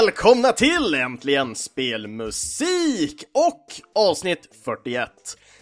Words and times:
välkomna 0.00 0.52
till 0.52 0.94
Äntligen 0.94 1.54
Spelmusik 1.54 3.24
och 3.32 3.66
avsnitt 3.94 4.48
41. 4.64 5.10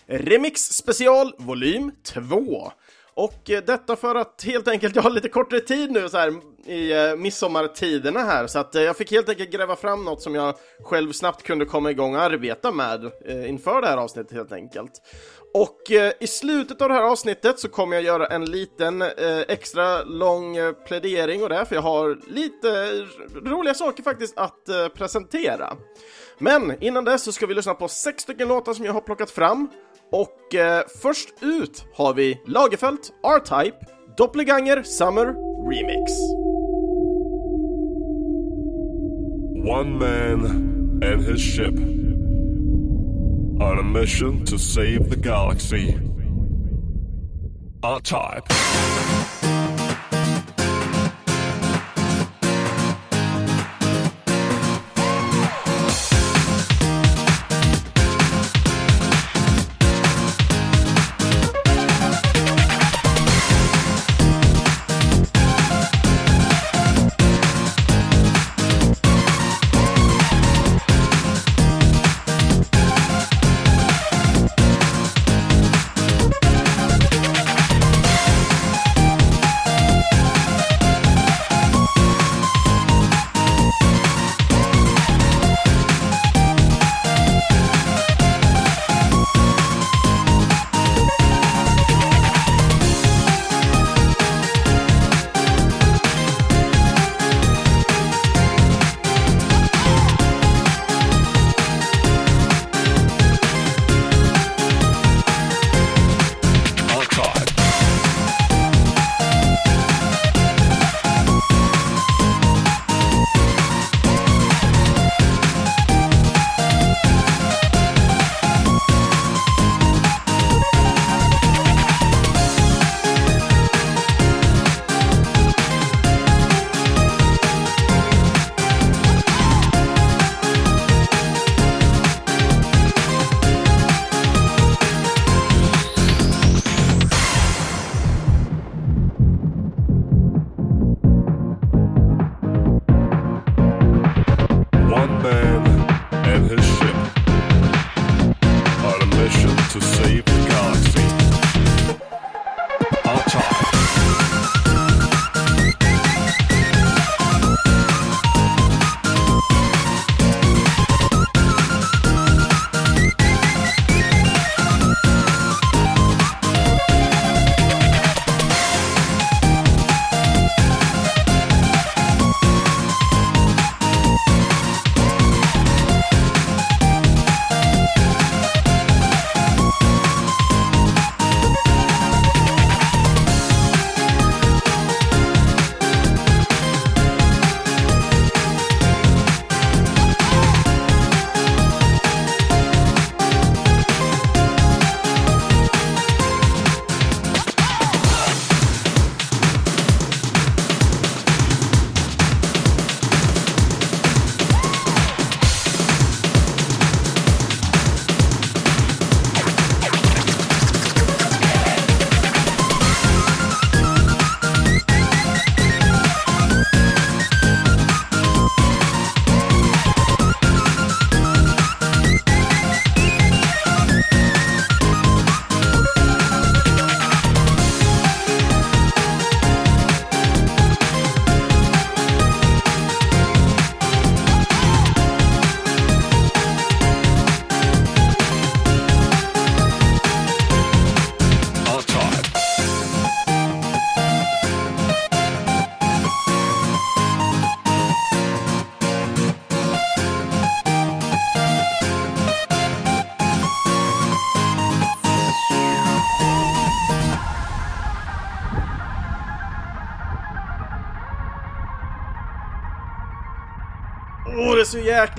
Remix 0.06 0.60
special 0.60 1.34
volym 1.38 1.92
2. 2.04 2.72
Och 3.14 3.50
eh, 3.50 3.62
detta 3.64 3.96
för 3.96 4.14
att 4.14 4.44
helt 4.44 4.68
enkelt 4.68 4.96
jag 4.96 5.02
har 5.02 5.10
lite 5.10 5.28
kortare 5.28 5.60
tid 5.60 5.90
nu 5.90 6.08
så 6.08 6.18
här 6.18 6.32
i 6.66 6.92
eh, 6.92 7.16
midsommartiderna 7.16 8.20
här 8.20 8.46
så 8.46 8.58
att 8.58 8.74
eh, 8.74 8.82
jag 8.82 8.96
fick 8.96 9.10
helt 9.10 9.28
enkelt 9.28 9.50
gräva 9.50 9.76
fram 9.76 10.04
något 10.04 10.22
som 10.22 10.34
jag 10.34 10.54
själv 10.82 11.12
snabbt 11.12 11.42
kunde 11.42 11.64
komma 11.64 11.90
igång 11.90 12.14
och 12.14 12.22
arbeta 12.22 12.72
med 12.72 13.04
eh, 13.24 13.48
inför 13.50 13.80
det 13.80 13.86
här 13.86 13.96
avsnittet 13.96 14.32
helt 14.32 14.52
enkelt. 14.52 14.92
Och 15.54 15.92
eh, 15.92 16.12
i 16.20 16.26
slutet 16.26 16.82
av 16.82 16.88
det 16.88 16.94
här 16.94 17.02
avsnittet 17.02 17.58
så 17.58 17.68
kommer 17.68 17.96
jag 17.96 18.04
göra 18.04 18.26
en 18.26 18.44
liten 18.44 19.02
eh, 19.02 19.40
extra 19.48 20.02
lång 20.02 20.56
eh, 20.56 20.72
plädering 20.72 21.42
och 21.42 21.48
det 21.48 21.64
för 21.64 21.74
jag 21.74 21.82
har 21.82 22.18
lite 22.26 22.90
roliga 23.50 23.74
saker 23.74 24.02
faktiskt 24.02 24.38
att 24.38 24.68
eh, 24.68 24.88
presentera. 24.88 25.76
Men 26.38 26.82
innan 26.82 27.04
dess 27.04 27.22
så 27.22 27.32
ska 27.32 27.46
vi 27.46 27.54
lyssna 27.54 27.74
på 27.74 27.88
sex 27.88 28.22
stycken 28.22 28.48
låtar 28.48 28.74
som 28.74 28.84
jag 28.84 28.92
har 28.92 29.00
plockat 29.00 29.30
fram 29.30 29.68
och 30.12 30.54
eh, 30.54 30.82
först 31.02 31.28
ut 31.40 31.84
har 31.94 32.14
vi 32.14 32.40
Lagerfeld, 32.46 33.00
R-Type, 33.24 33.76
Doppelganger 34.16 34.82
Summer 34.82 35.26
Remix. 35.70 36.12
One 39.68 39.98
man 39.98 40.44
and 41.04 41.22
his 41.22 41.56
ship 41.56 42.11
on 43.60 43.78
a 43.78 43.82
mission 43.82 44.44
to 44.46 44.58
save 44.58 45.10
the 45.10 45.16
galaxy. 45.16 45.98
R-Type. 47.82 48.48
R-Type. 48.50 49.61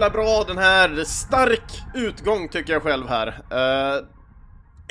Jäkla 0.04 0.24
bra 0.24 0.44
den 0.48 0.58
här! 0.58 1.04
Stark 1.04 1.82
utgång 1.96 2.50
tycker 2.50 2.74
jag 2.74 2.84
själv 2.84 3.08
här. 3.08 3.28
Uh, 3.28 4.06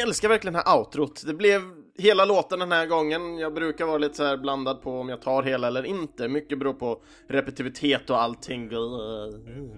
älskar 0.02 0.28
verkligen 0.28 0.52
det 0.52 0.62
här 0.66 0.78
outrot. 0.78 1.22
Det 1.26 1.34
blev 1.34 1.62
hela 1.98 2.24
låten 2.24 2.58
den 2.58 2.72
här 2.72 2.86
gången. 2.86 3.38
Jag 3.38 3.54
brukar 3.54 3.86
vara 3.86 3.98
lite 3.98 4.16
så 4.16 4.24
här 4.24 4.36
blandad 4.36 4.82
på 4.82 5.00
om 5.00 5.08
jag 5.08 5.22
tar 5.22 5.42
hela 5.42 5.66
eller 5.66 5.86
inte. 5.86 6.28
Mycket 6.28 6.58
beror 6.58 6.72
på 6.72 7.02
repetitivitet 7.28 8.10
och 8.10 8.22
allting. 8.22 8.72
Uh, 8.72 8.78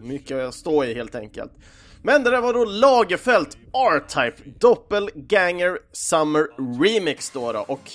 mycket 0.00 0.31
jag 0.31 0.54
står 0.54 0.84
i 0.84 0.94
helt 0.94 1.14
enkelt. 1.14 1.52
Men 2.02 2.25
det 2.25 2.30
där 2.30 2.40
var 2.40 2.54
då 2.54 2.64
Lagerfeld 2.64 3.48
R-Type 3.72 4.50
Doppelganger 4.58 5.78
Summer 5.92 6.46
Remix 6.82 7.30
då, 7.30 7.52
då 7.52 7.64
och 7.69 7.90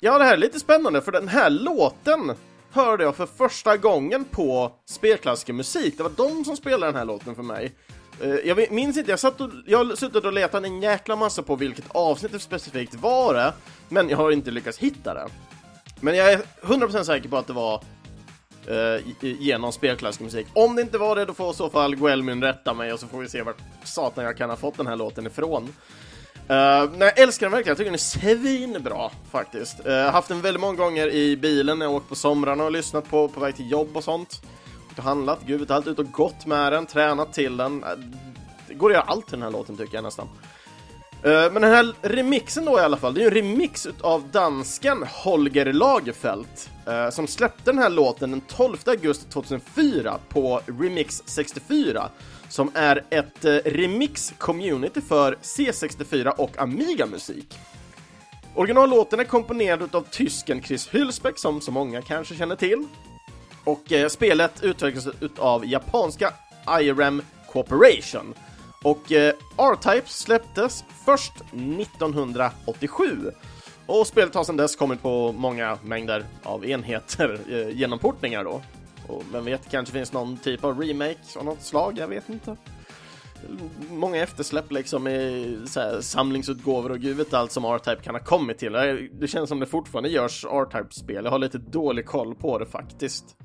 Ja, 0.00 0.18
det 0.18 0.24
här 0.24 0.32
är 0.32 0.36
lite 0.36 0.60
spännande 0.60 1.00
för 1.00 1.12
den 1.12 1.28
här 1.28 1.50
låten 1.50 2.32
hörde 2.72 3.04
jag 3.04 3.16
för 3.16 3.26
första 3.26 3.76
gången 3.76 4.24
på 4.24 4.72
spelklassiker 4.86 5.52
musik, 5.52 5.96
Det 5.96 6.02
var 6.02 6.12
de 6.16 6.44
som 6.44 6.56
spelade 6.56 6.86
den 6.86 6.96
här 6.96 7.04
låten 7.04 7.34
för 7.34 7.42
mig. 7.42 7.72
Eh, 8.20 8.34
jag 8.34 8.72
minns 8.72 8.96
inte, 8.96 9.10
jag, 9.10 9.20
satt 9.20 9.40
och, 9.40 9.50
jag 9.66 9.84
har 9.84 9.96
suttit 9.96 10.24
och 10.24 10.32
letat 10.32 10.64
en 10.64 10.82
jäkla 10.82 11.16
massa 11.16 11.42
på 11.42 11.56
vilket 11.56 11.84
avsnitt 11.88 12.32
det 12.32 12.38
specifikt 12.38 12.94
var 12.94 13.34
det, 13.34 13.52
men 13.88 14.08
jag 14.08 14.16
har 14.16 14.30
inte 14.30 14.50
lyckats 14.50 14.78
hitta 14.78 15.14
det. 15.14 15.26
Men 16.00 16.16
jag 16.16 16.32
är 16.32 16.42
100% 16.62 17.02
säker 17.02 17.28
på 17.28 17.36
att 17.36 17.46
det 17.46 17.52
var 17.52 17.82
eh, 18.66 19.00
genom 19.20 19.72
spelklassikermusik. 19.72 20.46
Om 20.52 20.76
det 20.76 20.82
inte 20.82 20.98
var 20.98 21.16
det, 21.16 21.24
då 21.24 21.34
får 21.34 21.50
i 21.50 21.54
så 21.54 21.70
fall 21.70 21.96
Guelmin 21.96 22.42
rätta 22.42 22.74
mig 22.74 22.92
och 22.92 23.00
så 23.00 23.06
får 23.06 23.18
vi 23.18 23.28
se 23.28 23.42
vart 23.42 23.58
satan 23.84 24.24
jag 24.24 24.36
kan 24.36 24.50
ha 24.50 24.56
fått 24.56 24.76
den 24.76 24.86
här 24.86 24.96
låten 24.96 25.26
ifrån. 25.26 25.68
Uh, 26.50 26.90
nej, 26.96 27.12
jag 27.16 27.18
älskar 27.18 27.46
den 27.46 27.52
verkligen, 27.52 27.70
jag 27.70 27.76
tycker 27.76 27.90
den 27.90 27.94
är 27.94 28.38
svinbra 28.38 29.10
faktiskt. 29.30 29.86
Uh, 29.86 29.92
haft 29.92 30.28
den 30.28 30.40
väldigt 30.40 30.60
många 30.60 30.76
gånger 30.76 31.08
i 31.08 31.36
bilen 31.36 31.78
när 31.78 31.86
jag 31.86 31.94
åkt 31.94 32.08
på 32.08 32.14
somrarna 32.14 32.64
och 32.64 32.72
lyssnat 32.72 33.10
på 33.10 33.28
på 33.28 33.40
väg 33.40 33.56
till 33.56 33.70
jobb 33.70 33.96
och 33.96 34.04
sånt. 34.04 34.42
Och 34.96 35.02
handlat, 35.02 35.38
gud 35.46 35.60
vet 35.60 35.70
allt, 35.70 35.86
ut 35.86 35.98
och 35.98 36.12
gått 36.12 36.46
med 36.46 36.72
den, 36.72 36.86
tränat 36.86 37.32
till 37.32 37.56
den. 37.56 37.84
Uh, 37.84 37.90
det 38.68 38.74
går 38.74 38.90
att 38.90 38.94
göra 38.94 39.04
allt 39.04 39.26
till 39.26 39.32
den 39.32 39.42
här 39.42 39.50
låten 39.50 39.76
tycker 39.76 39.94
jag 39.94 40.04
nästan. 40.04 40.28
Uh, 41.26 41.52
men 41.52 41.62
den 41.62 41.72
här 41.72 41.94
remixen 42.02 42.64
då 42.64 42.78
i 42.78 42.82
alla 42.82 42.96
fall, 42.96 43.14
det 43.14 43.20
är 43.20 43.22
ju 43.22 43.28
en 43.28 43.34
remix 43.34 43.88
av 44.00 44.28
dansken 44.32 45.04
Holger 45.08 45.72
Lagerfeld 45.72 46.46
uh, 46.88 47.10
som 47.10 47.26
släppte 47.26 47.62
den 47.64 47.78
här 47.78 47.90
låten 47.90 48.30
den 48.30 48.40
12 48.40 48.76
augusti 48.86 49.30
2004 49.30 50.18
på 50.28 50.60
Remix 50.66 51.22
64 51.26 52.10
som 52.50 52.70
är 52.74 53.04
ett 53.10 53.44
eh, 53.44 53.50
remix-community 53.50 55.00
för 55.00 55.34
C64 55.42 56.28
och 56.28 56.58
Amiga-musik. 56.58 57.58
Originallåten 58.54 59.20
är 59.20 59.24
komponerad 59.24 59.94
av 59.94 60.02
tysken 60.10 60.62
Chris 60.62 60.88
Hülsbeck 60.88 61.36
som 61.36 61.60
så 61.60 61.70
många 61.70 62.02
kanske 62.02 62.34
känner 62.34 62.56
till. 62.56 62.84
Och 63.64 63.92
eh, 63.92 64.08
spelet 64.08 64.62
utvecklades 64.62 65.38
av 65.38 65.66
japanska 65.66 66.32
IRM 66.80 67.22
Corporation 67.52 68.34
och 68.82 69.12
eh, 69.12 69.34
R-Type 69.58 70.08
släpptes 70.08 70.84
först 71.04 71.32
1987 71.80 73.32
och 73.86 74.06
spelet 74.06 74.34
har 74.34 74.44
sedan 74.44 74.56
dess 74.56 74.76
kommit 74.76 75.02
på 75.02 75.32
många 75.32 75.78
mängder 75.82 76.24
av 76.42 76.66
enheter 76.66 77.40
eh, 77.50 77.68
genom 77.78 77.98
portningar 77.98 78.44
då. 78.44 78.62
Och 79.10 79.22
vem 79.32 79.44
vet, 79.44 79.70
kanske 79.70 79.92
finns 79.92 80.12
någon 80.12 80.36
typ 80.36 80.64
av 80.64 80.80
remake 80.80 81.38
av 81.38 81.44
något 81.44 81.62
slag, 81.62 81.98
jag 81.98 82.08
vet 82.08 82.28
inte. 82.28 82.56
Många 83.90 84.16
eftersläpp 84.16 84.72
liksom 84.72 85.08
i 85.08 85.58
här, 85.76 86.00
samlingsutgåvor 86.00 86.90
och 86.90 86.98
gud 86.98 87.16
vet 87.16 87.34
allt 87.34 87.52
som 87.52 87.64
R-Type 87.64 88.02
kan 88.02 88.14
ha 88.14 88.22
kommit 88.22 88.58
till. 88.58 88.72
Det 89.12 89.28
känns 89.28 89.48
som 89.48 89.60
det 89.60 89.66
fortfarande 89.66 90.08
görs 90.08 90.44
R-Type-spel, 90.44 91.24
jag 91.24 91.30
har 91.30 91.38
lite 91.38 91.58
dålig 91.58 92.06
koll 92.06 92.34
på 92.34 92.58
det 92.58 92.66
faktiskt. 92.66 93.36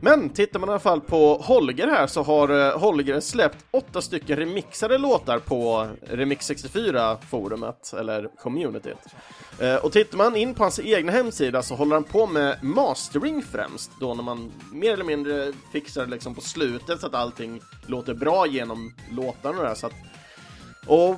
Men 0.00 0.28
tittar 0.30 0.58
man 0.60 0.68
i 0.68 0.72
alla 0.72 0.78
fall 0.78 1.00
på 1.00 1.36
Holger 1.36 1.86
här 1.86 2.06
så 2.06 2.22
har 2.22 2.48
eh, 2.48 2.78
Holger 2.78 3.20
släppt 3.20 3.64
åtta 3.70 4.00
stycken 4.00 4.36
remixade 4.36 4.98
låtar 4.98 5.38
på 5.38 5.88
Remix 6.10 6.50
64-forumet, 6.50 7.94
eller 7.98 8.28
communityt. 8.38 8.98
Eh, 9.60 9.76
och 9.76 9.92
tittar 9.92 10.18
man 10.18 10.36
in 10.36 10.54
på 10.54 10.62
hans 10.62 10.80
egna 10.80 11.12
hemsida 11.12 11.62
så 11.62 11.74
håller 11.74 11.94
han 11.94 12.04
på 12.04 12.26
med 12.26 12.64
mastering 12.64 13.42
främst, 13.42 13.90
då 14.00 14.14
när 14.14 14.22
man 14.22 14.52
mer 14.72 14.92
eller 14.92 15.04
mindre 15.04 15.52
fixar 15.72 16.06
liksom 16.06 16.34
på 16.34 16.40
slutet 16.40 17.00
så 17.00 17.06
att 17.06 17.14
allting 17.14 17.60
låter 17.86 18.14
bra 18.14 18.46
genom 18.46 18.94
låtarna 19.10 19.56
och 19.56 19.62
det 19.62 19.68
här, 19.68 19.74
så 19.74 19.86
att, 19.86 19.92
Och 20.86 21.16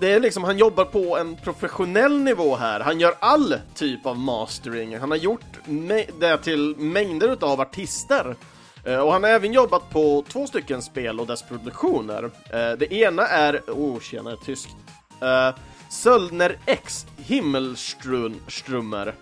det 0.00 0.12
är 0.12 0.20
liksom, 0.20 0.44
han 0.44 0.58
jobbar 0.58 0.84
på 0.84 1.18
en 1.18 1.36
professionell 1.36 2.18
nivå 2.18 2.56
här. 2.56 2.80
Han 2.80 3.00
gör 3.00 3.14
all 3.18 3.54
typ 3.74 4.06
av 4.06 4.18
mastering. 4.18 4.98
Han 4.98 5.10
har 5.10 5.18
gjort 5.18 5.40
det 6.20 6.38
till 6.38 6.76
mängder 6.76 7.36
av 7.40 7.60
artister. 7.60 8.36
Eh, 8.84 8.98
och 8.98 9.12
han 9.12 9.22
har 9.22 9.30
även 9.30 9.52
jobbat 9.52 9.90
på 9.90 10.24
två 10.28 10.46
stycken 10.46 10.82
spel 10.82 11.20
och 11.20 11.26
dess 11.26 11.42
produktioner. 11.42 12.24
Eh, 12.24 12.72
det 12.78 12.92
ena 12.92 13.26
är, 13.26 13.60
oh 13.66 14.00
tjena, 14.00 14.36
tyskt. 14.36 14.76
Eh, 15.20 15.50
Söldner 15.90 16.58
X 16.66 17.06
Himmelstrummer. 17.16 19.14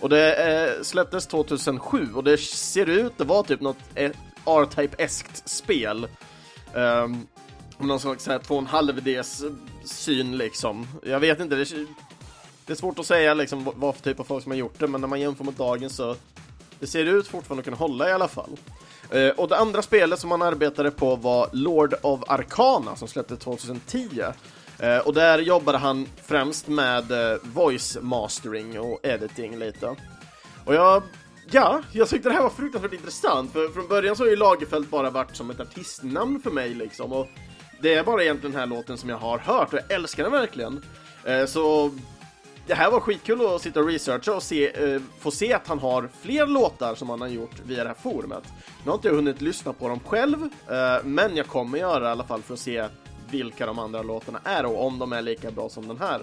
Och 0.00 0.08
det 0.08 0.86
släpptes 0.86 1.26
2007 1.26 2.08
och 2.14 2.24
det 2.24 2.40
ser 2.40 2.88
ut 2.88 3.20
att 3.20 3.26
vara 3.26 3.42
typ 3.42 3.60
något 3.60 3.78
R-Type-eskt 3.94 5.48
spel. 5.48 6.08
Um, 6.74 7.26
någon 7.78 8.00
slags 8.00 8.28
2,5Ds 8.28 9.56
syn 9.88 10.38
liksom. 10.38 10.86
Jag 11.02 11.20
vet 11.20 11.40
inte, 11.40 11.56
det, 11.56 11.64
det 12.66 12.72
är 12.72 12.76
svårt 12.76 12.98
att 12.98 13.06
säga 13.06 13.34
liksom 13.34 13.70
vad 13.74 13.94
för 13.94 14.02
typ 14.02 14.20
av 14.20 14.24
folk 14.24 14.42
som 14.42 14.52
har 14.52 14.56
gjort 14.56 14.78
det, 14.78 14.86
men 14.86 15.00
när 15.00 15.08
man 15.08 15.20
jämför 15.20 15.44
mot 15.44 15.58
dagens 15.58 15.96
så 15.96 16.16
det 16.80 16.86
ser 16.86 17.04
ut 17.04 17.28
fortfarande 17.28 17.60
att 17.60 17.64
kunna 17.64 17.76
hålla 17.76 18.08
i 18.08 18.12
alla 18.12 18.28
fall. 18.28 18.50
Eh, 19.10 19.28
och 19.28 19.48
det 19.48 19.56
andra 19.56 19.82
spelet 19.82 20.18
som 20.18 20.30
han 20.30 20.42
arbetade 20.42 20.90
på 20.90 21.16
var 21.16 21.48
Lord 21.52 21.94
of 22.02 22.20
Arcana 22.26 22.96
som 22.96 23.08
släpptes 23.08 23.38
2010. 23.38 24.08
Eh, 24.78 24.98
och 24.98 25.14
där 25.14 25.38
jobbade 25.38 25.78
han 25.78 26.06
främst 26.22 26.68
med 26.68 27.10
eh, 27.10 27.38
voice 27.42 27.98
mastering 28.00 28.80
och 28.80 29.00
editing 29.02 29.58
lite. 29.58 29.96
Och 30.64 30.74
jag, 30.74 31.02
ja, 31.50 31.82
jag 31.92 32.08
tyckte 32.08 32.28
det 32.28 32.34
här 32.34 32.42
var 32.42 32.50
fruktansvärt 32.50 32.92
intressant 32.92 33.52
för 33.52 33.68
från 33.68 33.88
början 33.88 34.16
så 34.16 34.22
har 34.22 34.28
ju 34.28 34.36
Lagerfeld 34.36 34.88
bara 34.88 35.10
varit 35.10 35.36
som 35.36 35.50
ett 35.50 35.60
artistnamn 35.60 36.40
för 36.40 36.50
mig 36.50 36.74
liksom 36.74 37.12
och 37.12 37.28
det 37.84 37.94
är 37.94 38.04
bara 38.04 38.22
egentligen 38.22 38.52
den 38.52 38.60
här 38.60 38.66
låten 38.66 38.98
som 38.98 39.08
jag 39.08 39.16
har 39.16 39.38
hört 39.38 39.72
och 39.72 39.78
jag 39.78 39.92
älskar 39.92 40.22
den 40.22 40.32
verkligen. 40.32 40.84
Eh, 41.24 41.46
så 41.46 41.90
det 42.66 42.74
här 42.74 42.90
var 42.90 43.00
skitkul 43.00 43.46
att 43.46 43.62
sitta 43.62 43.80
och 43.80 43.86
researcha 43.86 44.34
och 44.34 44.42
se, 44.42 44.92
eh, 44.94 45.00
få 45.18 45.30
se 45.30 45.52
att 45.52 45.68
han 45.68 45.78
har 45.78 46.08
fler 46.20 46.46
låtar 46.46 46.94
som 46.94 47.10
han 47.10 47.20
har 47.20 47.28
gjort 47.28 47.60
via 47.66 47.82
det 47.82 47.88
här 47.88 47.96
forumet. 48.02 48.44
Nu 48.84 48.90
har 48.90 48.94
inte 48.94 49.08
jag 49.08 49.14
hunnit 49.14 49.40
lyssna 49.40 49.72
på 49.72 49.88
dem 49.88 50.00
själv, 50.00 50.42
eh, 50.70 51.04
men 51.04 51.36
jag 51.36 51.46
kommer 51.46 51.78
göra 51.78 51.98
det 51.98 52.06
i 52.06 52.08
alla 52.08 52.24
fall 52.24 52.42
för 52.42 52.54
att 52.54 52.60
se 52.60 52.88
vilka 53.30 53.66
de 53.66 53.78
andra 53.78 54.02
låtarna 54.02 54.40
är 54.44 54.66
och 54.66 54.86
om 54.86 54.98
de 54.98 55.12
är 55.12 55.22
lika 55.22 55.50
bra 55.50 55.68
som 55.68 55.88
den 55.88 55.98
här. 55.98 56.20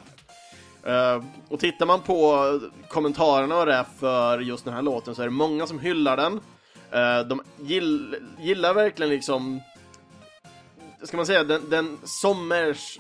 Uh, 0.88 1.24
och 1.50 1.60
tittar 1.60 1.86
man 1.86 2.02
på 2.02 2.60
kommentarerna 2.90 3.58
och 3.60 3.66
det 3.66 3.86
för 4.00 4.40
just 4.40 4.66
den 4.66 4.74
här 4.74 4.82
låten 4.82 5.16
så 5.16 5.22
är 5.22 5.26
det 5.26 5.32
många 5.32 5.68
som 5.68 5.80
hyllar 5.80 6.18
den. 6.18 6.34
Uh, 6.34 7.28
de 7.28 7.42
gill, 7.60 8.16
gillar 8.40 8.74
verkligen 8.74 9.10
liksom 9.10 9.62
ska 11.04 11.18
man 11.18 11.26
säga, 11.26 11.44
den, 11.44 11.70
den 11.70 11.98
sommers... 12.04 13.00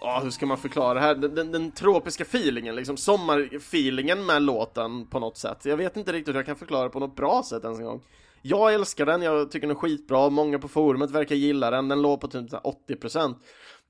Ja, 0.00 0.20
hur 0.22 0.30
ska 0.30 0.46
man 0.46 0.58
förklara 0.58 0.94
det 0.94 1.00
här? 1.00 1.14
Den, 1.14 1.34
den, 1.34 1.52
den 1.52 1.70
tropiska 1.70 2.24
feelingen, 2.24 2.74
liksom 2.74 2.96
sommarfeelingen 2.96 4.26
med 4.26 4.42
låten 4.42 5.06
på 5.06 5.18
något 5.18 5.36
sätt. 5.36 5.64
Jag 5.64 5.76
vet 5.76 5.96
inte 5.96 6.12
riktigt 6.12 6.34
hur 6.34 6.38
jag 6.38 6.46
kan 6.46 6.56
förklara 6.56 6.84
det 6.84 6.90
på 6.90 7.00
något 7.00 7.16
bra 7.16 7.42
sätt 7.48 7.64
ens 7.64 7.78
en 7.78 7.84
gång. 7.84 8.02
Jag 8.42 8.74
älskar 8.74 9.06
den, 9.06 9.22
jag 9.22 9.50
tycker 9.50 9.66
den 9.66 9.76
är 9.76 9.80
skitbra, 9.80 10.30
många 10.30 10.58
på 10.58 10.68
forumet 10.68 11.10
verkar 11.10 11.34
gilla 11.34 11.70
den, 11.70 11.88
den 11.88 12.02
låg 12.02 12.20
på 12.20 12.28
typ 12.28 12.50
80%. 12.50 13.34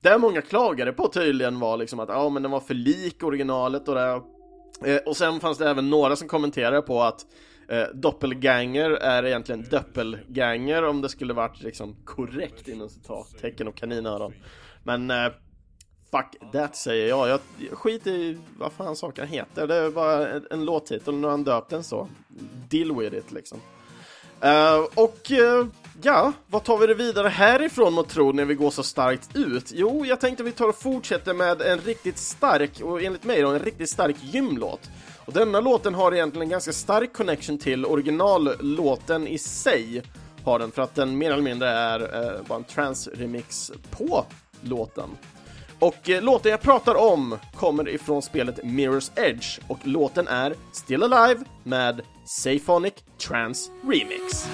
Det 0.01 0.17
många 0.17 0.41
klagade 0.41 0.93
på 0.93 1.07
tydligen 1.07 1.59
var 1.59 1.77
liksom 1.77 1.99
att 1.99 2.09
ja 2.09 2.29
men 2.29 2.43
den 2.43 2.51
var 2.51 2.59
för 2.59 2.73
lik 2.73 3.23
originalet 3.23 3.87
och 3.87 3.95
det. 3.95 4.21
Eh, 4.85 4.97
och 5.05 5.17
sen 5.17 5.39
fanns 5.39 5.57
det 5.57 5.69
även 5.69 5.89
några 5.89 6.15
som 6.15 6.27
kommenterade 6.27 6.81
på 6.81 7.01
att 7.01 7.25
Eh, 7.69 7.87
doppelganger 7.93 8.89
är 8.89 9.25
egentligen 9.25 9.65
doppelganger 9.69 10.83
om 10.83 11.01
det 11.01 11.09
skulle 11.09 11.33
varit 11.33 11.61
liksom 11.61 11.95
korrekt 12.05 12.67
inom 12.67 12.89
citattecken 12.89 13.67
och 13.67 13.75
kaninöron. 13.75 14.33
Men 14.83 15.11
eh, 15.11 15.31
fuck 16.11 16.51
that 16.53 16.75
säger 16.75 17.07
jag. 17.07 17.29
Jag 17.29 17.39
skit 17.71 18.07
i 18.07 18.37
vad 18.57 18.71
fan 18.71 18.95
saken 18.95 19.27
heter. 19.27 19.67
Det 19.67 19.75
är 19.75 19.91
bara 19.91 20.27
en, 20.27 20.47
en 20.51 20.65
låttitel 20.65 21.13
och 21.13 21.19
nu 21.19 21.23
har 21.27 21.31
han 21.31 21.43
döpt 21.43 21.69
den 21.69 21.83
så. 21.83 22.09
Deal 22.69 22.99
with 22.99 23.15
it 23.15 23.31
liksom. 23.31 23.59
Uh, 24.45 24.87
och 24.93 25.31
uh, 25.31 25.67
ja, 26.01 26.33
vad 26.47 26.63
tar 26.63 26.77
vi 26.77 26.87
det 26.87 26.93
vidare 26.93 27.27
härifrån 27.27 27.93
mot 27.93 28.09
tro 28.09 28.31
när 28.31 28.45
vi 28.45 28.55
går 28.55 28.71
så 28.71 28.83
starkt 28.83 29.35
ut? 29.35 29.71
Jo, 29.75 30.05
jag 30.05 30.19
tänkte 30.19 30.43
vi 30.43 30.51
tar 30.51 30.67
och 30.67 30.81
fortsätter 30.81 31.33
med 31.33 31.61
en 31.61 31.79
riktigt 31.79 32.17
stark, 32.17 32.81
och 32.81 33.01
enligt 33.01 33.23
mig 33.23 33.41
då, 33.41 33.49
en 33.49 33.59
riktigt 33.59 33.89
stark 33.89 34.15
gymlåt. 34.21 34.89
Och 35.29 35.35
denna 35.35 35.59
låten 35.59 35.95
har 35.95 36.13
egentligen 36.13 36.41
en 36.41 36.49
ganska 36.49 36.73
stark 36.73 37.13
connection 37.13 37.57
till 37.57 37.85
originallåten 37.85 39.27
i 39.27 39.37
sig. 39.37 40.03
Har 40.43 40.59
den, 40.59 40.71
för 40.71 40.81
att 40.81 40.95
den 40.95 41.17
mer 41.17 41.31
eller 41.31 41.43
mindre 41.43 41.69
är 41.69 41.99
eh, 41.99 42.41
bara 42.47 42.57
en 42.57 42.63
trans-remix 42.63 43.71
på 43.91 44.25
låten. 44.61 45.09
Och 45.79 46.09
eh, 46.09 46.21
låten 46.21 46.51
jag 46.51 46.61
pratar 46.61 46.95
om 46.95 47.37
kommer 47.55 47.89
ifrån 47.89 48.21
spelet 48.21 48.59
Mirror's 48.63 49.11
Edge 49.15 49.59
och 49.67 49.79
låten 49.83 50.27
är 50.27 50.53
Still 50.71 51.03
Alive 51.03 51.45
med 51.63 52.01
Safonic 52.25 52.93
Trance 53.27 53.71
Remix. 53.83 54.47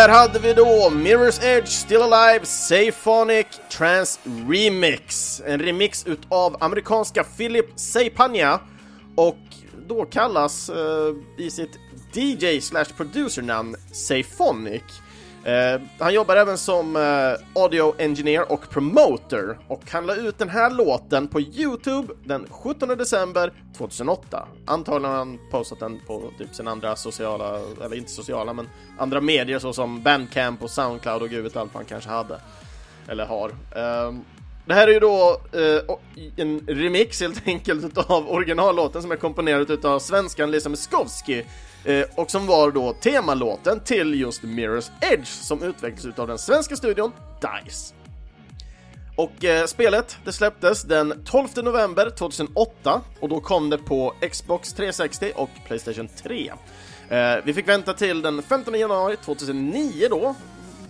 Där 0.00 0.08
hade 0.08 0.38
vi 0.38 0.54
då 0.54 0.90
Mirror's 0.90 1.44
Edge, 1.44 1.68
Still 1.68 2.02
Alive, 2.02 2.46
Safonic 2.46 3.46
Trans 3.70 4.20
Remix. 4.48 5.40
En 5.46 5.60
remix 5.60 6.06
utav 6.06 6.56
amerikanska 6.60 7.24
Philip 7.24 7.66
Seipania 7.76 8.60
och 9.16 9.38
då 9.88 10.04
kallas 10.04 10.68
eh, 10.70 11.14
i 11.38 11.50
sitt 11.50 11.70
DJ 12.12 12.60
slash 12.60 12.84
producer 12.96 13.42
namn 13.42 13.76
Eh, 15.44 15.80
han 15.98 16.14
jobbar 16.14 16.36
även 16.36 16.58
som 16.58 16.96
eh, 16.96 17.62
audio 17.62 17.94
engineer 17.98 18.52
och 18.52 18.70
promoter 18.70 19.58
och 19.68 19.90
han 19.90 20.06
la 20.06 20.14
ut 20.14 20.38
den 20.38 20.48
här 20.48 20.70
låten 20.70 21.28
på 21.28 21.40
Youtube 21.40 22.14
den 22.24 22.46
17 22.50 22.88
december 22.88 23.52
2008. 23.76 24.48
Antagligen 24.66 25.10
har 25.10 25.18
han 25.18 25.38
postat 25.50 25.80
den 25.80 26.00
på 26.06 26.30
typ 26.38 26.54
sina 26.54 26.70
andra 26.70 26.96
sociala, 26.96 27.60
eller 27.84 27.96
inte 27.96 28.10
sociala, 28.10 28.52
men 28.52 28.68
andra 28.98 29.20
medier 29.20 29.58
såsom 29.58 30.02
Bandcamp 30.02 30.62
och 30.62 30.70
Soundcloud 30.70 31.22
och 31.22 31.28
gud 31.28 31.42
vet 31.42 31.56
allt 31.56 31.74
vad 31.74 31.80
han 31.80 31.88
kanske 31.88 32.10
hade. 32.10 32.40
Eller 33.08 33.26
har. 33.26 33.48
Eh, 33.76 34.12
det 34.66 34.74
här 34.74 34.88
är 34.88 34.92
ju 34.92 35.00
då 35.00 35.40
eh, 35.52 35.96
en 36.36 36.60
remix 36.66 37.20
helt 37.20 37.48
enkelt 37.48 37.98
av 37.98 38.30
originallåten 38.30 39.02
som 39.02 39.12
är 39.12 39.16
komponerad 39.16 39.70
utav 39.70 39.98
svenskan 39.98 40.50
Lisa 40.50 40.68
Miskovsky 40.68 41.42
eh, 41.84 42.04
och 42.14 42.30
som 42.30 42.46
var 42.46 42.70
då 42.70 42.92
temalåten 42.92 43.80
till 43.80 44.20
just 44.20 44.42
Mirror's 44.42 44.90
Edge 45.00 45.26
som 45.26 45.62
utvecklades 45.62 46.04
utav 46.06 46.26
den 46.28 46.38
svenska 46.38 46.76
studion 46.76 47.12
DICE. 47.40 47.94
Och 49.16 49.44
eh, 49.44 49.66
spelet 49.66 50.16
det 50.24 50.32
släpptes 50.32 50.82
den 50.82 51.24
12 51.24 51.48
november 51.56 52.10
2008 52.10 53.00
och 53.20 53.28
då 53.28 53.40
kom 53.40 53.70
det 53.70 53.78
på 53.78 54.14
Xbox 54.30 54.72
360 54.72 55.32
och 55.36 55.50
Playstation 55.66 56.08
3. 56.22 56.52
Eh, 57.08 57.36
vi 57.44 57.54
fick 57.54 57.68
vänta 57.68 57.94
till 57.94 58.22
den 58.22 58.42
15 58.42 58.74
januari 58.74 59.16
2009 59.16 60.06
då, 60.10 60.34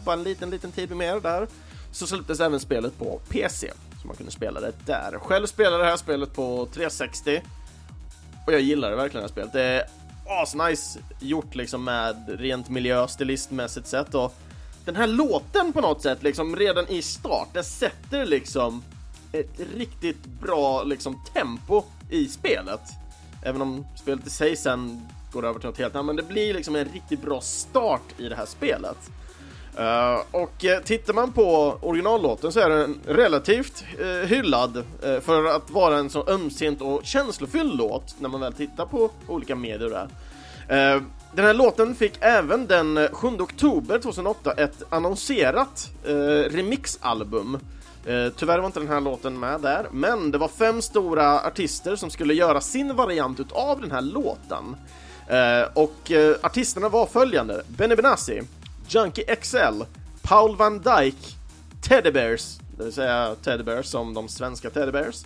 bara 0.05 0.13
en 0.13 0.23
liten, 0.23 0.51
liten 0.51 0.73
tid 0.73 0.97
mer 0.97 1.21
där, 1.21 1.47
så 1.93 2.07
släpptes 2.07 2.41
även 2.41 2.61
spelet 2.61 2.99
på 2.99 3.21
PC, 3.29 3.73
så 4.01 4.07
man 4.07 4.17
kunde 4.17 4.33
spela 4.33 4.61
det 4.61 4.73
där. 4.87 5.19
Själv 5.19 5.47
spelade 5.47 5.83
det 5.83 5.91
här 5.91 5.97
spelet 5.97 6.35
på 6.35 6.69
360 6.73 7.43
och 8.47 8.53
jag 8.53 8.61
gillade 8.61 8.97
verkligen 8.97 9.23
det 9.23 9.29
här 9.29 9.33
spelet. 9.33 9.53
Det 9.53 9.63
är 9.63 9.87
asnice 10.27 10.99
gjort 11.21 11.55
liksom 11.55 11.85
med 11.85 12.41
rent 12.41 12.69
miljö, 12.69 13.09
stilistmässigt 13.09 13.87
sett 13.87 14.15
och 14.15 14.35
den 14.85 14.97
här 14.97 15.07
låten 15.07 15.73
på 15.73 15.81
något 15.81 16.03
sätt 16.03 16.23
liksom 16.23 16.57
redan 16.57 16.89
i 16.89 17.03
start, 17.03 17.49
den 17.53 17.65
sätter 17.65 18.27
liksom 18.27 18.83
ett 19.33 19.61
riktigt 19.77 20.27
bra 20.27 20.83
liksom 20.83 21.25
tempo 21.35 21.83
i 22.11 22.29
spelet. 22.29 22.81
Även 23.43 23.63
om 23.63 23.87
spelet 23.97 24.27
i 24.27 24.31
sig 24.31 24.57
sen 24.57 25.09
går 25.33 25.47
över 25.47 25.61
till 25.61 25.69
något 25.69 25.79
helt 25.79 25.95
annat, 25.95 26.07
men 26.07 26.17
det 26.17 26.23
blir 26.23 26.55
liksom 26.55 26.77
en 26.77 26.85
riktigt 26.85 27.23
bra 27.23 27.41
start 27.41 28.03
i 28.19 28.29
det 28.29 28.37
här 28.37 28.47
spelet. 28.47 29.11
Uh, 29.79 30.21
och 30.31 30.65
uh, 30.65 30.85
tittar 30.85 31.13
man 31.13 31.33
på 31.33 31.79
originallåten 31.81 32.53
så 32.53 32.61
är 32.61 32.71
den 32.71 33.01
relativt 33.07 33.85
uh, 34.01 34.07
hyllad 34.07 34.85
för 35.23 35.45
att 35.45 35.71
vara 35.71 35.99
en 35.99 36.11
så 36.11 36.29
ömsint 36.29 36.81
och 36.83 37.05
känslofylld 37.05 37.75
låt 37.75 38.15
när 38.19 38.29
man 38.29 38.41
väl 38.41 38.53
tittar 38.53 38.87
på 38.87 39.11
olika 39.27 39.57
medier 39.57 39.91
där. 39.91 40.09
Den 41.35 41.45
här 41.45 41.55
låten 41.55 41.95
fick 41.95 42.13
även 42.21 42.67
den 42.67 43.09
7 43.13 43.29
oktober 43.29 43.99
2008 43.99 44.53
ett 44.53 44.83
annonserat 44.89 45.91
remixalbum. 46.51 47.59
Tyvärr 48.37 48.59
var 48.59 48.67
inte 48.67 48.81
den 48.81 48.89
här 48.89 49.01
låten 49.01 49.41
med 49.41 49.61
där, 49.61 49.87
men 49.93 50.31
det 50.31 50.39
var 50.39 50.49
fem 50.49 50.83
stora 50.83 51.41
artister 51.41 51.97
som 51.97 52.11
skulle 52.11 52.35
göra 52.35 52.61
sin 52.61 52.97
variant 52.97 53.41
utav 53.41 53.81
den 53.81 53.91
här 53.91 54.03
låten. 54.03 54.77
Och 55.75 56.13
artisterna 56.43 56.89
var 56.89 57.07
följande, 57.07 57.63
Benny 57.69 57.97
Benassi, 57.97 58.43
Junkie 58.93 59.37
XL, 59.37 59.83
Paul 60.23 60.57
Van 60.57 60.79
Dyke, 60.79 61.27
Teddy 61.81 62.11
Bears, 62.11 62.59
det 62.77 62.85
vill 62.85 62.93
säga 62.93 63.35
Teddy 63.43 63.63
Bears 63.63 63.87
som 63.87 64.15
de 64.15 64.29
svenska 64.29 64.71
Teddy 64.71 64.93
Bears, 64.93 65.25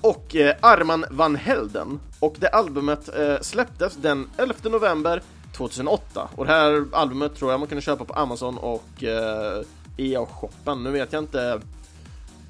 och 0.00 0.36
eh, 0.36 0.56
Arman 0.60 1.04
Van 1.10 1.36
Helden. 1.36 2.00
Och 2.18 2.36
det 2.38 2.48
albumet 2.48 3.18
eh, 3.18 3.40
släpptes 3.40 3.96
den 3.96 4.30
11 4.36 4.54
november 4.62 5.22
2008. 5.56 6.28
Och 6.36 6.46
det 6.46 6.52
här 6.52 6.84
albumet 6.92 7.36
tror 7.36 7.50
jag 7.50 7.60
man 7.60 7.68
kunde 7.68 7.82
köpa 7.82 8.04
på 8.04 8.14
Amazon 8.14 8.58
och 8.58 9.04
eh, 9.04 9.62
EA-shoppen. 9.96 10.82
Nu 10.82 10.90
vet 10.90 11.12
jag 11.12 11.22
inte 11.22 11.60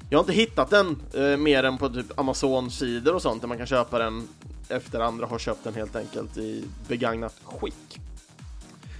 jag 0.09 0.17
har 0.17 0.23
inte 0.23 0.33
hittat 0.33 0.69
den 0.69 0.97
eh, 1.13 1.37
mer 1.37 1.63
än 1.63 1.77
på 1.77 1.89
typ 1.89 2.19
Amazon-sidor 2.19 3.15
och 3.15 3.21
sånt 3.21 3.41
där 3.41 3.47
man 3.47 3.57
kan 3.57 3.67
köpa 3.67 3.99
den 3.99 4.27
efter 4.69 4.99
andra 4.99 5.25
har 5.25 5.39
köpt 5.39 5.63
den 5.63 5.73
helt 5.73 5.95
enkelt 5.95 6.37
i 6.37 6.63
begagnat 6.87 7.35
skick. 7.45 7.99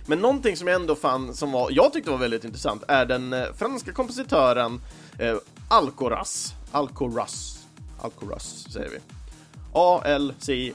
Men 0.05 0.19
någonting 0.19 0.57
som 0.57 0.67
jag 0.67 0.75
ändå 0.81 0.95
fann 0.95 1.35
som 1.35 1.51
var, 1.51 1.71
jag 1.71 1.93
tyckte 1.93 2.11
var 2.11 2.17
väldigt 2.17 2.43
intressant 2.43 2.83
är 2.87 3.05
den 3.05 3.33
eh, 3.33 3.45
franska 3.57 3.93
kompositören 3.93 4.81
eh, 5.19 5.35
Alcoraz. 5.67 6.53
Alcoraz 6.71 7.63
Alcoraz 8.03 8.67
säger 8.69 8.89
vi. 8.89 8.99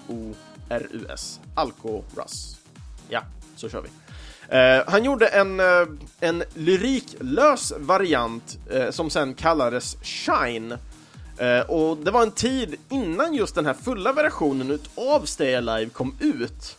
A-L-C-O-R-U-S. 0.09 0.31
Alcoraz. 1.55 2.57
Ja, 3.09 3.23
så 3.57 3.69
kör 3.69 3.83
vi. 3.83 3.89
Eh, 4.49 4.83
han 4.87 5.05
gjorde 5.05 5.27
en, 5.27 5.61
eh, 5.61 5.87
en 6.21 6.43
lyriklös 6.55 7.73
variant 7.79 8.59
eh, 8.71 8.91
som 8.91 9.11
sen 9.11 9.35
kallades 9.35 9.97
Shine. 10.03 10.79
Eh, 11.39 11.61
och 11.61 11.97
det 11.97 12.11
var 12.11 12.23
en 12.23 12.31
tid 12.31 12.77
innan 12.89 13.35
just 13.35 13.55
den 13.55 13.67
här 13.67 13.75
fulla 13.75 14.13
versionen 14.13 14.71
utav 14.71 15.25
Stay 15.25 15.55
Alive 15.55 15.91
kom 15.91 16.17
ut. 16.21 16.79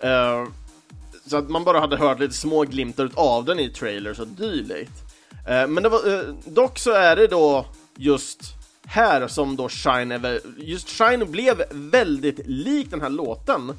Eh, 0.00 0.44
så 1.28 1.36
att 1.36 1.48
man 1.48 1.64
bara 1.64 1.80
hade 1.80 1.96
hört 1.96 2.20
lite 2.20 2.34
små 2.34 2.62
glimtar 2.62 3.10
av 3.14 3.44
den 3.44 3.58
i 3.58 3.68
trailers 3.68 4.18
och 4.18 4.28
dylikt. 4.28 4.92
Eh, 5.48 5.66
men 5.66 5.82
det 5.82 5.88
var, 5.88 6.14
eh, 6.14 6.34
dock 6.44 6.78
så 6.78 6.92
är 6.92 7.16
det 7.16 7.26
då 7.26 7.66
just 7.96 8.40
här 8.86 9.28
som 9.28 9.56
då 9.56 9.68
Shine 9.68 10.12
är, 10.12 10.40
just 10.56 10.88
Shine 10.88 11.30
blev 11.30 11.62
väldigt 11.70 12.40
lik 12.46 12.90
den 12.90 13.00
här 13.00 13.10
låten. 13.10 13.72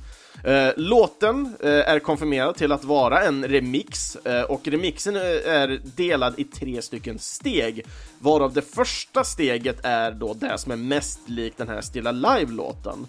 Eh, 0.44 0.70
låten 0.78 1.56
eh, 1.60 1.70
är 1.70 2.00
konfirmerad 2.00 2.56
till 2.56 2.72
att 2.72 2.84
vara 2.84 3.22
en 3.22 3.48
remix 3.48 4.16
eh, 4.16 4.42
och 4.42 4.68
remixen 4.68 5.16
eh, 5.16 5.22
är 5.46 5.82
delad 5.96 6.34
i 6.38 6.44
tre 6.44 6.82
stycken 6.82 7.20
steg 7.20 7.86
varav 8.20 8.54
det 8.54 8.62
första 8.62 9.24
steget 9.24 9.80
är 9.84 10.12
då 10.12 10.34
det 10.34 10.58
som 10.58 10.72
är 10.72 10.76
mest 10.76 11.20
likt 11.26 11.58
den 11.58 11.70
här 11.70 11.82
Stilla 11.82 12.12
Live-låten. 12.12 13.08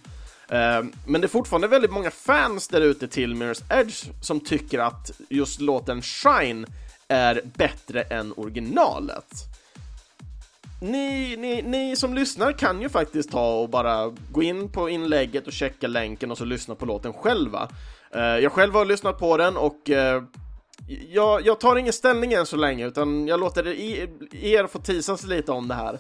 Ehm, 0.50 0.92
men 1.06 1.20
det 1.20 1.26
är 1.26 1.28
fortfarande 1.28 1.68
väldigt 1.68 1.90
många 1.90 2.10
fans 2.10 2.68
där 2.68 2.80
ute 2.80 3.08
till 3.08 3.34
Mirror's 3.34 3.80
Edge 3.80 4.10
som 4.20 4.40
tycker 4.40 4.78
att 4.78 5.10
just 5.28 5.60
låten 5.60 6.02
Shine 6.02 6.66
är 7.08 7.40
bättre 7.44 8.02
än 8.02 8.32
originalet 8.36 9.50
ni, 10.80 11.36
ni, 11.36 11.62
ni 11.62 11.96
som 11.96 12.14
lyssnar 12.14 12.52
kan 12.52 12.82
ju 12.82 12.88
faktiskt 12.88 13.30
ta 13.30 13.54
och 13.54 13.68
bara 13.68 14.12
gå 14.32 14.42
in 14.42 14.68
på 14.68 14.88
inlägget 14.88 15.46
och 15.46 15.52
checka 15.52 15.88
länken 15.88 16.30
och 16.30 16.38
så 16.38 16.44
lyssna 16.44 16.74
på 16.74 16.86
låten 16.86 17.12
själva. 17.12 17.68
Ehm, 18.14 18.42
jag 18.42 18.52
själv 18.52 18.74
har 18.74 18.84
lyssnat 18.84 19.18
på 19.18 19.36
den 19.36 19.56
och 19.56 19.90
ehm, 19.90 20.26
jag, 21.08 21.46
jag, 21.46 21.60
tar 21.60 21.76
ingen 21.76 21.92
ställning 21.92 22.32
än 22.32 22.46
så 22.46 22.56
länge 22.56 22.86
utan 22.86 23.28
jag 23.28 23.40
låter 23.40 23.66
er 23.66 24.66
få 24.66 24.78
tisas 24.78 25.24
lite 25.24 25.52
om 25.52 25.68
det 25.68 25.74
här. 25.74 25.98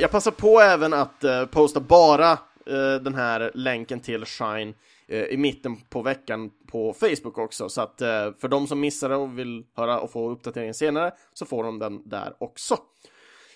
Jag 0.00 0.10
passar 0.10 0.30
på 0.30 0.60
även 0.60 0.94
att 0.94 1.24
eh, 1.24 1.46
posta 1.46 1.80
bara 1.80 2.38
Eh, 2.66 3.02
den 3.02 3.14
här 3.14 3.50
länken 3.54 4.00
till 4.00 4.24
Shine 4.24 4.74
eh, 5.08 5.24
i 5.24 5.36
mitten 5.36 5.76
på 5.76 6.02
veckan 6.02 6.50
på 6.66 6.92
Facebook 6.92 7.38
också, 7.38 7.68
så 7.68 7.80
att 7.80 8.02
eh, 8.02 8.32
för 8.38 8.48
de 8.48 8.66
som 8.66 8.80
missar 8.80 9.08
det 9.08 9.16
och 9.16 9.38
vill 9.38 9.64
höra 9.76 10.00
och 10.00 10.10
få 10.10 10.30
uppdateringen 10.30 10.74
senare 10.74 11.12
så 11.32 11.46
får 11.46 11.64
de 11.64 11.78
den 11.78 12.08
där 12.08 12.34
också. 12.38 12.78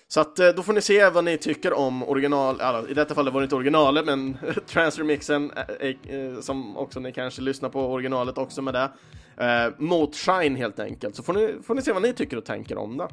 Så 0.07 0.21
att 0.21 0.39
eh, 0.39 0.49
då 0.49 0.63
får 0.63 0.73
ni 0.73 0.81
se 0.81 1.09
vad 1.09 1.23
ni 1.23 1.37
tycker 1.37 1.73
om 1.73 2.03
original, 2.03 2.61
alltså, 2.61 2.91
i 2.91 2.93
detta 2.93 3.15
fallet 3.15 3.33
var 3.33 3.41
det 3.41 3.45
inte 3.45 3.55
originalet 3.55 4.05
men 4.05 4.37
transfermixen 4.67 5.51
eh, 5.51 6.15
eh, 6.15 6.39
som 6.39 6.77
också 6.77 6.99
ni 6.99 7.11
kanske 7.11 7.41
lyssnar 7.41 7.69
på 7.69 7.85
originalet 7.85 8.37
också 8.37 8.61
med 8.61 8.73
det. 8.73 8.89
Eh, 9.45 9.73
mot 9.77 10.15
Shine 10.15 10.55
helt 10.55 10.79
enkelt, 10.79 11.15
så 11.15 11.23
får 11.23 11.33
ni, 11.33 11.55
får 11.63 11.75
ni 11.75 11.81
se 11.81 11.91
vad 11.91 12.01
ni 12.01 12.13
tycker 12.13 12.37
och 12.37 12.45
tänker 12.45 12.77
om 12.77 12.97
det. 12.97 13.07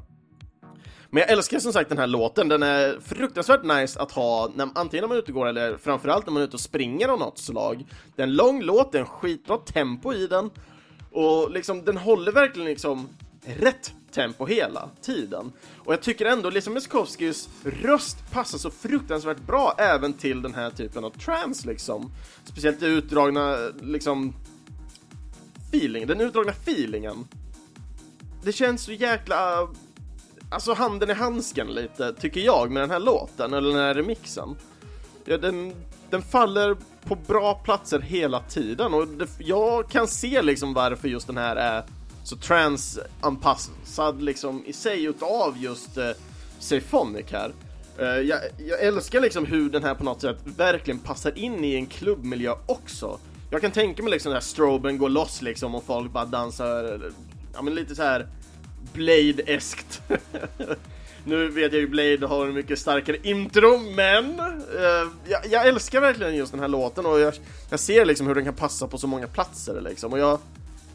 Men 1.11 1.21
jag 1.21 1.31
älskar 1.31 1.59
som 1.59 1.73
sagt 1.73 1.88
den 1.88 1.99
här 1.99 2.07
låten, 2.07 2.49
den 2.49 2.62
är 2.62 3.01
fruktansvärt 3.01 3.64
nice 3.64 4.01
att 4.01 4.12
ha 4.12 4.53
när, 4.55 4.68
antingen 4.75 5.03
när 5.03 5.09
man 5.09 5.16
är 5.16 5.23
ute 5.23 5.33
och 5.33 5.35
går 5.35 5.47
eller 5.47 5.77
framförallt 5.77 6.27
när 6.27 6.33
man 6.33 6.42
är 6.42 6.47
ute 6.47 6.57
och 6.57 6.61
springer 6.61 7.09
av 7.09 7.18
något 7.18 7.38
slag. 7.38 7.87
Det 8.16 8.23
är 8.23 8.27
en 8.27 8.37
lång 8.37 8.62
låt, 8.62 8.92
det 8.92 8.99
är 8.99 9.03
en 9.03 9.09
skitbra 9.09 9.57
tempo 9.57 10.12
i 10.14 10.27
den 10.27 10.51
och 11.11 11.51
liksom 11.51 11.85
den 11.85 11.97
håller 11.97 12.33
verkligen 12.33 12.68
liksom 12.68 13.09
rätt 13.44 13.92
tempo 14.12 14.47
hela 14.47 14.88
tiden. 15.03 15.53
Och 15.77 15.92
jag 15.92 16.03
tycker 16.03 16.25
ändå 16.25 16.51
liksom 16.51 16.75
Miskovskis 16.75 17.49
röst 17.64 18.31
passar 18.33 18.59
så 18.59 18.71
fruktansvärt 18.71 19.47
bra 19.47 19.75
även 19.79 20.12
till 20.12 20.42
den 20.42 20.55
här 20.55 20.71
typen 20.71 21.05
av 21.05 21.11
trance 21.11 21.68
liksom. 21.68 22.12
Speciellt 22.44 22.81
det 22.81 22.87
utdragna 22.87 23.57
liksom 23.83 24.35
feeling, 25.73 26.07
den 26.07 26.21
utdragna 26.21 26.53
feelingen. 26.53 27.29
Det 28.42 28.53
känns 28.53 28.83
så 28.85 28.92
jäkla 28.92 29.68
alltså 30.48 30.74
handen 30.74 31.11
i 31.11 31.12
handsken 31.12 31.66
lite, 31.66 32.12
tycker 32.12 32.40
jag, 32.40 32.70
med 32.70 32.82
den 32.82 32.90
här 32.90 33.00
låten, 33.00 33.54
eller 33.54 33.68
den 33.68 33.78
här 33.78 33.94
remixen. 33.94 34.56
Ja, 35.24 35.38
den, 35.38 35.72
den 36.11 36.22
faller 36.22 36.76
på 37.04 37.14
bra 37.14 37.54
platser 37.54 38.00
hela 38.00 38.40
tiden 38.40 38.94
och 38.94 39.08
det, 39.08 39.28
jag 39.38 39.90
kan 39.90 40.08
se 40.08 40.42
liksom 40.42 40.74
varför 40.74 41.08
just 41.08 41.26
den 41.26 41.37
här 41.37 41.56
är 41.56 41.84
så 42.24 42.37
trans-anpassad 42.37 44.22
liksom 44.22 44.62
i 44.66 44.72
sig 44.72 45.04
utav 45.04 45.56
just 45.58 45.96
eh, 45.96 46.11
Symphonic 46.58 47.26
här. 47.32 47.52
Eh, 47.98 48.06
jag, 48.06 48.40
jag, 48.68 48.82
älskar 48.82 49.20
liksom 49.20 49.46
hur 49.46 49.70
den 49.70 49.84
här 49.84 49.94
på 49.94 50.04
något 50.04 50.20
sätt 50.20 50.38
verkligen 50.44 50.98
passar 50.98 51.38
in 51.38 51.64
i 51.64 51.74
en 51.74 51.87
klubbmiljö 51.87 52.54
också. 52.66 53.18
Jag 53.50 53.61
kan 53.61 53.70
tänka 53.70 54.02
mig 54.02 54.12
liksom 54.12 54.30
den 54.30 54.37
här 54.37 54.46
stroben 54.46 54.98
går 54.98 55.08
loss 55.08 55.42
liksom 55.42 55.74
och 55.74 55.84
folk 55.84 56.12
bara 56.12 56.24
dansar, 56.24 57.00
ja 57.54 57.62
men 57.62 57.74
lite 57.74 57.94
så 57.94 58.02
här 58.02 58.28
Blade-eskt. 58.92 60.03
nu 61.24 61.48
vet 61.48 61.72
jag 61.72 61.81
ju 61.81 61.88
Blade 61.88 62.27
har 62.27 62.46
en 62.46 62.55
mycket 62.55 62.79
starkare 62.79 63.16
intro, 63.22 63.79
men 63.79 64.40
uh, 64.40 65.11
jag, 65.27 65.46
jag, 65.51 65.66
älskar 65.66 66.01
verkligen 66.01 66.37
just 66.37 66.53
den 66.53 66.61
här 66.61 66.68
låten 66.68 67.07
och 67.07 67.20
jag, 67.20 67.35
jag, 67.70 67.81
ser 67.81 68.05
liksom 68.05 68.27
hur 68.27 68.35
den 68.35 68.44
kan 68.44 68.55
passa 68.55 68.87
på 68.87 68.98
så 68.98 69.07
många 69.07 69.27
platser 69.27 69.81
liksom 69.81 70.12
och 70.12 70.18
jag, 70.18 70.38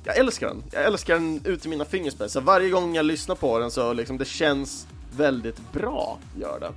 jag 0.04 0.18
älskar 0.18 0.48
den. 0.48 0.64
Jag 0.72 0.84
älskar 0.84 1.14
den 1.14 1.42
ut 1.46 1.66
i 1.66 1.70
mina 1.70 1.86
fingerspetsar. 1.86 2.42
Varje 2.42 2.70
gång 2.70 2.96
jag 2.96 3.06
lyssnar 3.06 3.36
på 3.36 3.60
den 3.60 3.72
så 3.72 3.94
liksom 3.94 4.18
det 4.18 4.26
känns 4.26 4.88
väldigt 5.18 5.72
bra, 5.74 6.20
gör 6.40 6.60
det. 6.60 6.72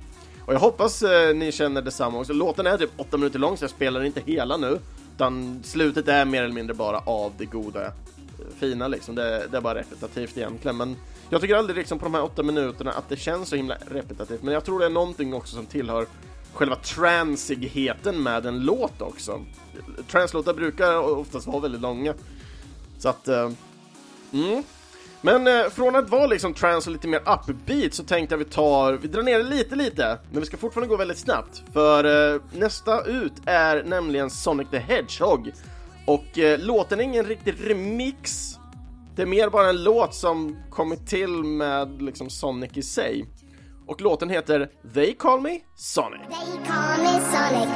Och 0.45 0.53
jag 0.53 0.59
hoppas 0.59 1.03
eh, 1.03 1.35
ni 1.35 1.51
känner 1.51 1.81
detsamma 1.81 2.19
också. 2.19 2.33
Låten 2.33 2.67
är 2.67 2.77
typ 2.77 2.91
8 2.97 3.17
minuter 3.17 3.39
lång 3.39 3.57
så 3.57 3.63
jag 3.63 3.71
spelar 3.71 4.03
inte 4.03 4.21
hela 4.25 4.57
nu, 4.57 4.79
utan 5.15 5.63
slutet 5.63 6.07
är 6.07 6.25
mer 6.25 6.43
eller 6.43 6.55
mindre 6.55 6.73
bara 6.73 6.99
av 6.99 7.33
det 7.37 7.45
goda 7.45 7.91
fina 8.59 8.87
liksom, 8.87 9.15
det, 9.15 9.47
det, 9.51 9.57
är 9.57 9.61
bara 9.61 9.79
repetitivt 9.79 10.37
egentligen. 10.37 10.77
Men 10.77 10.95
jag 11.29 11.41
tycker 11.41 11.55
aldrig 11.55 11.77
liksom 11.77 11.99
på 11.99 12.05
de 12.05 12.13
här 12.13 12.23
åtta 12.23 12.43
minuterna 12.43 12.91
att 12.91 13.09
det 13.09 13.17
känns 13.17 13.49
så 13.49 13.55
himla 13.55 13.77
repetitivt. 13.87 14.43
Men 14.43 14.53
jag 14.53 14.65
tror 14.65 14.79
det 14.79 14.85
är 14.85 14.89
någonting 14.89 15.33
också 15.33 15.55
som 15.55 15.65
tillhör 15.65 16.05
själva 16.53 16.75
transigheten 16.75 18.23
med 18.23 18.45
en 18.45 18.59
låt 18.59 19.01
också. 19.01 19.41
Translåtar 20.11 20.53
brukar 20.53 20.97
oftast 20.97 21.47
vara 21.47 21.59
väldigt 21.59 21.81
långa. 21.81 22.13
Så 22.99 23.09
att, 23.09 23.27
uh, 23.27 23.51
mm. 24.33 24.63
Men 25.21 25.47
eh, 25.47 25.69
från 25.69 25.95
att 25.95 26.09
vara 26.09 26.27
liksom 26.27 26.53
trans 26.53 26.87
och 26.87 26.93
lite 26.93 27.07
mer 27.07 27.21
upbeat 27.49 27.93
så 27.93 28.03
tänkte 28.03 28.33
jag 28.33 28.39
vi 28.39 28.45
tar, 28.45 28.93
vi 28.93 29.07
drar 29.07 29.23
ner 29.23 29.37
det 29.37 29.43
lite 29.43 29.75
lite, 29.75 30.17
men 30.31 30.39
vi 30.39 30.45
ska 30.45 30.57
fortfarande 30.57 30.89
gå 30.89 30.97
väldigt 30.97 31.17
snabbt. 31.17 31.63
För 31.73 32.33
eh, 32.33 32.41
nästa 32.51 33.03
ut 33.03 33.33
är 33.45 33.83
nämligen 33.83 34.29
Sonic 34.29 34.67
the 34.71 34.77
Hedgehog 34.77 35.51
och 36.07 36.39
eh, 36.39 36.59
låten 36.59 36.99
är 36.99 37.03
ingen 37.03 37.25
riktig 37.25 37.69
remix. 37.69 38.53
Det 39.15 39.21
är 39.21 39.25
mer 39.25 39.49
bara 39.49 39.69
en 39.69 39.83
låt 39.83 40.13
som 40.13 40.57
kommit 40.69 41.07
till 41.07 41.43
med 41.43 42.01
liksom 42.01 42.29
Sonic 42.29 42.77
i 42.77 42.81
sig. 42.81 43.25
Och 43.87 44.01
låten 44.01 44.29
heter 44.29 44.69
They 44.93 45.13
Call 45.13 45.41
Me 45.41 45.59
Sonic. 45.75 46.21
They 46.29 46.65
call 46.67 46.97
me 47.03 47.13
Sonic 47.31 47.69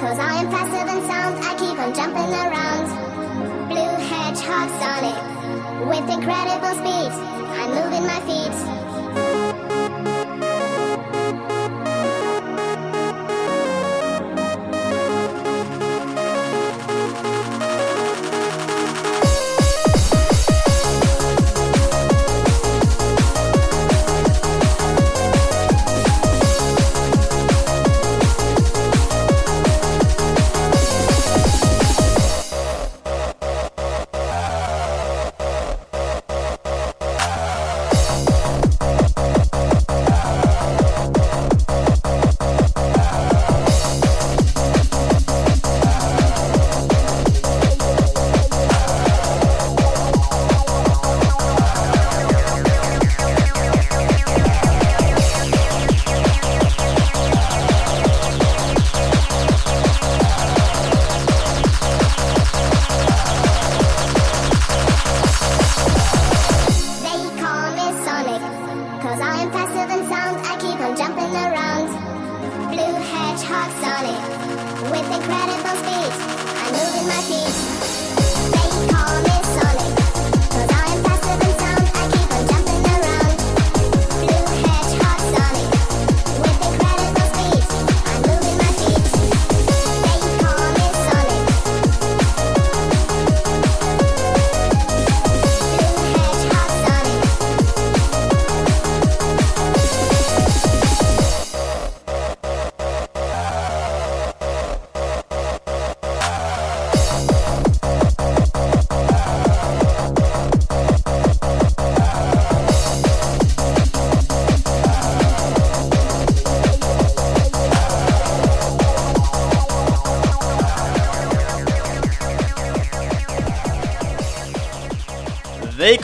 Cause 0.00 0.20
I 0.20 0.32
am 0.40 0.50
faster 0.52 0.86
than 0.86 1.00
sound 1.10 1.34
I 1.38 1.52
keep 1.60 1.78
on 1.84 1.92
jumping 1.98 2.32
around 2.44 2.86
Blue 3.68 3.94
hedgehog 4.10 4.68
Sonic 4.80 5.18
With 5.90 6.14
incredible 6.16 6.74
speed 6.80 7.12
I'm 7.60 7.70
moving 7.78 8.04
my 8.12 8.20
feet 8.28 8.87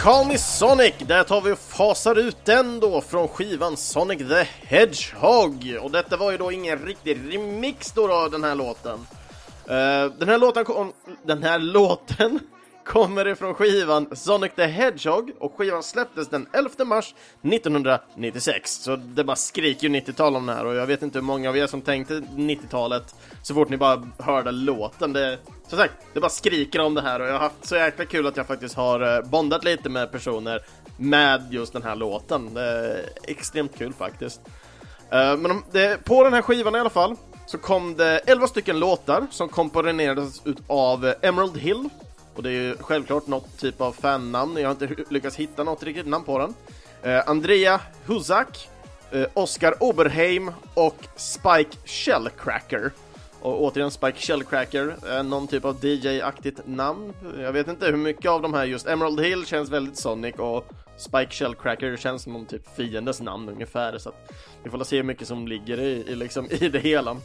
Call 0.05 0.27
Me 0.27 0.39
Sonic, 0.39 0.95
där 1.07 1.23
tar 1.23 1.41
vi 1.41 1.53
och 1.53 1.59
fasar 1.59 2.19
ut 2.19 2.37
den 2.45 2.81
då 2.81 3.01
från 3.01 3.29
skivan 3.29 3.77
Sonic 3.77 4.19
the 4.19 4.43
Hedgehog. 4.43 5.79
Och 5.83 5.91
detta 5.91 6.17
var 6.17 6.31
ju 6.31 6.37
då 6.37 6.53
ingen 6.53 6.79
riktig 6.79 7.19
remix 7.29 7.93
då, 7.93 8.07
då 8.07 8.29
den 8.29 8.45
här 8.45 8.55
låten. 8.55 8.95
Uh, 9.71 10.19
den 10.19 10.29
här 10.29 10.39
låten 10.39 10.65
kom, 10.65 10.93
den 11.27 11.43
här 11.43 11.59
låten 11.59 12.41
kommer 12.85 13.29
ifrån 13.29 13.55
skivan 13.55 14.07
Sonic 14.13 14.53
the 14.57 14.67
Hedgehog 14.67 15.31
och 15.39 15.55
skivan 15.57 15.83
släpptes 15.83 16.29
den 16.29 16.47
11 16.53 16.85
mars 16.85 17.15
1996. 17.43 18.71
Så 18.83 18.97
det 18.97 19.25
bara 19.25 19.37
skriker 19.37 19.89
ju 19.89 19.95
90-tal 19.95 20.37
om 20.37 20.47
den 20.47 20.57
här 20.57 20.67
och 20.67 20.75
jag 20.75 20.87
vet 20.87 21.03
inte 21.03 21.19
hur 21.19 21.25
många 21.25 21.49
av 21.49 21.57
er 21.57 21.67
som 21.67 21.83
tänkte 21.83 22.15
90-talet 22.21 23.15
så 23.43 23.55
fort 23.55 23.69
ni 23.69 23.77
bara 23.77 24.09
hörde 24.19 24.51
låten. 24.51 25.13
Det, 25.13 25.39
som 25.69 25.79
sagt, 25.79 25.95
det 26.13 26.21
bara 26.21 26.31
skriker 26.31 26.81
om 26.81 26.95
det 26.95 27.03
här 27.03 27.21
och 27.21 27.27
jag 27.27 27.33
har 27.33 27.41
haft 27.41 27.67
så 27.67 27.77
jäkla 27.77 28.05
kul 28.05 28.27
att 28.27 28.37
jag 28.37 28.47
faktiskt 28.47 28.75
har 28.75 29.17
eh, 29.17 29.23
bondat 29.25 29.65
lite 29.65 29.89
med 29.89 30.13
personer 30.13 30.63
med 30.97 31.53
just 31.53 31.73
den 31.73 31.83
här 31.83 31.97
låten. 31.97 32.55
Det 32.55 32.63
är 32.63 33.09
extremt 33.23 33.79
kul 33.79 33.93
faktiskt. 33.93 34.41
Eh, 35.11 35.37
men 35.37 35.63
det, 35.73 36.05
på 36.05 36.25
den 36.25 36.33
här 36.33 36.43
skivan 36.43 36.75
i 36.75 36.79
alla 36.79 36.91
fall 36.91 37.17
så 37.47 37.59
kom 37.59 37.95
det 37.97 38.19
11 38.19 38.47
stycken 38.47 38.79
låtar 38.79 39.27
som 39.31 39.49
komponerades 39.49 40.43
av 40.67 41.15
Emerald 41.23 41.57
Hill 41.57 41.89
och 42.35 42.43
det 42.43 42.49
är 42.51 42.63
ju 42.63 42.77
självklart 42.81 43.27
något 43.27 43.59
typ 43.59 43.81
av 43.81 43.93
fannamn, 43.93 44.57
jag 44.57 44.69
har 44.69 44.85
inte 44.85 45.05
lyckats 45.09 45.37
hitta 45.37 45.65
något 45.65 45.83
riktigt 45.83 46.07
namn 46.07 46.25
på 46.25 46.39
den. 46.39 46.55
Eh, 47.03 47.29
Andrea 47.29 47.81
Huzak, 48.07 48.69
eh, 49.11 49.27
Oscar 49.35 49.75
Oberheim 49.81 50.51
och 50.75 50.97
Spike 51.17 51.77
Shellcracker. 51.85 52.93
Och 53.41 53.63
återigen 53.63 53.91
Spike 53.91 54.19
Shellcracker, 54.19 54.97
eh, 55.11 55.23
någon 55.23 55.49
typ 55.49 55.65
av 55.65 55.85
DJ-aktigt 55.85 56.61
namn. 56.65 57.13
Jag 57.39 57.53
vet 57.53 57.69
inte 57.69 57.87
hur 57.87 57.97
mycket 57.97 58.31
av 58.31 58.43
de 58.43 58.55
här 58.55 58.65
just 58.65 58.87
Emerald 58.87 59.21
Hill 59.21 59.47
känns 59.47 59.71
väldigt 59.71 59.99
Sonic 59.99 60.35
och 60.35 60.73
Spike 60.97 61.31
Shellcracker 61.31 61.97
känns 61.97 62.23
som 62.23 62.33
någon 62.33 62.47
typ 62.47 62.77
fiendes 62.77 63.21
namn 63.21 63.49
ungefär 63.49 63.99
så 63.99 64.09
att 64.09 64.33
vi 64.63 64.71
får 64.71 64.85
se 64.85 64.97
hur 64.97 65.03
mycket 65.03 65.29
som 65.29 65.49
ligger 65.49 65.81
i, 65.81 66.05
i, 66.07 66.15
liksom, 66.15 66.47
i 66.51 66.69
det 66.69 66.79
hela. 66.79 67.17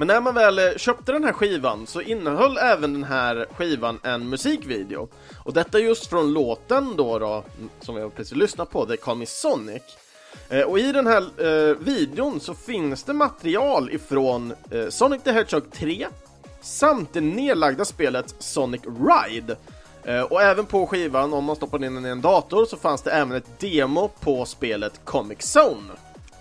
Men 0.00 0.06
när 0.06 0.20
man 0.20 0.34
väl 0.34 0.58
eh, 0.58 0.76
köpte 0.76 1.12
den 1.12 1.24
här 1.24 1.32
skivan 1.32 1.86
så 1.86 2.00
innehöll 2.00 2.58
även 2.58 2.92
den 2.92 3.04
här 3.04 3.46
skivan 3.56 4.00
en 4.02 4.28
musikvideo. 4.28 5.08
Och 5.44 5.52
detta 5.52 5.78
just 5.78 6.06
från 6.06 6.32
låten 6.32 6.96
då, 6.96 7.18
då 7.18 7.44
som 7.80 7.94
vi 7.94 8.10
precis 8.10 8.36
lyssnat 8.36 8.70
på, 8.70 8.86
The 8.86 8.96
Call 8.96 9.16
Me 9.16 9.26
Sonic. 9.26 9.82
Eh, 10.48 10.62
och 10.62 10.78
i 10.78 10.92
den 10.92 11.06
här 11.06 11.22
eh, 11.22 11.76
videon 11.76 12.40
så 12.40 12.54
finns 12.54 13.02
det 13.02 13.12
material 13.12 13.90
ifrån 13.90 14.54
eh, 14.70 14.88
Sonic 14.88 15.22
the 15.22 15.32
Hedgehog 15.32 15.72
3 15.72 16.06
samt 16.60 17.12
det 17.12 17.20
nedlagda 17.20 17.84
spelet 17.84 18.34
Sonic 18.38 18.82
Ride. 18.84 19.56
Eh, 20.04 20.22
och 20.22 20.42
även 20.42 20.66
på 20.66 20.86
skivan, 20.86 21.32
om 21.32 21.44
man 21.44 21.56
stoppar 21.56 21.84
in 21.84 21.94
den 21.94 22.06
i 22.06 22.08
en 22.08 22.20
dator, 22.20 22.64
så 22.64 22.76
fanns 22.76 23.02
det 23.02 23.10
även 23.10 23.32
ett 23.32 23.60
demo 23.60 24.08
på 24.20 24.44
spelet 24.44 25.00
Comic 25.04 25.56
Zone. 25.56 25.92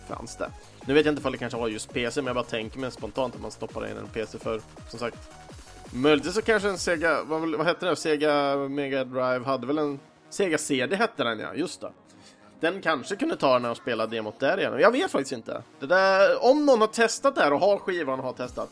Fanns 0.07 0.35
det. 0.35 0.49
Nu 0.85 0.93
vet 0.93 1.05
jag 1.05 1.13
inte 1.13 1.27
om 1.27 1.31
det 1.31 1.37
kanske 1.37 1.59
var 1.59 1.67
just 1.67 1.93
PC, 1.93 2.21
men 2.21 2.27
jag 2.27 2.35
bara 2.35 2.49
tänker 2.49 2.79
mig 2.79 2.91
spontant 2.91 3.35
att 3.35 3.41
man 3.41 3.51
stoppar 3.51 3.87
in 3.91 3.97
en 3.97 4.07
PC 4.07 4.39
för, 4.39 4.61
som 4.89 4.99
sagt, 4.99 5.17
möjligtvis 5.91 6.35
så 6.35 6.41
kanske 6.41 6.69
en 6.69 6.77
Sega, 6.77 7.23
vad, 7.23 7.55
vad 7.55 7.65
hette 7.65 7.85
den? 7.85 7.95
Sega 7.95 8.55
Mega 8.55 9.03
Drive 9.03 9.45
hade 9.45 9.67
väl 9.67 9.77
en 9.77 9.99
Sega 10.29 10.57
CD 10.57 10.95
hette 10.95 11.23
den 11.23 11.39
ja, 11.39 11.53
just 11.55 11.81
det. 11.81 11.91
Den 12.59 12.81
kanske 12.81 13.15
kunde 13.15 13.35
ta 13.35 13.59
den 13.59 13.71
och 13.71 13.77
spela 13.77 14.07
demot 14.07 14.39
där 14.39 14.59
igen. 14.59 14.79
Jag 14.79 14.91
vet 14.91 15.11
faktiskt 15.11 15.31
inte. 15.31 15.63
Det 15.79 15.85
där, 15.85 16.43
om 16.45 16.65
någon 16.65 16.81
har 16.81 16.87
testat 16.87 17.35
det 17.35 17.41
här 17.41 17.53
och 17.53 17.59
har 17.59 17.77
skivan 17.77 18.19
och 18.19 18.25
har 18.25 18.33
testat 18.33 18.69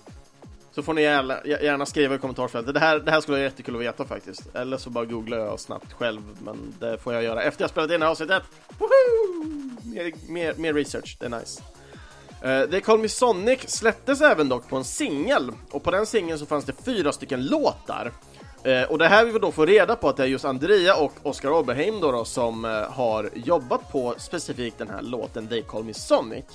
så 0.78 0.84
får 0.84 0.94
ni 0.94 1.02
gärna, 1.02 1.46
gärna 1.46 1.86
skriva 1.86 2.16
i 2.16 2.18
kommentarsfältet. 2.18 2.74
Det 2.74 2.80
här, 2.80 3.00
det 3.00 3.12
här 3.12 3.22
skulle 3.22 3.38
vara 3.38 3.44
jättekul 3.44 3.76
att 3.76 3.82
veta 3.82 4.06
faktiskt. 4.06 4.56
Eller 4.56 4.78
så 4.78 4.90
bara 4.90 5.06
googlar 5.06 5.38
jag 5.38 5.60
snabbt 5.60 5.94
själv, 5.94 6.22
men 6.40 6.74
det 6.80 6.98
får 6.98 7.14
jag 7.14 7.24
göra 7.24 7.44
efter 7.44 7.64
jag 7.64 7.70
spelat 7.70 7.92
in 7.92 8.00
det 8.00 8.06
här 8.06 8.12
avsnittet. 8.12 8.44
Woho! 8.78 8.92
Mer, 9.84 10.32
mer, 10.32 10.54
mer 10.54 10.74
research, 10.74 11.18
det 11.20 11.26
är 11.26 11.30
nice. 11.30 11.64
Uh, 12.46 12.70
The 12.70 12.82
Call 12.82 13.00
Me 13.00 13.10
Sonic 13.10 13.70
släpptes 13.70 14.22
även 14.22 14.50
dock 14.50 14.70
på 14.70 14.76
en 14.76 14.84
singel 14.84 15.52
och 15.72 15.84
på 15.84 15.92
den 15.92 16.06
singeln 16.06 16.40
så 16.40 16.46
fanns 16.46 16.66
det 16.66 16.74
fyra 16.86 17.12
stycken 17.12 17.46
låtar. 17.46 18.12
Uh, 18.68 18.92
och 18.92 18.98
det 18.98 19.08
här 19.08 19.26
vi 19.26 19.40
då 19.40 19.52
får 19.52 19.68
reda 19.68 19.96
på 19.96 20.10
att 20.10 20.18
det 20.18 20.24
är 20.24 20.28
just 20.28 20.46
Andrea 20.46 20.96
och 20.96 21.14
Oscar 21.24 21.50
Oberheim 21.52 22.00
då, 22.00 22.12
då 22.12 22.26
som 22.26 22.66
uh, 22.66 22.72
har 22.72 23.30
jobbat 23.34 23.92
på 23.92 24.16
specifikt 24.18 24.78
den 24.78 24.90
här 24.90 25.02
låten 25.02 25.48
They 25.48 25.62
Call 25.62 25.84
Me 25.84 25.94
Sonic. 25.94 26.46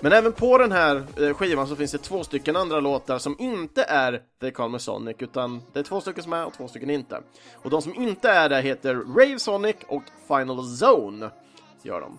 Men 0.00 0.12
även 0.12 0.32
på 0.32 0.58
den 0.58 0.72
här 0.72 1.06
skivan 1.34 1.68
så 1.68 1.76
finns 1.76 1.92
det 1.92 1.98
två 1.98 2.24
stycken 2.24 2.56
andra 2.56 2.80
låtar 2.80 3.18
som 3.18 3.36
inte 3.38 3.82
är 3.82 4.22
They 4.40 4.50
Call 4.50 4.70
Me 4.70 4.78
Sonic 4.78 5.16
utan 5.18 5.62
det 5.72 5.78
är 5.78 5.84
två 5.84 6.00
stycken 6.00 6.22
som 6.22 6.32
är 6.32 6.46
och 6.46 6.52
två 6.52 6.68
stycken 6.68 6.90
inte. 6.90 7.20
Och 7.62 7.70
de 7.70 7.82
som 7.82 7.94
inte 7.94 8.30
är 8.30 8.48
det 8.48 8.60
heter 8.60 8.94
Rave 8.94 9.38
Sonic 9.38 9.76
och 9.88 10.02
Final 10.28 10.58
Zone 10.58 11.30
gör 11.82 12.00
de. 12.00 12.18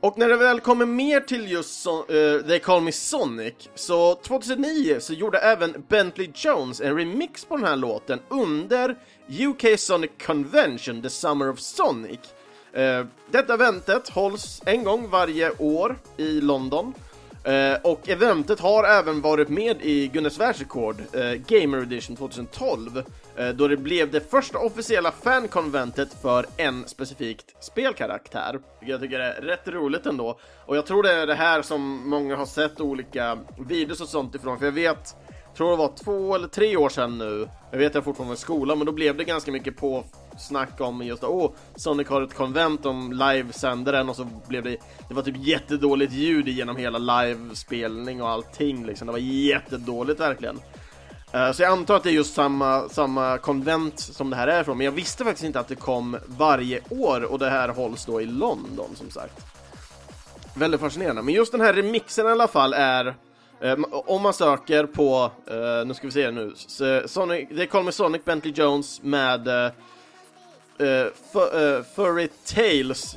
Och 0.00 0.18
när 0.18 0.28
det 0.28 0.36
väl 0.36 0.60
kommer 0.60 0.86
mer 0.86 1.20
till 1.20 1.50
just 1.50 1.82
so 1.82 2.12
uh, 2.12 2.42
They 2.42 2.58
Call 2.58 2.82
Me 2.82 2.92
Sonic, 2.92 3.54
så 3.74 4.14
2009 4.14 4.96
så 5.00 5.12
gjorde 5.12 5.38
även 5.38 5.84
Bentley 5.88 6.30
Jones 6.34 6.80
en 6.80 6.96
remix 6.96 7.44
på 7.44 7.56
den 7.56 7.66
här 7.66 7.76
låten 7.76 8.20
under 8.28 8.96
UK 9.28 9.80
Sonic 9.80 10.10
Convention, 10.26 11.02
The 11.02 11.10
Summer 11.10 11.50
of 11.50 11.58
Sonic. 11.58 12.20
Uh, 12.78 13.06
detta 13.30 13.54
eventet 13.54 14.08
hålls 14.08 14.62
en 14.66 14.84
gång 14.84 15.10
varje 15.10 15.50
år 15.58 15.98
i 16.16 16.40
London 16.40 16.94
Uh, 17.48 17.78
och 17.82 18.08
eventet 18.08 18.60
har 18.60 18.84
även 18.84 19.20
varit 19.20 19.48
med 19.48 19.76
i 19.82 20.08
Guinness 20.08 20.40
världsrekord, 20.40 21.00
uh, 21.00 21.34
Gamer 21.34 21.78
Edition 21.78 22.16
2012, 22.16 23.02
Eh, 23.40 23.48
då 23.48 23.68
det 23.68 23.76
blev 23.76 24.10
det 24.10 24.30
första 24.30 24.58
officiella 24.58 25.10
fankonventet 25.10 26.14
för 26.22 26.46
en 26.56 26.88
specifikt 26.88 27.64
spelkaraktär. 27.64 28.60
Jag 28.80 29.00
tycker 29.00 29.18
det 29.18 29.24
är 29.24 29.42
rätt 29.42 29.68
roligt 29.68 30.06
ändå, 30.06 30.38
och 30.66 30.76
jag 30.76 30.86
tror 30.86 31.02
det 31.02 31.12
är 31.12 31.26
det 31.26 31.34
här 31.34 31.62
som 31.62 32.10
många 32.10 32.36
har 32.36 32.46
sett 32.46 32.80
olika 32.80 33.38
videos 33.58 34.00
och 34.00 34.08
sånt 34.08 34.34
ifrån, 34.34 34.58
för 34.58 34.64
jag 34.64 34.72
vet 34.72 35.16
tror 35.56 35.70
det 35.70 35.76
var 35.76 35.92
två 36.04 36.34
eller 36.34 36.48
tre 36.48 36.76
år 36.76 36.88
sedan 36.88 37.18
nu. 37.18 37.48
Jag 37.70 37.78
vet 37.78 37.88
att 37.88 37.94
jag 37.94 38.04
fortfarande 38.04 38.28
var 38.28 38.36
i 38.36 38.40
skolan, 38.40 38.78
men 38.78 38.86
då 38.86 38.92
blev 38.92 39.16
det 39.16 39.24
ganska 39.24 39.52
mycket 39.52 39.76
på 39.76 40.04
snack 40.38 40.80
om 40.80 41.02
just 41.02 41.24
åh, 41.24 41.52
Sonic 41.76 42.08
har 42.08 42.22
ett 42.22 42.34
konvent, 42.34 42.86
om 42.86 43.12
livesänder 43.12 43.92
den 43.92 44.08
och 44.08 44.16
så 44.16 44.28
blev 44.48 44.62
det, 44.62 44.76
det 45.08 45.14
var 45.14 45.22
typ 45.22 45.36
jättedåligt 45.38 46.12
ljud 46.12 46.48
genom 46.48 46.76
hela 46.76 46.98
livespelning 46.98 48.22
och 48.22 48.28
allting 48.28 48.86
liksom. 48.86 49.06
Det 49.06 49.12
var 49.12 49.18
jättedåligt 49.18 50.20
verkligen. 50.20 50.58
Eh, 51.32 51.52
så 51.52 51.62
jag 51.62 51.72
antar 51.72 51.96
att 51.96 52.02
det 52.02 52.10
är 52.10 52.14
just 52.14 52.34
samma, 52.34 52.88
samma 52.88 53.38
konvent 53.38 54.00
som 54.00 54.30
det 54.30 54.36
här 54.36 54.48
är 54.48 54.60
ifrån, 54.60 54.78
men 54.78 54.84
jag 54.84 54.92
visste 54.92 55.24
faktiskt 55.24 55.44
inte 55.44 55.60
att 55.60 55.68
det 55.68 55.74
kom 55.74 56.16
varje 56.26 56.80
år 56.90 57.24
och 57.24 57.38
det 57.38 57.50
här 57.50 57.68
hålls 57.68 58.04
då 58.04 58.20
i 58.20 58.26
London 58.26 58.90
som 58.94 59.10
sagt. 59.10 59.46
Väldigt 60.54 60.80
fascinerande, 60.80 61.22
men 61.22 61.34
just 61.34 61.52
den 61.52 61.60
här 61.60 61.72
remixen 61.72 62.26
i 62.26 62.30
alla 62.30 62.48
fall 62.48 62.74
är 62.74 63.14
eh, 63.60 63.76
om 63.90 64.22
man 64.22 64.32
söker 64.32 64.86
på, 64.86 65.30
eh, 65.46 65.86
nu 65.86 65.94
ska 65.94 66.06
vi 66.06 66.12
se 66.12 66.30
nu, 66.30 66.52
Sonic, 67.06 67.48
det 67.50 67.66
Call 67.66 67.84
Me 67.84 67.92
Sonic 67.92 68.24
Bentley 68.24 68.52
Jones 68.56 69.02
med 69.02 69.48
uh, 69.48 69.68
Furry 71.94 72.28
Tales 72.54 73.16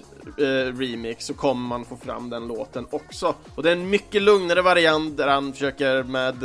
remix 0.78 1.26
så 1.26 1.34
kommer 1.34 1.68
man 1.68 1.86
få 1.86 1.98
fram 1.98 2.30
den 2.30 2.48
låten 2.48 2.88
också. 2.90 3.36
Och 3.56 3.64
det 3.64 3.70
är 3.70 3.76
en 3.76 3.90
mycket 3.90 4.22
lugnare 4.22 4.62
variant 4.62 5.18
där 5.18 5.28
han 5.28 5.54
försöker 5.54 6.04
med 6.04 6.44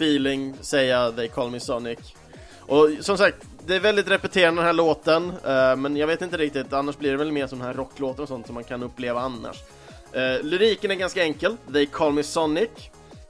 feeling 0.00 0.54
säga 0.60 1.12
They 1.12 1.28
Call 1.28 1.50
Me 1.50 1.60
Sonic. 1.60 1.98
Och 2.60 2.88
som 3.00 3.18
sagt, 3.18 3.36
det 3.66 3.76
är 3.76 3.80
väldigt 3.80 4.10
repeterande 4.10 4.60
den 4.60 4.66
här 4.66 4.72
låten, 4.72 5.32
eh, 5.44 5.76
men 5.76 5.96
jag 5.96 6.06
vet 6.06 6.22
inte 6.22 6.36
riktigt, 6.36 6.72
annars 6.72 6.98
blir 6.98 7.10
det 7.10 7.16
väl 7.16 7.32
mer 7.32 7.46
som 7.46 7.60
här 7.60 7.74
rocklåten 7.74 8.22
och 8.22 8.28
sånt 8.28 8.46
som 8.46 8.54
man 8.54 8.64
kan 8.64 8.82
uppleva 8.82 9.20
annars. 9.20 9.56
Eh, 10.12 10.42
lyriken 10.42 10.90
är 10.90 10.94
ganska 10.94 11.22
enkel, 11.22 11.56
They 11.72 11.86
Call 11.86 12.12
Me 12.12 12.22
Sonic. 12.22 12.70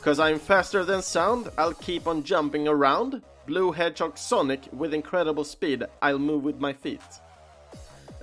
Cause 0.03 0.23
I'm 0.23 0.39
faster 0.39 0.85
than 0.85 1.03
sound, 1.03 1.47
I'll 1.57 1.75
keep 1.85 2.01
on 2.05 2.23
jumping 2.27 2.69
around. 2.69 3.21
Blue 3.47 3.73
Hedgehog 3.73 4.19
Sonic 4.19 4.61
with 4.71 4.95
incredible 4.95 5.45
speed, 5.45 5.85
I'll 6.01 6.19
move 6.19 6.47
with 6.47 6.61
my 6.61 6.75
feet. 6.83 7.21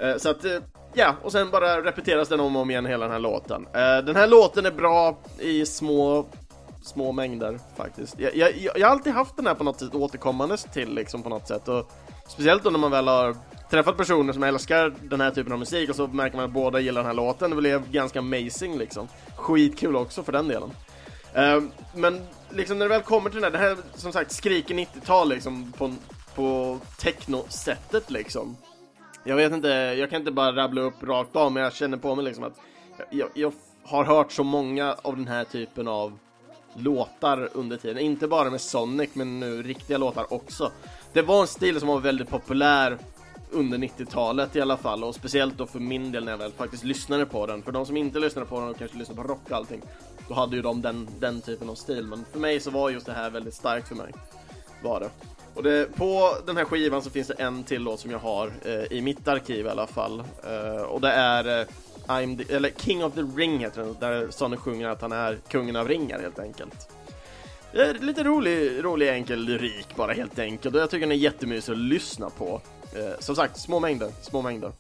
Uh, 0.03 0.17
så 0.17 0.29
att, 0.29 0.45
uh, 0.45 0.57
ja, 0.93 1.15
och 1.23 1.31
sen 1.31 1.49
bara 1.49 1.81
repeteras 1.81 2.29
den 2.29 2.39
om 2.39 2.55
och 2.55 2.61
om 2.61 2.71
igen 2.71 2.85
hela 2.85 3.05
den 3.05 3.11
här 3.11 3.19
låten. 3.19 3.61
Uh, 3.65 4.05
den 4.05 4.15
här 4.15 4.27
låten 4.27 4.65
är 4.65 4.71
bra 4.71 5.17
i 5.39 5.65
små, 5.65 6.25
små 6.87 7.11
mängder 7.11 7.59
faktiskt. 7.75 8.19
Jag, 8.19 8.35
jag, 8.35 8.57
jag, 8.57 8.77
jag 8.77 8.87
har 8.87 8.91
alltid 8.91 9.13
haft 9.13 9.35
den 9.35 9.47
här 9.47 9.55
på 9.55 9.63
något 9.63 9.79
sätt 9.79 9.95
återkommandes 9.95 10.63
till 10.63 10.95
liksom 10.95 11.23
på 11.23 11.29
något 11.29 11.47
sätt. 11.47 11.67
Och 11.67 11.91
speciellt 12.27 12.63
då 12.63 12.69
när 12.69 12.79
man 12.79 12.91
väl 12.91 13.07
har 13.07 13.35
träffat 13.69 13.97
personer 13.97 14.33
som 14.33 14.43
älskar 14.43 14.95
den 15.01 15.21
här 15.21 15.31
typen 15.31 15.53
av 15.53 15.59
musik 15.59 15.89
och 15.89 15.95
så 15.95 16.07
märker 16.07 16.35
man 16.37 16.45
att 16.45 16.51
båda 16.51 16.79
gillar 16.79 17.01
den 17.01 17.07
här 17.07 17.13
låten. 17.13 17.49
Det 17.49 17.55
blev 17.55 17.91
ganska 17.91 18.19
amazing 18.19 18.77
liksom. 18.77 19.07
Skitkul 19.35 19.95
också 19.95 20.23
för 20.23 20.31
den 20.31 20.47
delen. 20.47 20.69
Uh, 21.37 21.63
men 21.95 22.21
liksom 22.49 22.79
när 22.79 22.85
det 22.85 22.89
väl 22.89 23.01
kommer 23.01 23.29
till 23.29 23.41
den 23.41 23.53
här, 23.53 23.59
det 23.59 23.67
här 23.67 23.77
som 23.95 24.11
sagt 24.11 24.31
skriker 24.31 24.75
90-tal 24.75 25.29
liksom 25.29 25.71
på, 25.71 25.93
på 26.35 26.79
techno-sättet 26.97 28.11
liksom. 28.11 28.57
Jag 29.23 29.35
vet 29.35 29.53
inte, 29.53 29.67
jag 29.67 30.09
kan 30.09 30.19
inte 30.19 30.31
bara 30.31 30.55
rabbla 30.55 30.81
upp 30.81 31.03
rakt 31.03 31.35
av 31.35 31.51
men 31.51 31.63
jag 31.63 31.73
känner 31.73 31.97
på 31.97 32.15
mig 32.15 32.25
liksom 32.25 32.43
att 32.43 32.59
jag, 33.09 33.29
jag 33.33 33.53
har 33.83 34.03
hört 34.03 34.31
så 34.31 34.43
många 34.43 34.95
av 35.01 35.15
den 35.15 35.27
här 35.27 35.43
typen 35.43 35.87
av 35.87 36.19
låtar 36.73 37.49
under 37.53 37.77
tiden. 37.77 37.97
Inte 37.97 38.27
bara 38.27 38.49
med 38.49 38.61
Sonic 38.61 39.09
men 39.13 39.39
nu 39.39 39.63
riktiga 39.63 39.97
låtar 39.97 40.33
också. 40.33 40.71
Det 41.13 41.21
var 41.21 41.41
en 41.41 41.47
stil 41.47 41.79
som 41.79 41.87
var 41.87 41.99
väldigt 41.99 42.29
populär 42.29 42.97
under 43.51 43.77
90-talet 43.77 44.55
i 44.55 44.61
alla 44.61 44.77
fall 44.77 45.03
och 45.03 45.15
speciellt 45.15 45.57
då 45.57 45.65
för 45.65 45.79
min 45.79 46.11
del 46.11 46.25
när 46.25 46.31
jag 46.31 46.37
väl 46.37 46.51
faktiskt 46.51 46.83
lyssnade 46.83 47.25
på 47.25 47.45
den. 47.45 47.61
För 47.61 47.71
de 47.71 47.85
som 47.85 47.97
inte 47.97 48.19
lyssnade 48.19 48.47
på 48.47 48.59
den 48.59 48.69
och 48.69 48.77
kanske 48.77 48.97
lyssnade 48.97 49.21
på 49.21 49.27
rock 49.27 49.41
och 49.49 49.55
allting 49.55 49.81
då 50.27 50.33
hade 50.33 50.55
ju 50.55 50.61
de 50.61 50.81
den, 50.81 51.07
den 51.19 51.41
typen 51.41 51.69
av 51.69 51.75
stil. 51.75 52.05
Men 52.07 52.25
för 52.31 52.39
mig 52.39 52.59
så 52.59 52.71
var 52.71 52.89
just 52.89 53.05
det 53.05 53.13
här 53.13 53.29
väldigt 53.29 53.53
starkt 53.53 53.87
för 53.87 53.95
mig. 53.95 54.13
Var 54.83 54.99
det. 54.99 55.09
Och 55.53 55.63
det, 55.63 55.95
på 55.95 56.37
den 56.45 56.57
här 56.57 56.65
skivan 56.65 57.01
så 57.01 57.09
finns 57.09 57.27
det 57.27 57.33
en 57.33 57.63
till 57.63 57.81
låt 57.81 57.99
som 57.99 58.11
jag 58.11 58.19
har 58.19 58.51
eh, 58.65 58.97
i 58.97 59.01
mitt 59.01 59.27
arkiv 59.27 59.65
i 59.65 59.69
alla 59.69 59.87
fall. 59.87 60.23
Eh, 60.43 60.81
och 60.81 61.01
det 61.01 61.11
är 61.11 61.59
eh, 61.59 61.67
I'm 62.07 62.37
the, 62.37 62.55
eller 62.55 62.69
King 62.69 63.03
of 63.03 63.13
the 63.13 63.21
Ring 63.21 63.59
heter 63.59 63.81
den, 63.81 63.95
där 63.99 64.27
Sonny 64.29 64.57
sjunger 64.57 64.89
att 64.89 65.01
han 65.01 65.11
är 65.11 65.37
kungen 65.49 65.75
av 65.75 65.87
ringar 65.87 66.19
helt 66.19 66.39
enkelt. 66.39 66.89
Det 67.71 67.81
är 67.81 67.93
lite 67.93 68.23
rolig, 68.23 68.83
rolig 68.83 69.09
enkel 69.09 69.39
lyrik 69.39 69.95
bara 69.95 70.13
helt 70.13 70.39
enkelt 70.39 70.75
och 70.75 70.81
jag 70.81 70.89
tycker 70.89 71.07
den 71.07 71.11
är 71.11 71.15
jättemysig 71.15 71.73
att 71.73 71.77
lyssna 71.77 72.29
på. 72.29 72.61
Eh, 72.93 73.19
som 73.19 73.35
sagt, 73.35 73.59
små 73.59 73.79
mängder, 73.79 74.11
små 74.21 74.41
mängder. 74.41 74.71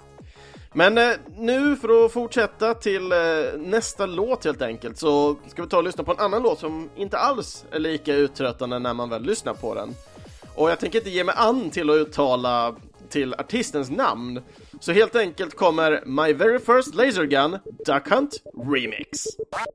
Men 0.73 0.97
eh, 0.97 1.11
nu 1.37 1.75
för 1.75 2.05
att 2.05 2.11
fortsätta 2.11 2.73
till 2.73 3.11
eh, 3.11 3.17
nästa 3.57 4.05
låt 4.05 4.45
helt 4.45 4.61
enkelt 4.61 4.97
så 4.97 5.35
ska 5.47 5.61
vi 5.61 5.69
ta 5.69 5.77
och 5.77 5.83
lyssna 5.83 6.03
på 6.03 6.11
en 6.11 6.19
annan 6.19 6.43
låt 6.43 6.59
som 6.59 6.89
inte 6.95 7.17
alls 7.17 7.65
är 7.71 7.79
lika 7.79 8.13
uttröttande 8.15 8.79
när 8.79 8.93
man 8.93 9.09
väl 9.09 9.23
lyssnar 9.23 9.53
på 9.53 9.75
den. 9.75 9.95
Och 10.55 10.69
jag 10.69 10.79
tänker 10.79 10.99
inte 10.99 11.09
ge 11.09 11.23
mig 11.23 11.35
an 11.37 11.69
till 11.69 11.89
att 11.89 11.95
uttala 11.95 12.75
till 13.09 13.33
artistens 13.33 13.89
namn. 13.89 14.41
Så 14.79 14.91
helt 14.91 15.15
enkelt 15.15 15.55
kommer 15.55 16.03
My 16.05 16.33
Very 16.33 16.59
First 16.59 16.95
Laser 16.95 17.25
Gun 17.25 17.59
Duck 17.85 18.09
Hunt 18.09 18.41
Remix. 18.71 19.25
Ja, 19.51 19.65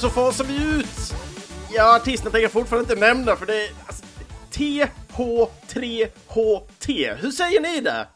så 0.00 0.10
fasar 0.10 0.44
vi 0.44 0.78
ut! 0.78 1.14
Ja, 1.72 1.96
artisten 1.96 2.32
tänker 2.32 2.42
jag 2.42 2.52
fortfarande 2.52 2.92
inte 2.92 3.06
nämna 3.06 3.36
för 3.36 3.46
det 3.46 3.64
är 3.64 3.70
alltså, 3.86 4.04
TH3HT. 4.52 7.14
Hur 7.14 7.30
säger 7.30 7.60
ni 7.60 7.80
det? 7.80 8.08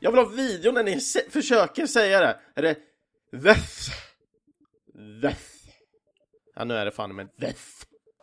Jag 0.00 0.10
vill 0.10 0.20
ha 0.20 0.28
video 0.28 0.72
när 0.72 0.82
ni 0.82 1.00
se 1.00 1.20
försöker 1.30 1.86
säga 1.86 2.20
det. 2.20 2.36
Är 2.54 2.62
det 2.62 2.76
Veth? 3.32 3.90
Veth? 5.22 5.42
Ja, 6.56 6.64
nu 6.64 6.74
är 6.74 6.84
det 6.84 6.90
fan 6.90 7.16
med 7.16 7.28
Veth. 7.40 7.62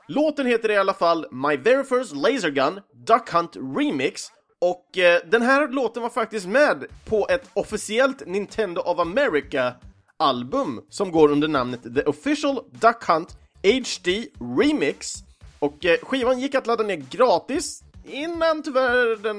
Låten 0.07 0.45
heter 0.45 0.71
i 0.71 0.77
alla 0.77 0.93
fall 0.93 1.27
My 1.31 1.57
Very 1.57 1.83
First 1.83 2.15
Laser 2.15 2.49
Gun 2.49 2.81
Duck 2.93 3.29
Hunt 3.29 3.55
Remix 3.77 4.21
och 4.61 4.97
eh, 4.97 5.21
den 5.25 5.41
här 5.41 5.67
låten 5.67 6.03
var 6.03 6.09
faktiskt 6.09 6.47
med 6.47 6.85
på 7.05 7.27
ett 7.29 7.49
officiellt 7.53 8.27
Nintendo 8.27 8.81
of 8.81 8.99
America 8.99 9.73
album 10.17 10.81
som 10.89 11.11
går 11.11 11.31
under 11.31 11.47
namnet 11.47 11.95
The 11.95 12.01
Official 12.01 12.59
Duck 12.71 13.03
Hunt 13.03 13.37
HD 13.63 14.27
Remix. 14.59 15.13
Och 15.59 15.85
eh, 15.85 15.97
skivan 16.01 16.39
gick 16.39 16.55
att 16.55 16.67
ladda 16.67 16.83
ner 16.83 17.03
gratis 17.09 17.83
innan 18.05 18.63
tyvärr 18.63 19.23
den 19.23 19.37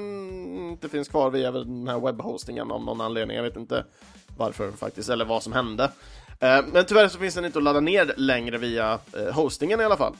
inte 0.69 0.89
finns 0.89 1.07
kvar 1.07 1.29
via 1.29 1.51
den 1.51 1.87
här 1.87 1.99
webbhostingen 1.99 2.71
av 2.71 2.83
någon 2.83 3.01
anledning. 3.01 3.37
Jag 3.37 3.43
vet 3.43 3.57
inte 3.57 3.85
varför 4.37 4.71
faktiskt, 4.71 5.09
eller 5.09 5.25
vad 5.25 5.43
som 5.43 5.53
hände. 5.53 5.91
Eh, 6.39 6.59
men 6.73 6.85
tyvärr 6.85 7.07
så 7.07 7.19
finns 7.19 7.35
den 7.35 7.45
inte 7.45 7.57
att 7.57 7.63
ladda 7.63 7.79
ner 7.79 8.13
längre 8.17 8.57
via 8.57 8.99
eh, 9.13 9.33
hostingen 9.33 9.81
i 9.81 9.83
alla 9.83 9.97
fall. 9.97 10.13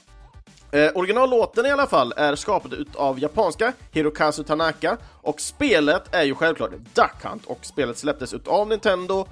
Eh, 0.71 0.91
originallåten 0.95 1.65
i 1.65 1.71
alla 1.71 1.87
fall 1.87 2.13
är 2.17 2.35
skapad 2.35 2.85
av 2.95 3.19
japanska 3.19 3.73
Hirokazu 3.91 4.43
Tanaka 4.43 4.97
och 5.21 5.41
spelet 5.41 6.15
är 6.15 6.23
ju 6.23 6.35
självklart 6.35 6.71
Duck 6.71 7.23
Hunt 7.23 7.45
och 7.45 7.65
spelet 7.65 7.97
släpptes 7.97 8.33
av 8.33 8.67
Nintendo 8.67 9.27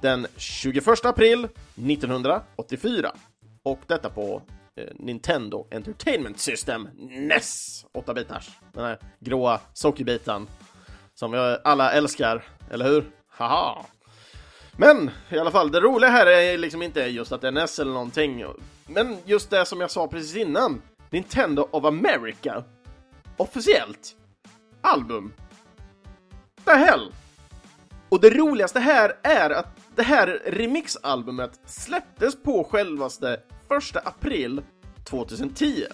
den 0.00 0.26
21 0.36 1.04
april 1.04 1.44
1984. 1.44 3.12
Och 3.62 3.80
detta 3.86 4.10
på 4.10 4.42
eh, 4.76 4.86
Nintendo 4.94 5.66
Entertainment 5.70 6.38
System 6.38 6.88
NES 7.10 7.84
8-bitars. 7.94 8.50
Den 8.72 8.84
här 8.84 8.98
gråa 9.20 9.60
sockerbiten 9.72 10.46
som 11.14 11.32
vi 11.32 11.56
alla 11.64 11.92
älskar, 11.92 12.44
eller 12.70 12.84
hur? 12.84 13.10
Haha! 13.28 13.86
Men 14.76 15.10
i 15.30 15.38
alla 15.38 15.50
fall, 15.50 15.70
det 15.70 15.80
roliga 15.80 16.10
här 16.10 16.26
är 16.26 16.58
liksom 16.58 16.82
inte 16.82 17.00
just 17.00 17.32
att 17.32 17.40
det 17.40 17.48
är 17.48 17.52
NES 17.52 17.78
eller 17.78 17.92
någonting, 17.92 18.44
men 18.86 19.16
just 19.24 19.50
det 19.50 19.64
som 19.64 19.80
jag 19.80 19.90
sa 19.90 20.08
precis 20.08 20.36
innan. 20.36 20.82
Nintendo 21.10 21.68
of 21.70 21.84
America. 21.84 22.64
Officiellt. 23.36 24.16
Album. 24.80 25.32
The 26.64 26.72
hell? 26.72 27.12
Och 28.08 28.20
det 28.20 28.30
roligaste 28.30 28.80
här 28.80 29.16
är 29.22 29.50
att 29.50 29.83
det 29.96 30.02
här 30.02 30.42
remixalbumet 30.46 31.60
släpptes 31.66 32.36
på 32.42 32.64
självaste 32.64 33.40
1 33.92 33.96
april 34.04 34.62
2010. 35.04 35.84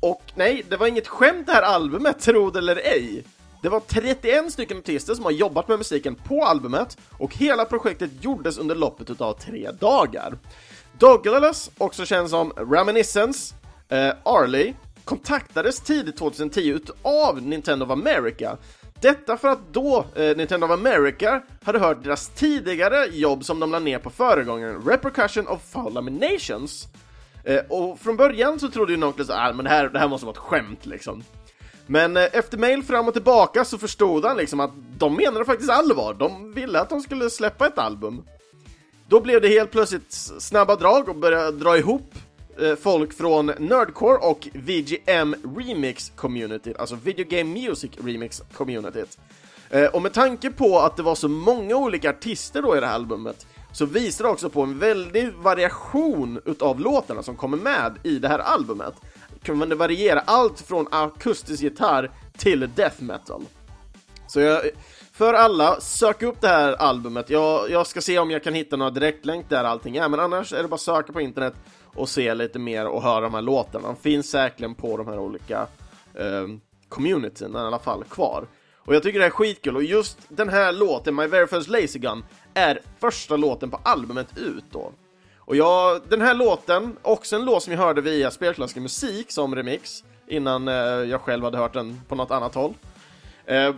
Och 0.00 0.22
nej, 0.34 0.64
det 0.68 0.76
var 0.76 0.86
inget 0.86 1.08
skämt 1.08 1.46
det 1.46 1.52
här 1.52 1.62
albumet, 1.62 2.18
tro 2.20 2.50
det 2.50 2.58
eller 2.58 2.76
ej. 2.76 3.24
Det 3.62 3.68
var 3.68 3.80
31 3.80 4.52
stycken 4.52 4.78
artister 4.78 5.14
som 5.14 5.24
har 5.24 5.32
jobbat 5.32 5.68
med 5.68 5.78
musiken 5.78 6.14
på 6.14 6.44
albumet 6.44 6.98
och 7.18 7.34
hela 7.34 7.64
projektet 7.64 8.10
gjordes 8.20 8.58
under 8.58 8.74
loppet 8.74 9.10
utav 9.10 9.32
tre 9.32 9.70
dagar. 9.80 10.38
Douglas, 10.98 11.70
också 11.78 12.06
känd 12.06 12.30
som 12.30 12.50
Reminiscence, 12.50 13.54
eh, 13.88 14.12
Arley, 14.22 14.74
kontaktades 15.04 15.80
tidigt 15.80 16.16
2010 16.16 16.60
utav 16.60 17.42
Nintendo 17.42 17.84
of 17.84 17.90
America. 17.90 18.56
Detta 19.04 19.36
för 19.36 19.48
att 19.48 19.72
då 19.72 20.04
eh, 20.14 20.36
Nintendo 20.36 20.66
of 20.66 20.72
America 20.72 21.42
hade 21.62 21.78
hört 21.78 22.04
deras 22.04 22.28
tidigare 22.28 23.06
jobb 23.06 23.44
som 23.44 23.60
de 23.60 23.70
la 23.70 23.78
ner 23.78 23.98
på 23.98 24.10
föregångaren 24.10 24.82
Repercussion 24.86 25.46
of 25.48 25.72
Foul 25.72 25.92
Laminations. 25.92 26.88
Eh, 27.44 27.60
och 27.68 28.00
från 28.00 28.16
början 28.16 28.60
så 28.60 28.68
trodde 28.68 28.92
ju 28.92 28.96
Knuckles 28.96 29.30
att 29.30 29.50
ah, 29.50 29.52
men 29.52 29.64
det, 29.64 29.70
här, 29.70 29.88
det 29.88 29.98
här 29.98 30.08
måste 30.08 30.26
vara 30.26 30.34
ett 30.34 30.38
skämt 30.38 30.86
liksom. 30.86 31.24
Men 31.86 32.16
eh, 32.16 32.22
efter 32.32 32.58
mail 32.58 32.82
fram 32.82 33.08
och 33.08 33.14
tillbaka 33.14 33.64
så 33.64 33.78
förstod 33.78 34.24
han 34.24 34.36
liksom 34.36 34.60
att 34.60 34.72
de 34.98 35.16
menade 35.16 35.44
faktiskt 35.44 35.70
allvar. 35.70 36.14
De 36.14 36.52
ville 36.52 36.80
att 36.80 36.88
de 36.88 37.00
skulle 37.00 37.30
släppa 37.30 37.66
ett 37.66 37.78
album. 37.78 38.22
Då 39.08 39.20
blev 39.20 39.40
det 39.40 39.48
helt 39.48 39.70
plötsligt 39.70 40.12
snabba 40.38 40.76
drag 40.76 41.08
och 41.08 41.16
började 41.16 41.58
dra 41.58 41.78
ihop 41.78 42.14
Eh, 42.60 42.76
folk 42.76 43.12
från 43.12 43.46
Nerdcore 43.46 44.18
och 44.18 44.48
VGM 44.52 45.34
Remix 45.56 46.12
Community, 46.16 46.74
alltså 46.78 46.94
Video 46.94 47.26
Game 47.28 47.60
Music 47.60 47.90
Remix 48.04 48.42
Communityt. 48.52 49.18
Eh, 49.70 49.84
och 49.84 50.02
med 50.02 50.12
tanke 50.12 50.50
på 50.50 50.78
att 50.78 50.96
det 50.96 51.02
var 51.02 51.14
så 51.14 51.28
många 51.28 51.76
olika 51.76 52.10
artister 52.10 52.62
då 52.62 52.76
i 52.76 52.80
det 52.80 52.86
här 52.86 52.94
albumet 52.94 53.46
så 53.72 53.86
visar 53.86 54.24
det 54.24 54.30
också 54.30 54.50
på 54.50 54.62
en 54.62 54.78
väldig 54.78 55.32
variation 55.32 56.40
utav 56.44 56.80
låtarna 56.80 57.22
som 57.22 57.36
kommer 57.36 57.56
med 57.56 57.92
i 58.02 58.18
det 58.18 58.28
här 58.28 58.38
albumet. 58.38 58.94
Det 59.42 59.74
variera 59.74 60.20
allt 60.20 60.60
från 60.60 60.86
akustisk 60.90 61.62
gitarr 61.62 62.10
till 62.36 62.70
death 62.74 63.02
metal. 63.02 63.42
Så 64.26 64.40
jag, 64.40 64.62
för 65.12 65.34
alla, 65.34 65.80
sök 65.80 66.22
upp 66.22 66.40
det 66.40 66.48
här 66.48 66.72
albumet. 66.72 67.30
Jag, 67.30 67.70
jag 67.70 67.86
ska 67.86 68.00
se 68.00 68.18
om 68.18 68.30
jag 68.30 68.44
kan 68.44 68.54
hitta 68.54 68.76
några 68.76 68.90
direktlänk 68.90 69.48
där 69.48 69.64
allting 69.64 69.96
är, 69.96 70.08
men 70.08 70.20
annars 70.20 70.52
är 70.52 70.62
det 70.62 70.68
bara 70.68 70.74
att 70.74 70.80
söka 70.80 71.12
på 71.12 71.20
internet 71.20 71.54
och 71.94 72.08
se 72.08 72.34
lite 72.34 72.58
mer 72.58 72.86
och 72.86 73.02
höra 73.02 73.20
de 73.20 73.34
här 73.34 73.42
låtarna. 73.42 73.88
De 73.88 73.96
finns 73.96 74.30
säkerligen 74.30 74.74
på 74.74 74.96
de 74.96 75.08
här 75.08 75.18
olika 75.18 75.66
eh, 76.14 76.46
communityn 76.88 77.54
i 77.54 77.58
alla 77.58 77.78
fall 77.78 78.04
kvar. 78.04 78.46
Och 78.86 78.94
jag 78.94 79.02
tycker 79.02 79.18
det 79.18 79.26
är 79.26 79.30
skitkul, 79.30 79.76
och 79.76 79.82
just 79.82 80.18
den 80.28 80.48
här 80.48 80.72
låten, 80.72 81.14
My 81.14 81.26
Very 81.26 81.46
First 81.46 81.68
Lazy 81.68 81.98
Gun, 81.98 82.24
är 82.54 82.80
första 82.98 83.36
låten 83.36 83.70
på 83.70 83.80
albumet 83.82 84.38
ut 84.38 84.64
då. 84.70 84.92
Och 85.38 85.56
jag, 85.56 86.00
den 86.08 86.20
här 86.20 86.34
låten, 86.34 86.96
också 87.02 87.36
en 87.36 87.44
låt 87.44 87.62
som 87.62 87.72
jag 87.72 87.80
hörde 87.80 88.00
via 88.00 88.30
Spelklassisk 88.30 88.76
musik 88.76 89.32
som 89.32 89.54
remix, 89.54 90.04
innan 90.26 90.68
eh, 90.68 90.74
jag 90.74 91.20
själv 91.20 91.44
hade 91.44 91.58
hört 91.58 91.72
den 91.72 92.00
på 92.08 92.14
något 92.14 92.30
annat 92.30 92.54
håll. 92.54 92.74
Eh, 93.44 93.74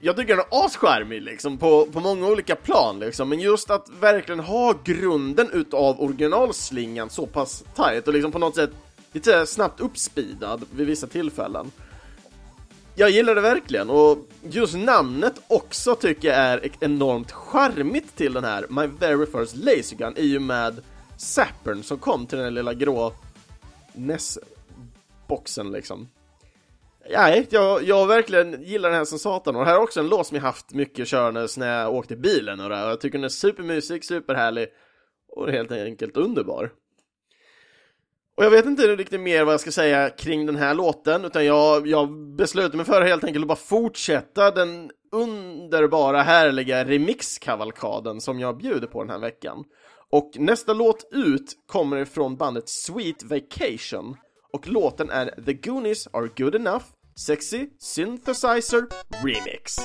jag 0.00 0.16
tycker 0.16 0.36
den 0.36 0.44
är 0.50 0.66
ascharmig 0.66 1.22
liksom, 1.22 1.58
på, 1.58 1.86
på 1.86 2.00
många 2.00 2.26
olika 2.26 2.56
plan 2.56 2.98
liksom, 2.98 3.28
men 3.28 3.40
just 3.40 3.70
att 3.70 3.88
verkligen 4.00 4.40
ha 4.40 4.74
grunden 4.84 5.50
utav 5.52 6.00
originalslingan 6.00 7.10
så 7.10 7.26
pass 7.26 7.64
tight 7.74 8.08
och 8.08 8.14
liksom 8.14 8.32
på 8.32 8.38
något 8.38 8.54
sätt 8.54 8.70
lite 9.12 9.46
snabbt 9.46 9.80
uppspeedad 9.80 10.64
vid 10.70 10.86
vissa 10.86 11.06
tillfällen. 11.06 11.70
Jag 12.94 13.10
gillar 13.10 13.34
det 13.34 13.40
verkligen 13.40 13.90
och 13.90 14.18
just 14.42 14.74
namnet 14.74 15.34
också 15.48 15.94
tycker 15.94 16.28
jag 16.28 16.38
är 16.38 16.70
enormt 16.80 17.32
charmigt 17.32 18.16
till 18.16 18.32
den 18.32 18.44
här 18.44 18.66
My 18.68 18.86
Very 18.86 19.26
First 19.26 19.56
Lazy 19.56 19.96
Gun 19.96 20.14
i 20.16 20.38
och 20.38 20.42
med 20.42 20.82
Sappern 21.16 21.82
som 21.82 21.98
kom 21.98 22.26
till 22.26 22.38
den 22.38 22.54
lilla 22.54 22.74
grå 22.74 23.12
NES-boxen 23.92 25.72
liksom. 25.72 26.08
Nej, 27.10 27.46
jag, 27.50 27.82
jag 27.82 28.06
verkligen 28.06 28.62
gillar 28.62 28.88
den 28.88 28.98
här 28.98 29.04
som 29.04 29.18
satan 29.18 29.56
och 29.56 29.64
det 29.64 29.70
här 29.70 29.76
är 29.76 29.82
också 29.82 30.00
en 30.00 30.08
låt 30.08 30.26
som 30.26 30.34
jag 30.34 30.42
haft 30.42 30.74
mycket 30.74 31.08
körandes 31.08 31.56
när 31.56 31.80
jag 31.80 31.94
åkte 31.94 32.16
bilen 32.16 32.60
och 32.60 32.68
det 32.68 32.76
Jag 32.76 33.00
tycker 33.00 33.18
den 33.18 33.24
är 33.24 33.28
supermusik, 33.28 34.04
superhärlig 34.04 34.68
och 35.28 35.50
helt 35.50 35.72
enkelt 35.72 36.16
underbar. 36.16 36.70
Och 38.36 38.44
jag 38.44 38.50
vet 38.50 38.66
inte 38.66 38.82
riktigt 38.82 39.20
mer 39.20 39.44
vad 39.44 39.52
jag 39.52 39.60
ska 39.60 39.70
säga 39.70 40.10
kring 40.10 40.46
den 40.46 40.56
här 40.56 40.74
låten, 40.74 41.24
utan 41.24 41.44
jag, 41.44 41.86
jag 41.86 42.36
beslutade 42.36 42.76
mig 42.76 42.86
för 42.86 43.02
helt 43.02 43.24
enkelt 43.24 43.42
att 43.42 43.48
bara 43.48 43.56
fortsätta 43.56 44.50
den 44.50 44.90
underbara, 45.12 46.22
härliga 46.22 46.84
remixkavalkaden 46.84 48.20
som 48.20 48.40
jag 48.40 48.58
bjuder 48.58 48.86
på 48.86 49.02
den 49.02 49.10
här 49.10 49.18
veckan. 49.18 49.64
Och 50.10 50.30
nästa 50.38 50.72
låt 50.72 51.08
ut 51.12 51.56
kommer 51.66 51.96
ifrån 51.96 52.36
bandet 52.36 52.68
Sweet 52.68 53.22
Vacation, 53.22 54.16
och 54.52 54.68
låten 54.68 55.10
är 55.10 55.42
The 55.46 55.52
Goonies 55.52 56.06
Are 56.12 56.28
Good 56.36 56.54
Enough 56.54 56.84
Sexy 57.20 57.72
Synthesizer 57.80 58.88
Remix. 59.20 59.76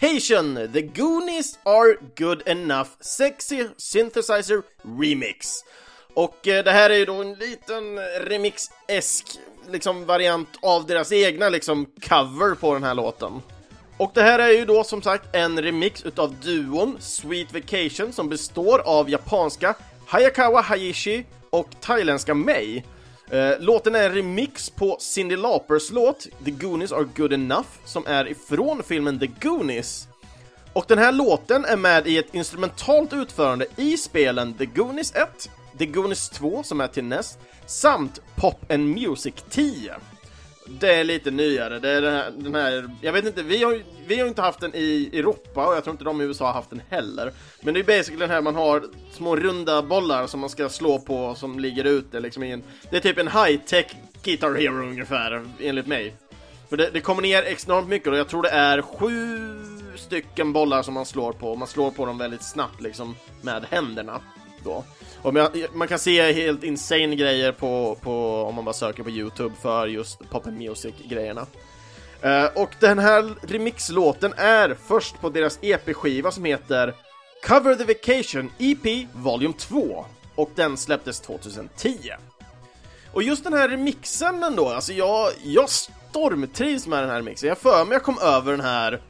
Vacation! 0.00 0.54
The 0.72 0.82
Goonies 0.82 1.58
are 1.64 1.96
good 2.16 2.42
enough 2.46 2.88
Sexy 3.00 3.66
Synthesizer 3.76 4.62
Remix. 4.82 5.64
Och 6.14 6.48
eh, 6.48 6.64
det 6.64 6.70
här 6.70 6.90
är 6.90 6.94
ju 6.94 7.04
då 7.04 7.14
en 7.14 7.34
liten 7.34 7.98
remix-esk 7.98 9.38
liksom 9.70 10.06
variant 10.06 10.48
av 10.62 10.86
deras 10.86 11.12
egna 11.12 11.48
liksom 11.48 11.86
cover 12.08 12.54
på 12.54 12.74
den 12.74 12.84
här 12.84 12.94
låten. 12.94 13.42
Och 13.96 14.10
det 14.14 14.22
här 14.22 14.38
är 14.38 14.48
ju 14.48 14.64
då 14.64 14.84
som 14.84 15.02
sagt 15.02 15.34
en 15.34 15.62
remix 15.62 16.04
utav 16.04 16.34
duon 16.42 16.96
Sweet 17.00 17.54
Vacation 17.54 18.12
som 18.12 18.28
består 18.28 18.78
av 18.78 19.10
japanska 19.10 19.74
Hayakawa 20.06 20.60
Hayishi 20.60 21.24
och 21.50 21.68
thailändska 21.80 22.34
Mei. 22.34 22.84
Eh, 23.30 23.60
låten 23.60 23.94
är 23.94 24.02
en 24.02 24.14
remix 24.14 24.70
på 24.70 24.96
Cyndi 25.00 25.36
Laupers 25.36 25.92
låt 25.92 26.26
The 26.44 26.50
Goonies 26.50 26.92
Are 26.92 27.08
Good 27.16 27.32
Enough 27.32 27.68
som 27.84 28.06
är 28.06 28.28
ifrån 28.28 28.82
filmen 28.82 29.18
The 29.18 29.26
Goonies. 29.26 30.08
Och 30.72 30.84
den 30.88 30.98
här 30.98 31.12
låten 31.12 31.64
är 31.64 31.76
med 31.76 32.06
i 32.06 32.18
ett 32.18 32.34
instrumentalt 32.34 33.12
utförande 33.12 33.66
i 33.76 33.96
spelen 33.96 34.54
The 34.54 34.66
Goonies 34.66 35.14
1, 35.14 35.50
The 35.78 35.86
Goonies 35.86 36.28
2 36.28 36.62
som 36.62 36.80
är 36.80 36.86
till 36.86 37.04
näst, 37.04 37.38
samt 37.66 38.20
Pop 38.36 38.72
and 38.72 38.88
Music 38.88 39.34
10. 39.50 39.94
Det 40.78 40.94
är 40.94 41.04
lite 41.04 41.30
nyare, 41.30 41.78
det 41.78 41.90
är 41.90 42.02
den 42.02 42.14
här, 42.14 42.30
den 42.36 42.54
här 42.54 42.90
jag 43.00 43.12
vet 43.12 43.26
inte, 43.26 43.42
vi 43.42 43.64
har, 43.64 43.82
vi 44.06 44.20
har 44.20 44.28
inte 44.28 44.42
haft 44.42 44.60
den 44.60 44.74
i 44.74 45.10
Europa 45.12 45.66
och 45.66 45.74
jag 45.74 45.84
tror 45.84 45.94
inte 45.94 46.04
de 46.04 46.20
i 46.20 46.24
USA 46.24 46.46
har 46.46 46.52
haft 46.52 46.70
den 46.70 46.82
heller. 46.88 47.32
Men 47.60 47.74
det 47.74 47.80
är 47.80 47.84
basically 47.84 48.18
den 48.20 48.30
här 48.30 48.42
man 48.42 48.54
har 48.54 48.84
små 49.12 49.36
runda 49.36 49.82
bollar 49.82 50.26
som 50.26 50.40
man 50.40 50.50
ska 50.50 50.68
slå 50.68 50.98
på 50.98 51.34
som 51.34 51.58
ligger 51.58 51.84
ute 51.84 52.20
liksom 52.20 52.42
i 52.42 52.52
en, 52.52 52.62
det 52.90 52.96
är 52.96 53.00
typ 53.00 53.18
en 53.18 53.28
high-tech 53.28 53.96
Guitar 54.22 54.54
Hero 54.54 54.88
ungefär, 54.88 55.46
enligt 55.60 55.86
mig. 55.86 56.14
För 56.68 56.76
det, 56.76 56.90
det 56.92 57.00
kommer 57.00 57.22
ner 57.22 57.42
enormt 57.42 57.88
mycket 57.88 58.08
och 58.08 58.16
jag 58.16 58.28
tror 58.28 58.42
det 58.42 58.50
är 58.50 58.82
sju 58.82 59.38
stycken 59.96 60.52
bollar 60.52 60.82
som 60.82 60.94
man 60.94 61.06
slår 61.06 61.32
på, 61.32 61.56
man 61.56 61.68
slår 61.68 61.90
på 61.90 62.06
dem 62.06 62.18
väldigt 62.18 62.42
snabbt 62.42 62.80
liksom 62.80 63.16
med 63.42 63.64
händerna 63.70 64.20
då. 64.64 64.84
Och 65.22 65.34
man, 65.34 65.48
man 65.72 65.88
kan 65.88 65.98
se 65.98 66.32
helt 66.32 66.64
insane 66.64 67.16
grejer 67.16 67.52
på, 67.52 67.98
på, 68.00 68.42
om 68.42 68.54
man 68.54 68.64
bara 68.64 68.72
söker 68.72 69.02
på 69.02 69.10
Youtube 69.10 69.54
för 69.62 69.86
just 69.86 70.30
pop 70.30 70.46
and 70.46 70.58
music-grejerna. 70.58 71.46
Uh, 72.24 72.30
eh, 72.30 72.50
och 72.54 72.70
den 72.80 72.98
här 72.98 73.34
remixlåten 73.42 74.34
är 74.36 74.76
först 74.86 75.20
på 75.20 75.28
deras 75.28 75.58
EP-skiva 75.62 76.30
som 76.30 76.44
heter 76.44 76.94
Cover 77.46 77.74
the 77.74 77.84
Vacation 77.84 78.50
EP 78.58 79.08
Volume 79.12 79.54
2 79.58 80.04
och 80.34 80.50
den 80.54 80.76
släpptes 80.76 81.20
2010. 81.20 81.98
Och 83.12 83.22
just 83.22 83.44
den 83.44 83.52
här 83.52 83.68
remixen 83.68 84.42
ändå, 84.42 84.68
alltså 84.68 84.92
jag, 84.92 85.32
jag 85.44 85.70
stormtrivs 85.70 86.86
med 86.86 87.02
den 87.02 87.10
här 87.10 87.16
remixen. 87.16 87.48
Jag 87.48 87.58
för 87.58 87.84
mig 87.84 87.92
jag 87.92 88.02
kom 88.02 88.18
över 88.18 88.52
den 88.52 88.60
här 88.60 89.00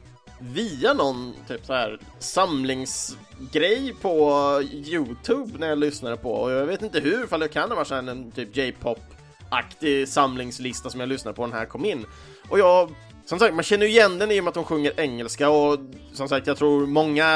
via 0.41 0.93
någon 0.93 1.33
typ 1.47 1.65
så 1.65 1.73
här 1.73 1.99
samlingsgrej 2.19 3.93
på 4.01 4.61
Youtube 4.71 5.51
när 5.59 5.67
jag 5.67 5.77
lyssnade 5.77 6.17
på 6.17 6.33
och 6.33 6.51
jag 6.51 6.65
vet 6.65 6.81
inte 6.81 6.99
hur, 6.99 7.23
ifall 7.23 7.39
det 7.39 7.47
kan 7.47 7.69
ha 7.69 7.75
varit 7.75 7.91
en 7.91 8.31
typ 8.31 8.57
J-pop-aktig 8.57 10.07
samlingslista 10.07 10.89
som 10.89 10.99
jag 10.99 11.09
lyssnade 11.09 11.35
på 11.35 11.41
när 11.41 11.51
den 11.51 11.59
här 11.59 11.65
kom 11.65 11.85
in. 11.85 12.05
Och 12.49 12.59
jag, 12.59 12.91
som 13.25 13.39
sagt, 13.39 13.55
man 13.55 13.63
känner 13.63 13.85
ju 13.85 13.91
igen 13.91 14.17
den 14.19 14.31
i 14.31 14.39
och 14.39 14.43
med 14.43 14.49
att 14.49 14.55
de 14.55 14.63
sjunger 14.63 14.99
engelska 14.99 15.49
och 15.49 15.79
som 16.13 16.27
sagt, 16.29 16.47
jag 16.47 16.57
tror 16.57 16.87
många 16.87 17.27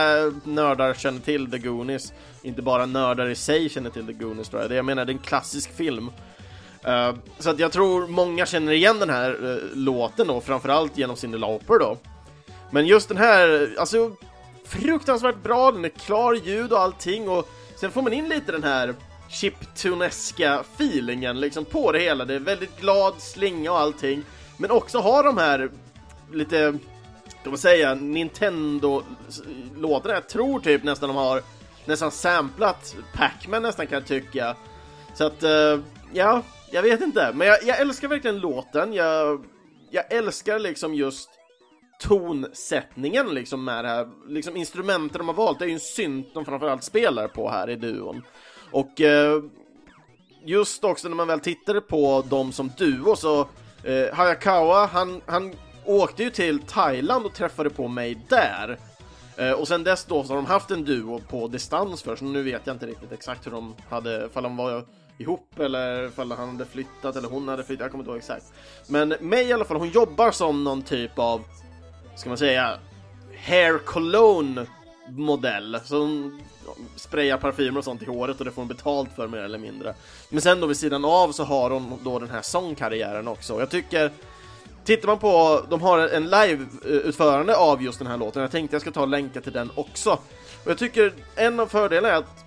nördar 0.43 0.93
känner 0.93 1.19
till 1.19 1.51
The 1.51 1.57
Goonies. 1.57 2.13
Inte 2.43 2.61
bara 2.61 2.85
nördar 2.85 3.29
i 3.29 3.35
sig 3.35 3.69
känner 3.69 3.89
till 3.89 4.05
The 4.07 4.13
Goonies 4.13 4.49
tror 4.49 4.61
jag. 4.61 4.71
Det 4.71 4.75
jag 4.75 4.85
menar, 4.85 5.05
det 5.05 5.11
är 5.11 5.13
en 5.13 5.19
klassisk 5.19 5.75
film. 5.75 6.11
Uh, 6.87 7.15
så 7.39 7.49
att 7.49 7.59
jag 7.59 7.71
tror 7.71 8.07
många 8.07 8.45
känner 8.45 8.71
igen 8.71 8.99
den 8.99 9.09
här 9.09 9.45
uh, 9.45 9.57
låten 9.73 10.27
då, 10.27 10.41
framförallt 10.41 10.97
genom 10.97 11.15
Cyndi 11.15 11.37
Lauper 11.37 11.79
då. 11.79 11.97
Men 12.75 12.87
just 12.87 13.09
den 13.09 13.17
här, 13.17 13.75
alltså 13.77 14.11
fruktansvärt 14.65 15.43
bra, 15.43 15.71
den 15.71 15.85
är 15.85 15.89
klar 15.89 16.33
ljud 16.33 16.71
och 16.71 16.79
allting 16.79 17.29
och 17.29 17.49
sen 17.75 17.91
får 17.91 18.01
man 18.01 18.13
in 18.13 18.29
lite 18.29 18.51
den 18.51 18.63
här 18.63 18.95
chiptuneska 19.29 20.59
feelingen 20.59 21.39
liksom 21.39 21.65
på 21.65 21.91
det 21.91 21.99
hela. 21.99 22.25
Det 22.25 22.33
är 22.33 22.39
väldigt 22.39 22.79
glad 22.79 23.13
slinga 23.17 23.71
och 23.71 23.79
allting, 23.79 24.23
men 24.57 24.71
också 24.71 24.99
har 24.99 25.23
de 25.23 25.37
här 25.37 25.69
lite, 26.33 26.77
ska 27.41 27.49
man 27.49 27.57
säga, 27.57 27.95
Nintendo-låtarna. 27.95 30.13
Jag 30.13 30.29
tror 30.29 30.59
typ 30.59 30.83
nästan 30.83 31.09
de 31.09 31.15
har 31.15 31.41
nästan 31.85 32.11
samplat 32.11 32.95
Pac-Man 33.13 33.63
nästan 33.63 33.87
kan 33.87 33.95
jag 33.95 34.07
tycka. 34.07 34.55
Så 35.13 35.25
att, 35.25 35.43
eh, 35.43 35.79
ja, 36.13 36.41
jag 36.71 36.81
vet 36.81 37.01
inte. 37.01 37.31
Men 37.33 37.47
jag, 37.47 37.63
jag 37.63 37.79
älskar 37.79 38.07
verkligen 38.07 38.39
låten. 38.39 38.93
Jag, 38.93 39.45
jag 39.91 40.13
älskar 40.13 40.59
liksom 40.59 40.95
just 40.95 41.29
tonsättningen 41.99 43.27
liksom 43.33 43.65
med 43.65 43.85
det 43.85 43.89
här, 43.89 44.07
liksom 44.27 44.57
instrumenten 44.57 45.17
de 45.17 45.27
har 45.27 45.35
valt, 45.35 45.59
det 45.59 45.65
är 45.65 45.67
ju 45.67 45.73
en 45.73 45.79
synt 45.79 46.33
de 46.33 46.45
framförallt 46.45 46.83
spelar 46.83 47.27
på 47.27 47.49
här 47.49 47.69
i 47.69 47.75
duon. 47.75 48.23
Och 48.71 49.01
eh, 49.01 49.43
just 50.45 50.83
också 50.83 51.09
när 51.09 51.15
man 51.15 51.27
väl 51.27 51.39
tittade 51.39 51.81
på 51.81 52.23
dem 52.29 52.51
som 52.51 52.71
duo 52.77 53.15
så 53.15 53.39
eh, 53.83 54.13
Hayakawa, 54.13 54.85
han, 54.85 55.21
han 55.25 55.53
åkte 55.85 56.23
ju 56.23 56.29
till 56.29 56.59
Thailand 56.59 57.25
och 57.25 57.33
träffade 57.33 57.69
på 57.69 57.87
mig 57.87 58.25
där. 58.29 58.79
Eh, 59.37 59.51
och 59.51 59.67
sen 59.67 59.83
dess 59.83 60.05
då 60.05 60.23
så 60.23 60.29
har 60.29 60.35
de 60.35 60.45
haft 60.45 60.71
en 60.71 60.85
duo 60.85 61.21
på 61.29 61.47
distans 61.47 62.03
först, 62.03 62.21
nu 62.21 62.43
vet 62.43 62.61
jag 62.67 62.75
inte 62.75 62.85
riktigt 62.85 63.11
exakt 63.11 63.45
hur 63.45 63.51
de 63.51 63.75
hade, 63.89 64.25
ifall 64.25 64.43
de 64.43 64.57
var 64.57 64.85
ihop 65.17 65.59
eller 65.59 66.07
ifall 66.07 66.31
han 66.31 66.49
hade 66.49 66.65
flyttat 66.65 67.15
eller 67.15 67.29
hon 67.29 67.47
hade 67.47 67.63
flyttat, 67.63 67.81
jag 67.81 67.91
kommer 67.91 68.03
inte 68.03 68.11
ihåg 68.11 68.17
exakt. 68.17 68.53
Men 68.87 69.15
May 69.21 69.43
i 69.43 69.53
alla 69.53 69.65
fall, 69.65 69.77
hon 69.77 69.89
jobbar 69.89 70.31
som 70.31 70.63
någon 70.63 70.81
typ 70.81 71.19
av 71.19 71.41
ska 72.15 72.29
man 72.29 72.37
säga, 72.37 72.79
hair 73.45 73.77
cologne 73.77 74.65
modell. 75.09 75.77
som 75.83 75.99
hon 75.99 76.41
sprayar 76.95 77.37
parfymer 77.37 77.77
och 77.77 77.83
sånt 77.83 78.01
i 78.01 78.05
håret 78.05 78.39
och 78.39 78.45
det 78.45 78.51
får 78.51 78.61
hon 78.61 78.67
betalt 78.67 79.09
för 79.15 79.27
mer 79.27 79.37
eller 79.37 79.57
mindre. 79.57 79.95
Men 80.29 80.41
sen 80.41 80.61
då 80.61 80.67
vid 80.67 80.77
sidan 80.77 81.05
av 81.05 81.31
så 81.31 81.43
har 81.43 81.69
hon 81.69 81.99
då 82.03 82.19
den 82.19 82.29
här 82.29 82.41
sångkarriären 82.41 83.27
också. 83.27 83.59
Jag 83.59 83.69
tycker 83.69 84.11
Tittar 84.85 85.07
man 85.07 85.19
på, 85.19 85.65
de 85.69 85.81
har 85.81 85.99
en 85.99 86.29
live-utförande 86.29 87.55
av 87.55 87.83
just 87.83 87.99
den 87.99 88.07
här 88.07 88.17
låten, 88.17 88.41
jag 88.41 88.51
tänkte 88.51 88.75
jag 88.75 88.81
ska 88.81 88.91
ta 88.91 89.01
och 89.01 89.07
länka 89.07 89.41
till 89.41 89.51
den 89.51 89.71
också. 89.75 90.11
Och 90.63 90.71
jag 90.71 90.77
tycker 90.77 91.13
en 91.35 91.59
av 91.59 91.67
fördelarna 91.67 92.13
är 92.13 92.17
att 92.17 92.44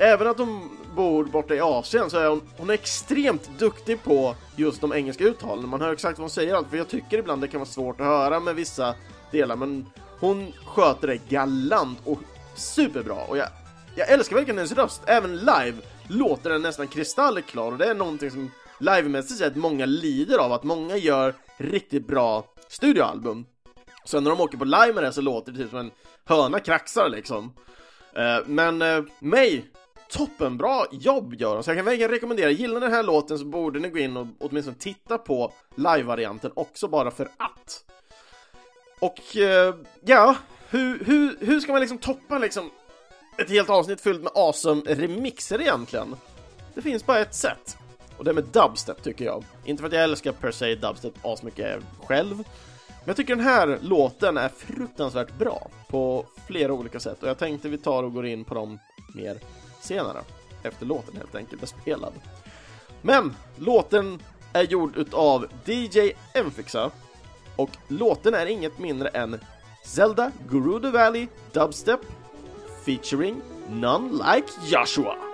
även 0.00 0.26
att 0.26 0.38
hon 0.38 0.70
bor 0.96 1.24
borta 1.24 1.54
i 1.54 1.60
Asien 1.60 2.10
så 2.10 2.18
är 2.18 2.28
hon, 2.28 2.42
hon 2.56 2.70
är 2.70 2.74
extremt 2.74 3.50
duktig 3.58 4.02
på 4.02 4.34
just 4.56 4.80
de 4.80 4.92
engelska 4.92 5.24
uttalen. 5.24 5.68
Man 5.68 5.80
hör 5.80 5.92
exakt 5.92 6.18
vad 6.18 6.22
hon 6.22 6.30
säger 6.30 6.54
allt, 6.54 6.70
för 6.70 6.76
jag 6.76 6.88
tycker 6.88 7.18
ibland 7.18 7.42
det 7.42 7.48
kan 7.48 7.60
vara 7.60 7.68
svårt 7.68 8.00
att 8.00 8.06
höra 8.06 8.40
med 8.40 8.54
vissa 8.54 8.94
delar, 9.30 9.56
men 9.56 9.86
hon 10.20 10.52
sköter 10.66 11.08
det 11.08 11.28
galant 11.28 11.98
och 12.04 12.18
superbra. 12.56 13.24
Och 13.28 13.36
jag, 13.36 13.48
jag 13.94 14.10
älskar 14.10 14.36
verkligen 14.36 14.58
hennes 14.58 14.72
röst, 14.72 15.02
även 15.06 15.36
live 15.36 15.76
låter 16.08 16.50
den 16.50 16.62
nästan 16.62 16.88
kristallklar 16.88 17.72
och 17.72 17.78
det 17.78 17.86
är 17.86 17.94
någonting 17.94 18.30
som 18.30 18.50
livemässigt 18.78 19.38
sett 19.38 19.56
många 19.56 19.86
lider 19.86 20.38
av, 20.38 20.52
att 20.52 20.64
många 20.64 20.96
gör 20.96 21.34
riktigt 21.56 22.06
bra 22.06 22.44
studioalbum. 22.68 23.46
Sen 24.04 24.24
när 24.24 24.30
de 24.30 24.40
åker 24.40 24.58
på 24.58 24.64
live 24.64 24.92
med 24.92 25.02
det 25.02 25.12
så 25.12 25.20
låter 25.20 25.52
det 25.52 25.58
typ 25.58 25.70
som 25.70 25.78
en 25.78 25.90
höna 26.24 26.60
kraxar 26.60 27.08
liksom. 27.08 27.52
Eh, 28.12 28.46
men 28.46 28.82
eh, 28.82 29.02
mig 29.18 29.70
toppenbra 30.10 30.84
jobb 30.90 31.34
gör 31.34 31.54
de, 31.54 31.62
så 31.62 31.70
jag 31.70 31.78
kan 31.78 31.84
verkligen 31.84 32.10
rekommendera, 32.10 32.50
gillar 32.50 32.74
ni 32.74 32.80
den 32.80 32.92
här 32.92 33.02
låten 33.02 33.38
så 33.38 33.44
borde 33.44 33.78
ni 33.78 33.88
gå 33.88 33.98
in 33.98 34.16
och 34.16 34.26
åtminstone 34.38 34.76
titta 34.78 35.18
på 35.18 35.52
live-varianten 35.74 36.50
också 36.54 36.88
bara 36.88 37.10
för 37.10 37.24
att. 37.24 37.84
Och 39.00 39.36
eh, 39.36 39.74
ja, 40.04 40.36
hur, 40.68 41.04
hur, 41.04 41.36
hur 41.40 41.60
ska 41.60 41.72
man 41.72 41.80
liksom 41.80 41.98
toppa 41.98 42.38
liksom 42.38 42.70
ett 43.38 43.50
helt 43.50 43.70
avsnitt 43.70 44.00
fyllt 44.00 44.22
med 44.22 44.32
awesome 44.34 44.82
remixer 44.86 45.60
egentligen? 45.60 46.16
Det 46.74 46.82
finns 46.82 47.06
bara 47.06 47.18
ett 47.18 47.34
sätt. 47.34 47.76
Och 48.16 48.24
det 48.24 48.30
är 48.30 48.34
med 48.34 48.44
dubstep 48.44 49.02
tycker 49.02 49.24
jag. 49.24 49.44
Inte 49.64 49.80
för 49.80 49.86
att 49.86 49.92
jag 49.92 50.04
älskar 50.04 50.32
per 50.32 50.50
se 50.50 50.74
dubstep 50.74 51.14
asmycket 51.22 51.82
själv. 52.02 52.36
Men 52.36 53.04
jag 53.04 53.16
tycker 53.16 53.36
den 53.36 53.44
här 53.44 53.78
låten 53.82 54.36
är 54.36 54.48
fruktansvärt 54.48 55.38
bra 55.38 55.70
på 55.88 56.26
flera 56.46 56.72
olika 56.72 57.00
sätt 57.00 57.22
och 57.22 57.28
jag 57.28 57.38
tänkte 57.38 57.68
vi 57.68 57.78
tar 57.78 58.02
och 58.02 58.12
går 58.12 58.26
in 58.26 58.44
på 58.44 58.54
dem 58.54 58.78
mer 59.14 59.38
senare. 59.80 60.22
Efter 60.62 60.86
låten 60.86 61.16
helt 61.16 61.34
enkelt 61.34 61.62
är 61.62 61.66
spelad. 61.66 62.12
Men 63.02 63.36
låten 63.56 64.22
är 64.52 64.62
gjord 64.62 64.96
utav 64.96 65.46
DJ 65.64 66.12
Enfixa 66.34 66.90
och 67.56 67.70
låten 67.88 68.34
är 68.34 68.46
inget 68.46 68.78
mindre 68.78 69.08
än 69.08 69.40
Zelda 69.84 70.32
Gerudo 70.50 70.90
Valley 70.90 71.26
Dubstep 71.52 72.00
featuring 72.84 73.40
None 73.68 74.12
Like 74.12 74.48
Joshua. 74.66 75.29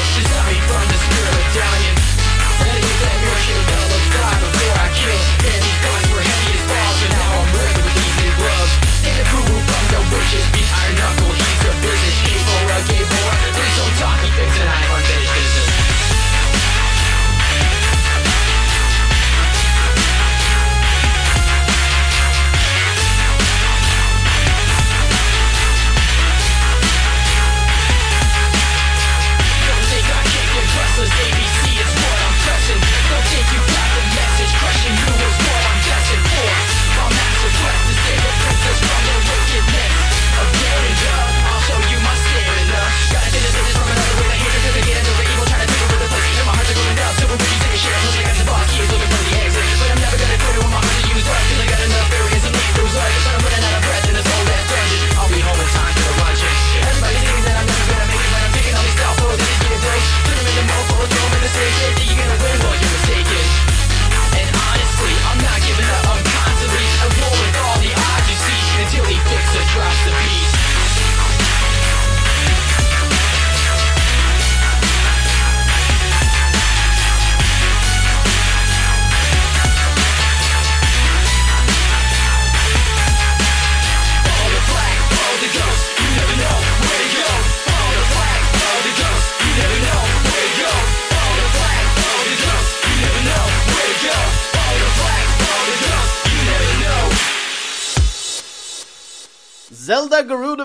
She's 0.00 0.24
me 0.46 0.60
from 0.68 0.88
the 0.88 1.01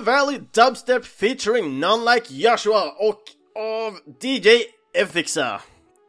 Valley 0.07 0.39
Dubstep 0.51 1.05
featuring 1.05 1.79
None 1.79 2.15
Like 2.15 2.33
Joshua 2.33 2.91
och 2.91 3.21
av 3.55 3.99
DJ 4.21 4.49
Effixa. 4.93 5.61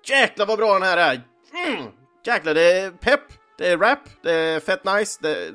Jäklar 0.04 0.46
vad 0.46 0.58
bra 0.58 0.72
den 0.72 0.82
här 0.82 0.96
är! 0.96 1.22
Mm. 1.66 1.84
Jäklar, 2.26 2.54
det 2.54 2.72
är 2.72 2.90
pepp, 2.90 3.20
det 3.58 3.68
är 3.68 3.78
rap, 3.78 3.98
det 4.22 4.32
är 4.32 4.60
fett 4.60 4.84
nice, 4.84 5.18
det... 5.22 5.52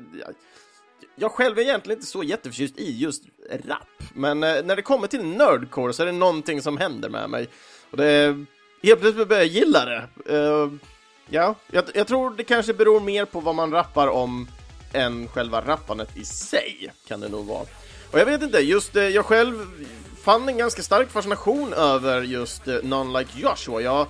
Jag 1.16 1.32
själv 1.32 1.58
är 1.58 1.62
egentligen 1.62 1.98
inte 1.98 2.10
så 2.10 2.22
jätteförtjust 2.22 2.78
i 2.78 2.98
just 2.98 3.24
rap, 3.50 4.02
men 4.14 4.42
eh, 4.42 4.64
när 4.64 4.76
det 4.76 4.82
kommer 4.82 5.06
till 5.06 5.24
nerdcore 5.24 5.92
så 5.92 6.02
är 6.02 6.06
det 6.06 6.12
någonting 6.12 6.62
som 6.62 6.76
händer 6.76 7.08
med 7.08 7.30
mig. 7.30 7.48
Och 7.90 7.96
det 7.96 8.06
är... 8.06 8.46
Helt 8.82 9.00
plötsligt 9.00 9.28
börjar 9.28 9.42
jag 9.42 9.52
gilla 9.52 9.84
det. 9.84 10.08
Uh, 10.34 10.72
ja, 11.30 11.54
jag, 11.70 11.84
jag 11.94 12.06
tror 12.06 12.30
det 12.30 12.44
kanske 12.44 12.74
beror 12.74 13.00
mer 13.00 13.24
på 13.24 13.40
vad 13.40 13.54
man 13.54 13.70
rappar 13.70 14.08
om 14.08 14.48
än 14.92 15.28
själva 15.28 15.60
rappandet 15.60 16.16
i 16.16 16.24
sig, 16.24 16.92
kan 17.08 17.20
det 17.20 17.28
nog 17.28 17.46
vara. 17.46 17.66
Och 18.14 18.20
jag 18.20 18.26
vet 18.26 18.42
inte, 18.42 18.58
just 18.58 18.96
eh, 18.96 19.08
jag 19.08 19.26
själv 19.26 19.66
fann 20.22 20.48
en 20.48 20.58
ganska 20.58 20.82
stark 20.82 21.10
fascination 21.10 21.72
över 21.72 22.22
just 22.22 22.68
eh, 22.68 22.76
None 22.82 23.18
Like 23.18 23.30
Joshua. 23.40 23.80
Jag 23.80 24.06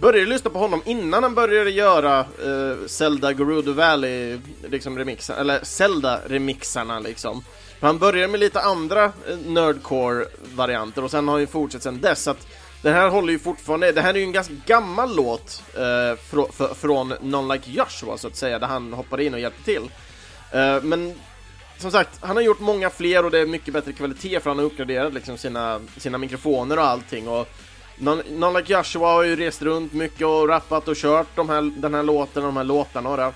började 0.00 0.30
lyssna 0.30 0.50
på 0.50 0.58
honom 0.58 0.82
innan 0.84 1.22
han 1.22 1.34
började 1.34 1.70
göra 1.70 2.20
eh, 2.20 2.86
Zelda 2.86 3.32
Gerudo 3.34 3.72
Valley 3.72 4.38
liksom 4.68 4.98
remixen, 4.98 5.36
eller 5.38 5.60
Zelda-remixarna 5.60 7.00
liksom. 7.00 7.44
Han 7.80 7.98
började 7.98 8.28
med 8.28 8.40
lite 8.40 8.60
andra 8.60 9.04
eh, 9.04 9.36
nerdcore-varianter 9.46 11.04
och 11.04 11.10
sen 11.10 11.28
har 11.28 11.34
han 11.34 11.40
ju 11.40 11.46
fortsatt 11.46 11.82
sen 11.82 12.00
dess. 12.00 12.22
Så 12.22 12.30
att 12.30 12.46
det 12.82 12.90
här 12.90 13.08
håller 13.08 13.32
ju 13.32 13.38
fortfarande, 13.38 13.92
det 13.92 14.00
här 14.00 14.14
är 14.14 14.18
ju 14.18 14.24
en 14.24 14.32
ganska 14.32 14.54
gammal 14.66 15.16
låt 15.16 15.62
eh, 15.74 16.18
fr 16.30 16.52
fr 16.52 16.74
från 16.74 17.14
None 17.20 17.54
Like 17.54 17.70
Joshua 17.70 18.18
så 18.18 18.28
att 18.28 18.36
säga, 18.36 18.58
där 18.58 18.66
han 18.66 18.92
hoppade 18.92 19.24
in 19.24 19.34
och 19.34 19.40
hjälpte 19.40 19.64
till. 19.64 19.90
Eh, 20.52 20.82
men 20.82 21.14
som 21.82 21.90
sagt, 21.90 22.18
han 22.20 22.36
har 22.36 22.42
gjort 22.42 22.60
många 22.60 22.90
fler 22.90 23.24
och 23.24 23.30
det 23.30 23.38
är 23.38 23.46
mycket 23.46 23.74
bättre 23.74 23.92
kvalitet 23.92 24.40
för 24.40 24.50
han 24.50 24.58
har 24.58 24.66
uppgraderat 24.66 25.14
liksom 25.14 25.38
sina, 25.38 25.80
sina 25.96 26.18
mikrofoner 26.18 26.78
och 26.78 26.84
allting 26.84 27.28
och 27.28 27.48
None, 27.98 28.58
Like 28.58 28.72
Joshua 28.72 29.06
har 29.06 29.22
ju 29.22 29.36
rest 29.36 29.62
runt 29.62 29.92
mycket 29.92 30.26
och 30.26 30.48
rappat 30.48 30.88
och 30.88 30.96
kört 30.96 31.36
de 31.36 31.48
här, 31.48 31.62
den 31.76 31.94
här 31.94 32.02
låten 32.02 32.42
och 32.42 32.48
de 32.48 32.56
här 32.56 32.64
låtarna 32.64 33.08
och 33.08 33.16
det. 33.16 33.32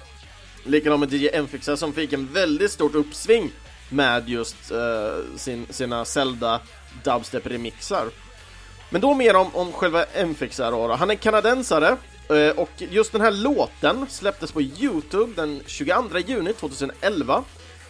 Likadant 0.64 1.01
med 1.01 1.12
DJ 1.12 1.28
Enfixa 1.32 1.76
som 1.76 1.92
fick 1.92 2.12
en 2.12 2.32
väldigt 2.32 2.70
stort 2.70 2.94
uppsving 2.94 3.53
med 3.88 4.28
just 4.28 4.72
uh, 4.72 5.36
sin, 5.36 5.66
sina 5.70 6.05
Zelda 6.05 6.61
dubstep-remixar. 7.05 8.11
Men 8.90 9.01
då 9.01 9.14
mer 9.14 9.36
om, 9.36 9.51
om 9.53 9.72
själva 9.72 10.05
Enfixa 10.05 10.70
då, 10.70 10.88
då. 10.88 10.94
Han 10.94 11.11
är 11.11 11.14
kanadensare 11.14 11.97
uh, 12.30 12.51
och 12.51 12.70
just 12.78 13.12
den 13.12 13.20
här 13.20 13.30
låten 13.30 14.07
släpptes 14.09 14.53
på 14.53 14.62
Youtube 14.62 15.32
den 15.36 15.62
22 15.66 16.18
juni 16.26 16.53
2011 16.53 17.44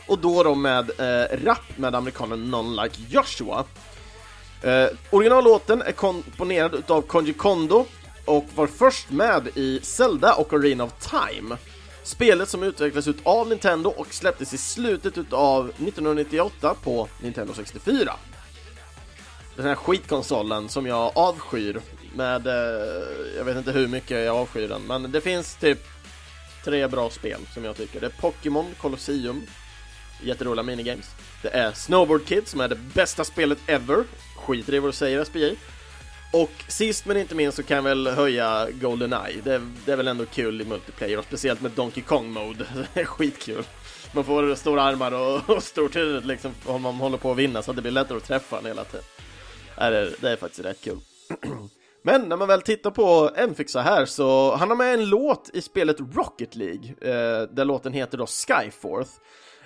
och 0.06 0.18
då 0.18 0.42
då 0.42 0.54
med 0.54 0.90
eh, 0.98 1.44
rap 1.44 1.78
med 1.78 1.94
amerikanen 1.94 2.50
Non 2.50 2.76
Like 2.76 3.02
Joshua. 3.08 3.64
Eh, 4.62 4.86
originallåten 5.10 5.82
är 5.82 5.92
komponerad 5.92 6.74
utav 6.74 7.02
Konji 7.02 7.32
Kondo 7.32 7.86
och 8.24 8.44
var 8.54 8.66
först 8.66 9.10
med 9.10 9.48
i 9.54 9.80
Zelda 9.82 10.34
och 10.34 10.52
Arena 10.52 10.84
of 10.84 10.92
Time. 11.10 11.56
Spelet 12.02 12.48
som 12.48 12.62
utvecklades 12.62 13.08
av 13.22 13.48
Nintendo 13.48 13.90
och 13.90 14.14
släpptes 14.14 14.54
i 14.54 14.58
slutet 14.58 15.32
av 15.32 15.68
1998 15.68 16.74
på 16.82 17.08
Nintendo 17.22 17.52
64. 17.54 18.12
Den 19.56 19.66
här 19.66 19.74
skitkonsolen 19.74 20.68
som 20.68 20.86
jag 20.86 21.12
avskyr 21.14 21.80
med, 22.14 22.46
eh, 22.46 22.52
jag 23.36 23.44
vet 23.44 23.56
inte 23.56 23.72
hur 23.72 23.88
mycket 23.88 24.24
jag 24.24 24.36
avskyr 24.36 24.68
den, 24.68 24.82
men 24.82 25.12
det 25.12 25.20
finns 25.20 25.56
typ 25.56 25.78
tre 26.64 26.86
bra 26.86 27.10
spel 27.10 27.40
som 27.54 27.64
jag 27.64 27.76
tycker. 27.76 28.00
Det 28.00 28.06
är 28.06 28.20
Pokémon 28.20 28.74
Colosseum, 28.80 29.42
jätteroliga 30.22 30.62
minigames. 30.62 31.10
Det 31.42 31.48
är 31.48 31.72
Snowboard 31.72 32.26
Kid 32.26 32.48
som 32.48 32.60
är 32.60 32.68
det 32.68 32.78
bästa 32.94 33.24
spelet 33.24 33.58
ever 33.66 34.04
skiter 34.36 34.74
i 34.74 34.78
vad 34.78 34.88
du 34.88 34.92
säger 34.92 35.24
SPJ. 35.24 35.56
Och 36.32 36.50
sist 36.68 37.06
men 37.06 37.16
inte 37.16 37.34
minst 37.34 37.56
så 37.56 37.62
kan 37.62 37.76
jag 37.76 37.82
väl 37.82 38.06
höja 38.06 38.68
Goldeneye. 38.70 39.40
Det, 39.44 39.62
det 39.84 39.92
är 39.92 39.96
väl 39.96 40.08
ändå 40.08 40.26
kul 40.26 40.60
i 40.60 40.64
multiplayer 40.64 41.18
och 41.18 41.24
speciellt 41.24 41.60
med 41.60 41.70
Donkey 41.70 42.02
Kong 42.02 42.30
mode. 42.30 42.66
Det 42.94 43.00
är 43.00 43.04
skitkul. 43.04 43.64
Man 44.12 44.24
får 44.24 44.54
stora 44.54 44.82
armar 44.82 45.12
och, 45.12 45.50
och 45.56 45.62
stort 45.62 45.96
huvud 45.96 46.26
liksom 46.26 46.52
om 46.64 46.82
man 46.82 46.94
håller 46.94 47.18
på 47.18 47.30
att 47.30 47.36
vinna 47.36 47.62
så 47.62 47.70
att 47.70 47.76
det 47.76 47.82
blir 47.82 47.92
lättare 47.92 48.18
att 48.18 48.24
träffa 48.24 48.60
hela 48.64 48.84
tiden. 48.84 49.04
Det, 49.76 50.12
det 50.20 50.30
är 50.30 50.36
faktiskt 50.36 50.64
rätt 50.64 50.80
kul. 50.80 50.98
Men 52.02 52.28
när 52.28 52.36
man 52.36 52.48
väl 52.48 52.62
tittar 52.62 52.90
på 52.90 53.30
Mfixa 53.50 53.80
här 53.80 54.06
så 54.06 54.56
han 54.56 54.68
har 54.68 54.76
med 54.76 54.94
en 54.94 55.08
låt 55.08 55.50
i 55.52 55.62
spelet 55.62 55.96
Rocket 56.14 56.54
League 56.54 56.88
eh, 57.00 57.48
där 57.50 57.64
låten 57.64 57.92
heter 57.92 58.18
då 58.18 58.26
Skyforth. 58.26 59.10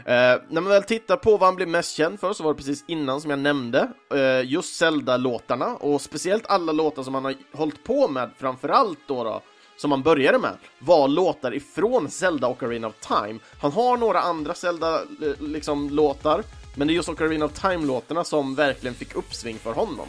Eh, 0.05 0.41
när 0.49 0.61
man 0.61 0.65
väl 0.65 0.83
tittar 0.83 1.17
på 1.17 1.31
vad 1.31 1.49
han 1.49 1.57
blev 1.57 1.69
mest 1.69 1.97
känd 1.97 2.21
för 2.21 2.33
så 2.33 2.43
var 2.43 2.53
det 2.53 2.57
precis 2.57 2.85
innan 2.87 3.21
som 3.21 3.31
jag 3.31 3.41
nämnde 3.41 3.89
eh, 4.15 4.51
just 4.51 4.77
Zelda-låtarna 4.77 5.77
och 5.77 6.01
speciellt 6.01 6.47
alla 6.47 6.73
låtar 6.73 7.03
som 7.03 7.15
han 7.15 7.25
har 7.25 7.35
hållit 7.53 7.85
på 7.85 8.09
med 8.09 8.31
framförallt 8.39 8.99
då, 9.07 9.25
då 9.25 9.43
som 9.77 9.91
han 9.91 10.03
började 10.03 10.39
med 10.39 10.57
var 10.79 11.09
låtar 11.09 11.55
ifrån 11.55 12.11
Zelda 12.11 12.47
och 12.47 12.63
Arena 12.63 12.87
of 12.87 12.95
Time. 13.01 13.39
Han 13.61 13.73
har 13.73 13.97
några 13.97 14.21
andra 14.21 14.55
Zelda-låtar, 14.55 15.27
eh, 15.27 15.49
liksom 15.49 15.91
låtar 15.91 16.43
men 16.75 16.89
det 16.89 16.93
är 16.93 16.95
just 16.95 17.09
Ocarina 17.09 17.45
of 17.45 17.53
Time-låtarna 17.53 18.25
som 18.25 18.55
verkligen 18.55 18.95
fick 18.95 19.17
uppsving 19.17 19.59
för 19.59 19.73
honom. 19.73 20.09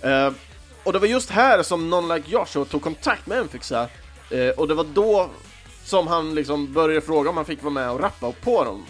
Eh, 0.00 0.32
och 0.84 0.92
det 0.92 0.98
var 0.98 1.06
just 1.06 1.30
här 1.30 1.62
som 1.62 1.90
Non 1.90 2.08
Like 2.08 2.30
Joshua 2.30 2.64
tog 2.64 2.82
kontakt 2.82 3.26
med 3.26 3.38
Enfixa 3.38 3.88
eh, 4.30 4.48
och 4.48 4.68
det 4.68 4.74
var 4.74 4.86
då 4.94 5.30
som 5.86 6.06
han 6.06 6.34
liksom 6.34 6.72
började 6.72 7.00
fråga 7.00 7.30
om 7.30 7.36
han 7.36 7.46
fick 7.46 7.62
vara 7.62 7.72
med 7.72 7.90
och 7.90 8.00
rappa 8.00 8.32
på 8.32 8.64
dem. 8.64 8.86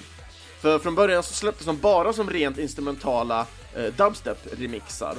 För 0.60 0.78
från 0.78 0.94
början 0.94 1.22
så 1.22 1.34
släpptes 1.34 1.66
de 1.66 1.78
bara 1.78 2.12
som 2.12 2.30
rent 2.30 2.58
instrumentala 2.58 3.46
eh, 3.74 3.92
dubstep-remixar. 3.96 5.16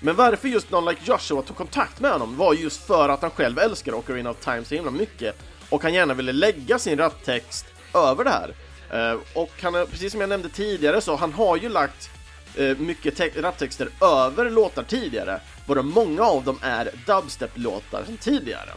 Men 0.00 0.16
varför 0.16 0.48
just 0.48 0.70
någon 0.70 0.84
like 0.84 1.00
Joshua 1.04 1.42
tog 1.42 1.56
kontakt 1.56 2.00
med 2.00 2.10
honom 2.10 2.36
var 2.36 2.54
just 2.54 2.86
för 2.86 3.08
att 3.08 3.22
han 3.22 3.30
själv 3.30 3.58
älskar 3.58 3.92
Ocarina 3.92 4.30
of 4.30 4.44
Time 4.44 4.64
så 4.64 4.74
himla 4.74 4.90
mycket 4.90 5.36
och 5.70 5.82
han 5.82 5.94
gärna 5.94 6.14
ville 6.14 6.32
lägga 6.32 6.78
sin 6.78 6.98
raptext 6.98 7.66
över 7.94 8.24
det 8.24 8.30
här. 8.30 8.54
Eh, 8.90 9.18
och 9.34 9.50
han, 9.62 9.72
precis 9.72 10.12
som 10.12 10.20
jag 10.20 10.28
nämnde 10.28 10.48
tidigare 10.48 11.00
så 11.00 11.16
han 11.16 11.32
har 11.32 11.56
ju 11.56 11.68
lagt 11.68 12.10
eh, 12.56 12.76
mycket 12.78 13.36
raptexter 13.36 13.88
över 14.00 14.50
låtar 14.50 14.82
tidigare, 14.82 15.40
varav 15.66 15.84
många 15.84 16.22
av 16.22 16.44
dem 16.44 16.58
är 16.62 16.90
dubstep-låtar 17.06 18.04
sedan 18.04 18.16
tidigare. 18.16 18.70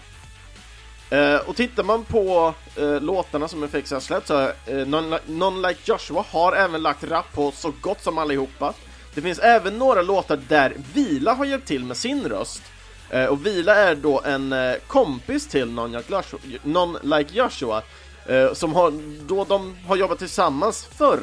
Eh, 1.09 1.35
och 1.35 1.55
tittar 1.55 1.83
man 1.83 2.03
på 2.03 2.53
eh, 2.75 3.01
låtarna 3.01 3.47
som 3.47 3.63
FX 3.63 3.91
har 3.91 3.99
släppt 3.99 4.27
så 4.27 4.41
eh, 4.65 4.87
non, 4.87 5.15
non 5.25 5.61
Like 5.61 5.79
Joshua 5.83 6.25
har 6.29 6.53
även 6.53 6.81
lagt 6.81 7.03
rap 7.03 7.33
på 7.33 7.51
så 7.51 7.73
gott 7.81 8.03
som 8.03 8.17
allihopa. 8.17 8.73
Det 9.13 9.21
finns 9.21 9.39
även 9.39 9.77
några 9.77 10.01
låtar 10.01 10.39
där 10.47 10.73
Vila 10.93 11.33
har 11.33 11.45
hjälpt 11.45 11.67
till 11.67 11.85
med 11.85 11.97
sin 11.97 12.29
röst. 12.29 12.61
Eh, 13.09 13.25
och 13.25 13.45
Vila 13.45 13.75
är 13.75 13.95
då 13.95 14.21
en 14.25 14.53
eh, 14.53 14.75
kompis 14.87 15.47
till 15.47 15.71
non 15.71 15.91
Like 15.91 16.13
Joshua, 16.13 16.39
non 16.63 16.97
like 17.03 17.33
Joshua 17.33 17.81
eh, 18.25 18.53
som 18.53 18.75
har, 18.75 18.93
då 19.27 19.43
de 19.43 19.77
har 19.87 19.95
jobbat 19.95 20.19
tillsammans 20.19 20.85
förr 20.85 21.21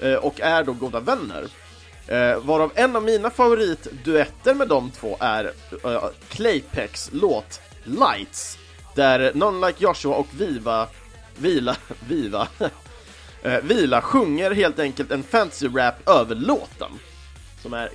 eh, 0.00 0.14
och 0.14 0.40
är 0.40 0.64
då 0.64 0.72
goda 0.72 1.00
vänner. 1.00 1.48
varav 2.40 2.72
en 2.74 2.96
av 2.96 3.02
mina 3.02 3.30
favoritduetter 3.30 4.54
med 4.54 4.68
de 4.68 4.90
två 4.90 5.16
är 5.20 5.52
Claypex 6.28 7.10
låt 7.12 7.60
Lights 7.84 8.58
där 8.96 9.32
Non 9.34 9.60
Like 9.60 9.84
Joshua 9.84 10.14
och 10.14 10.28
Viva, 10.30 10.88
Vila, 11.36 11.76
Viva, 12.08 12.48
eh, 13.42 13.60
Vila 13.62 14.02
sjunger 14.02 14.50
helt 14.50 14.78
enkelt 14.78 15.10
en 15.10 15.22
fantasy-rap 15.22 16.08
över 16.08 16.34
låten. 16.34 16.90
Som 17.62 17.74
är 17.74 17.90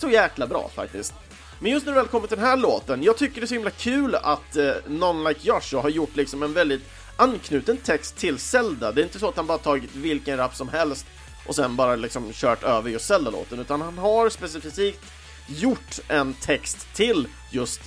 så 0.00 0.08
jäkla 0.08 0.46
bra 0.46 0.70
faktiskt. 0.74 1.14
Men 1.60 1.72
just 1.72 1.86
när 1.86 1.92
det 1.92 1.98
väl 1.98 2.08
kommer 2.08 2.26
till 2.26 2.36
den 2.36 2.46
här 2.46 2.56
låten, 2.56 3.02
jag 3.02 3.16
tycker 3.16 3.40
det 3.40 3.44
är 3.44 3.48
så 3.48 3.54
himla 3.54 3.70
kul 3.70 4.14
att 4.14 4.56
eh, 4.56 4.72
Non 4.86 5.24
Like 5.24 5.40
Joshua 5.42 5.80
har 5.80 5.88
gjort 5.88 6.16
liksom 6.16 6.42
en 6.42 6.52
väldigt 6.52 6.82
anknuten 7.16 7.76
text 7.76 8.16
till 8.16 8.38
Zelda. 8.38 8.92
Det 8.92 9.00
är 9.00 9.04
inte 9.04 9.18
så 9.18 9.28
att 9.28 9.36
han 9.36 9.46
bara 9.46 9.58
tagit 9.58 9.94
vilken 9.94 10.36
rap 10.36 10.56
som 10.56 10.68
helst 10.68 11.06
och 11.46 11.54
sen 11.54 11.76
bara 11.76 11.96
liksom 11.96 12.32
kört 12.32 12.62
över 12.62 12.90
just 12.90 13.06
Zelda-låten, 13.06 13.60
utan 13.60 13.80
han 13.80 13.98
har 13.98 14.28
specifikt 14.28 15.04
gjort 15.46 16.00
en 16.08 16.34
text 16.34 16.94
till 16.94 17.28
just 17.50 17.80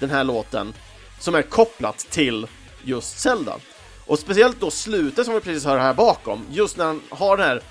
den 0.00 0.10
här 0.10 0.24
låten 0.24 0.74
som 1.18 1.34
är 1.34 1.42
kopplat 1.42 1.98
till 1.98 2.46
just 2.84 3.18
Zelda. 3.18 3.56
Och 4.06 4.18
speciellt 4.18 4.60
då 4.60 4.70
slutet 4.70 5.24
som 5.24 5.34
vi 5.34 5.40
precis 5.40 5.64
hör 5.64 5.78
här 5.78 5.94
bakom, 5.94 6.40
just 6.50 6.76
när 6.76 6.84
han 6.84 7.00
har 7.10 7.36
den 7.36 7.46
här 7.46 7.62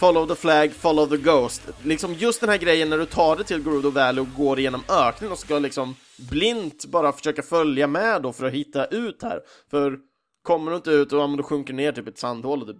Follow 0.00 0.26
the 0.26 0.34
flag, 0.34 0.72
follow 0.72 1.06
the 1.06 1.16
ghost. 1.16 1.62
Liksom 1.82 2.14
just 2.14 2.40
den 2.40 2.50
här 2.50 2.56
grejen 2.56 2.90
när 2.90 2.98
du 2.98 3.06
tar 3.06 3.36
dig 3.36 3.44
till 3.44 3.64
Gerudo 3.64 3.90
Valley 3.90 4.20
och 4.20 4.34
går 4.36 4.58
igenom 4.58 4.82
öknen 4.88 5.32
och 5.32 5.38
ska 5.38 5.58
liksom 5.58 5.94
blint 6.30 6.84
bara 6.84 7.12
försöka 7.12 7.42
följa 7.42 7.86
med 7.86 8.22
då 8.22 8.32
för 8.32 8.46
att 8.46 8.52
hitta 8.52 8.86
ut 8.86 9.22
här. 9.22 9.40
För 9.70 9.98
kommer 10.42 10.70
du 10.70 10.76
inte 10.76 10.90
ut 10.90 11.12
och 11.12 11.20
om 11.20 11.36
du 11.36 11.42
sjunker 11.42 11.74
ner 11.74 11.92
typ 11.92 12.08
ett 12.08 12.18
sandhål 12.18 12.60
och 12.60 12.66
du... 12.66 12.78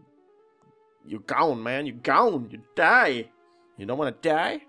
You're 1.06 1.40
gone 1.40 1.62
man, 1.62 1.86
you're 1.86 2.30
gone, 2.30 2.48
you 2.50 2.62
die! 2.76 3.26
You 3.78 3.88
don't 3.88 3.96
wanna 3.96 4.16
die? 4.22 4.60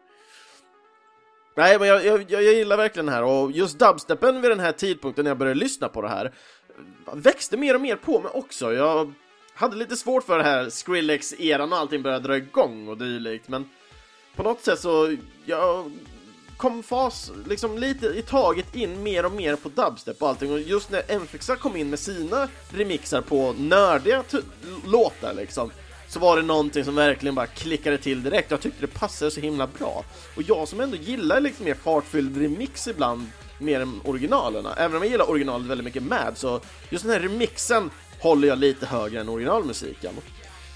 Nej, 1.55 1.79
men 1.79 1.87
jag, 1.87 2.05
jag, 2.05 2.31
jag 2.31 2.43
gillar 2.43 2.77
verkligen 2.77 3.05
den 3.05 3.15
här 3.15 3.23
och 3.23 3.51
just 3.51 3.79
dubstepen 3.79 4.41
vid 4.41 4.51
den 4.51 4.59
här 4.59 4.71
tidpunkten 4.71 5.23
när 5.23 5.29
jag 5.29 5.37
började 5.37 5.59
lyssna 5.59 5.89
på 5.89 6.01
det 6.01 6.09
här 6.09 6.31
växte 7.13 7.57
mer 7.57 7.75
och 7.75 7.81
mer 7.81 7.95
på 7.95 8.19
mig 8.19 8.31
också. 8.33 8.73
Jag 8.73 9.13
hade 9.53 9.75
lite 9.75 9.95
svårt 9.95 10.23
för 10.23 10.37
det 10.37 10.43
här 10.43 10.69
Skrillex-eran 10.69 11.73
och 11.73 11.79
allting 11.79 12.01
började 12.01 12.27
dra 12.27 12.37
igång 12.37 12.87
och 12.87 12.97
dylikt, 12.97 13.47
men 13.47 13.69
på 14.35 14.43
något 14.43 14.63
sätt 14.63 14.79
så, 14.79 15.17
jag 15.45 15.91
kom 16.57 16.83
fas, 16.83 17.31
liksom 17.47 17.77
lite 17.77 18.07
i 18.07 18.21
taget 18.21 18.75
in 18.75 19.03
mer 19.03 19.25
och 19.25 19.31
mer 19.31 19.55
på 19.55 19.69
dubstep 19.69 20.21
och 20.21 20.29
allting 20.29 20.53
och 20.53 20.59
just 20.59 20.91
när 20.91 21.11
Enflexa 21.11 21.55
kom 21.55 21.75
in 21.75 21.89
med 21.89 21.99
sina 21.99 22.47
remixar 22.73 23.21
på 23.21 23.55
nördiga 23.57 24.23
låtar 24.85 25.33
liksom 25.33 25.71
så 26.11 26.19
var 26.19 26.37
det 26.37 26.41
någonting 26.41 26.85
som 26.85 26.95
verkligen 26.95 27.35
bara 27.35 27.47
klickade 27.47 27.97
till 27.97 28.23
direkt. 28.23 28.51
Jag 28.51 28.61
tyckte 28.61 28.81
det 28.81 28.87
passade 28.87 29.31
så 29.31 29.39
himla 29.39 29.67
bra. 29.67 30.03
Och 30.35 30.43
jag 30.43 30.67
som 30.67 30.79
ändå 30.79 30.97
gillar 30.97 31.39
liksom 31.39 31.65
mer 31.65 31.73
fartfylld 31.73 32.37
remix 32.37 32.87
ibland, 32.87 33.27
mer 33.57 33.79
än 33.79 34.01
originalerna. 34.03 34.73
Även 34.77 34.97
om 34.97 35.03
jag 35.03 35.11
gillar 35.11 35.29
originalet 35.29 35.67
väldigt 35.67 35.85
mycket 35.85 36.03
med, 36.03 36.33
så 36.35 36.61
just 36.89 37.03
den 37.03 37.13
här 37.13 37.19
remixen 37.19 37.89
håller 38.19 38.47
jag 38.47 38.57
lite 38.57 38.85
högre 38.85 39.21
än 39.21 39.29
originalmusiken. 39.29 40.13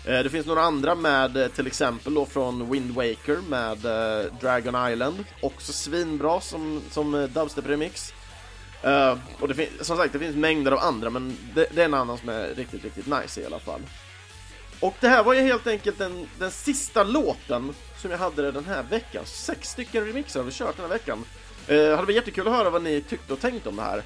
Eh, 0.05 0.19
det 0.19 0.29
finns 0.29 0.45
några 0.45 0.61
andra 0.61 0.95
med, 0.95 1.37
eh, 1.37 1.47
till 1.47 1.67
exempel 1.67 2.13
då 2.13 2.25
från 2.25 2.71
Wind 2.71 2.91
Waker 2.91 3.37
med 3.49 3.85
eh, 3.85 4.33
Dragon 4.41 4.91
Island, 4.91 5.25
också 5.41 5.73
svinbra 5.73 6.41
som, 6.41 6.81
som 6.91 7.15
dubstep-remix. 7.15 8.13
och 9.39 9.47
det 9.47 9.53
finns, 9.53 9.87
som 9.87 9.97
sagt, 9.97 10.13
det 10.13 10.19
finns 10.19 10.35
mängder 10.35 10.71
av 10.71 10.79
andra, 10.79 11.09
men 11.09 11.37
det, 11.55 11.67
det, 11.71 11.81
är 11.81 11.85
en 11.85 11.93
annan 11.93 12.17
som 12.17 12.29
är 12.29 12.47
riktigt, 12.55 12.83
riktigt 12.83 13.07
nice 13.07 13.41
i 13.41 13.45
alla 13.45 13.59
fall. 13.59 13.81
Och 14.85 14.95
det 14.99 15.07
här 15.07 15.23
var 15.23 15.33
ju 15.33 15.41
helt 15.41 15.67
enkelt 15.67 15.97
den, 15.97 16.27
den 16.39 16.51
sista 16.51 17.03
låten 17.03 17.73
som 17.97 18.11
jag 18.11 18.17
hade 18.17 18.51
den 18.51 18.65
här 18.65 18.83
veckan. 18.83 19.25
Sex 19.25 19.69
stycken 19.69 20.05
remixer 20.05 20.39
har 20.39 20.45
vi 20.45 20.51
kört 20.51 20.75
den 20.75 20.85
här 20.85 20.93
veckan. 20.93 21.25
Eh, 21.67 21.75
det 21.75 21.89
hade 21.89 22.01
varit 22.01 22.15
jättekul 22.15 22.47
att 22.47 22.53
höra 22.53 22.69
vad 22.69 22.83
ni 22.83 23.01
tyckte 23.01 23.33
och 23.33 23.39
tänkte 23.39 23.69
om 23.69 23.75
det 23.75 23.81
här. 23.81 24.03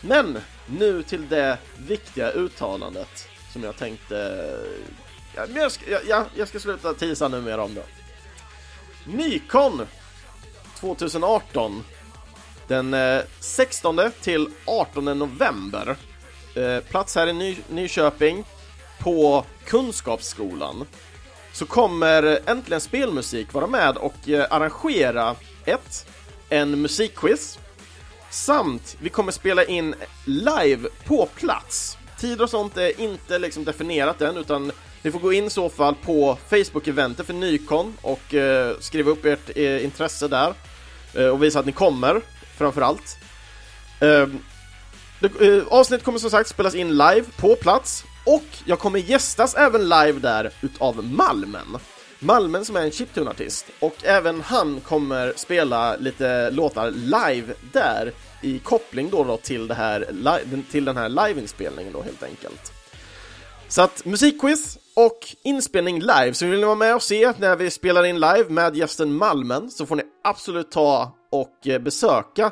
Men 0.00 0.38
nu 0.66 1.02
till 1.02 1.28
det 1.28 1.58
viktiga 1.78 2.30
uttalandet 2.30 3.28
som 3.52 3.62
jag 3.62 3.76
tänkte... 3.76 4.16
Eh, 4.16 4.94
ja, 5.36 5.46
jag, 5.54 5.72
ska, 5.72 5.84
ja, 6.08 6.26
jag 6.34 6.48
ska 6.48 6.60
sluta 6.60 6.94
tisa 6.94 7.28
nu 7.28 7.40
mer 7.40 7.58
om 7.58 7.74
det. 7.74 7.84
Nikon 9.04 9.86
2018 10.80 11.84
den 12.68 12.94
eh, 12.94 13.20
16 13.40 14.00
till 14.20 14.48
18 14.64 15.04
november. 15.04 15.96
Eh, 16.54 16.80
plats 16.80 17.14
här 17.14 17.26
i 17.26 17.32
Ny 17.32 17.56
Nyköping 17.68 18.44
på 19.00 19.44
Kunskapsskolan 19.64 20.86
så 21.52 21.66
kommer 21.66 22.40
Äntligen 22.46 22.80
Spelmusik 22.80 23.52
vara 23.52 23.66
med 23.66 23.96
och 23.96 24.28
eh, 24.28 24.46
arrangera 24.50 25.36
ett, 25.64 26.06
en 26.48 26.82
musikquiz 26.82 27.58
samt 28.30 28.96
vi 29.00 29.08
kommer 29.08 29.32
spela 29.32 29.64
in 29.64 29.94
live 30.24 30.88
på 31.04 31.28
plats. 31.34 31.98
Tider 32.18 32.44
och 32.44 32.50
sånt 32.50 32.76
är 32.76 33.00
inte 33.00 33.38
liksom 33.38 33.64
definierat 33.64 34.20
än 34.20 34.36
utan 34.36 34.72
ni 35.02 35.10
får 35.10 35.18
gå 35.18 35.32
in 35.32 35.44
i 35.46 35.50
så 35.50 35.68
fall 35.68 35.94
på 35.94 36.38
Facebook-eventet 36.48 37.26
för 37.26 37.34
Nykon 37.34 37.96
och 38.02 38.34
eh, 38.34 38.76
skriva 38.80 39.10
upp 39.10 39.24
ert 39.24 39.56
eh, 39.56 39.84
intresse 39.84 40.28
där 40.28 40.54
eh, 41.14 41.26
och 41.26 41.42
visa 41.42 41.58
att 41.58 41.66
ni 41.66 41.72
kommer 41.72 42.20
framförallt. 42.58 43.18
Eh, 44.00 44.28
eh, 45.40 45.62
avsnittet 45.68 46.04
kommer 46.04 46.18
som 46.18 46.30
sagt 46.30 46.48
spelas 46.48 46.74
in 46.74 46.88
live 46.88 47.24
på 47.36 47.56
plats 47.56 48.04
och 48.24 48.44
jag 48.64 48.78
kommer 48.78 48.98
gästas 48.98 49.54
även 49.54 49.82
live 49.82 50.18
där 50.20 50.52
utav 50.60 51.04
Malmen. 51.04 51.78
Malmen 52.18 52.64
som 52.64 52.76
är 52.76 52.80
en 52.80 52.90
chiptune-artist 52.90 53.66
och 53.80 54.04
även 54.04 54.40
han 54.40 54.80
kommer 54.80 55.32
spela 55.36 55.96
lite 55.96 56.50
låtar 56.50 56.90
live 56.90 57.54
där 57.72 58.12
i 58.42 58.58
koppling 58.58 59.10
då, 59.10 59.24
då 59.24 59.36
till, 59.36 59.68
det 59.68 59.74
här, 59.74 60.08
till 60.70 60.84
den 60.84 60.96
här 60.96 61.08
liveinspelningen 61.08 61.92
då 61.92 62.02
helt 62.02 62.22
enkelt. 62.22 62.72
Så 63.68 63.82
att 63.82 64.04
musikquiz 64.04 64.78
och 64.94 65.18
inspelning 65.42 66.00
live, 66.00 66.34
så 66.34 66.46
vill 66.46 66.60
ni 66.60 66.64
vara 66.64 66.74
med 66.74 66.94
och 66.94 67.02
se 67.02 67.32
när 67.38 67.56
vi 67.56 67.70
spelar 67.70 68.04
in 68.04 68.20
live 68.20 68.44
med 68.48 68.76
gästen 68.76 69.12
Malmen 69.12 69.70
så 69.70 69.86
får 69.86 69.96
ni 69.96 70.02
absolut 70.24 70.70
ta 70.70 71.16
och 71.30 71.66
eh, 71.66 71.78
besöka 71.78 72.50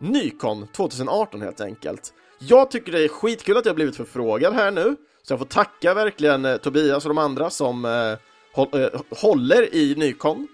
Nykon 0.00 0.66
2018 0.66 1.42
helt 1.42 1.60
enkelt. 1.60 2.12
Jag 2.38 2.70
tycker 2.70 2.92
det 2.92 3.04
är 3.04 3.08
skitkul 3.08 3.56
att 3.56 3.66
jag 3.66 3.74
blivit 3.74 3.96
förfrågad 3.96 4.54
här 4.54 4.70
nu, 4.70 4.96
så 5.26 5.32
jag 5.32 5.38
får 5.38 5.46
tacka 5.46 5.94
verkligen 5.94 6.44
eh, 6.44 6.56
Tobias 6.56 7.04
och 7.04 7.08
de 7.08 7.18
andra 7.18 7.50
som 7.50 7.84
eh, 7.84 8.80
eh, 8.82 9.00
håller 9.10 9.74
i 9.74 9.94
Nykon. 9.94 10.48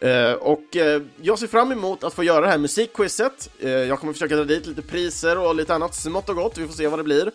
Eh, 0.00 0.32
och 0.32 0.76
eh, 0.76 1.02
jag 1.20 1.38
ser 1.38 1.46
fram 1.46 1.72
emot 1.72 2.04
att 2.04 2.14
få 2.14 2.24
göra 2.24 2.40
det 2.40 2.48
här 2.48 2.58
musikquizet. 2.58 3.50
Eh, 3.60 3.70
jag 3.70 4.00
kommer 4.00 4.12
försöka 4.12 4.36
dra 4.36 4.44
dit 4.44 4.66
lite 4.66 4.82
priser 4.82 5.38
och 5.38 5.54
lite 5.54 5.74
annat 5.74 5.94
smått 5.94 6.28
och 6.28 6.36
gott, 6.36 6.58
vi 6.58 6.66
får 6.66 6.74
se 6.74 6.88
vad 6.88 6.98
det 6.98 7.02
blir. 7.02 7.26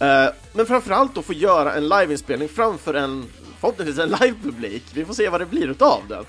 Eh, 0.00 0.34
men 0.52 0.66
framförallt 0.66 1.14
då 1.14 1.22
få 1.22 1.32
göra 1.32 1.74
en 1.74 1.88
liveinspelning 1.88 2.48
framför 2.48 2.94
en, 2.94 3.26
förhoppningsvis 3.60 3.98
en 3.98 4.08
livepublik. 4.08 4.84
Vi 4.94 5.04
får 5.04 5.14
se 5.14 5.28
vad 5.28 5.40
det 5.40 5.46
blir 5.46 5.70
utav 5.70 6.02
det. 6.08 6.24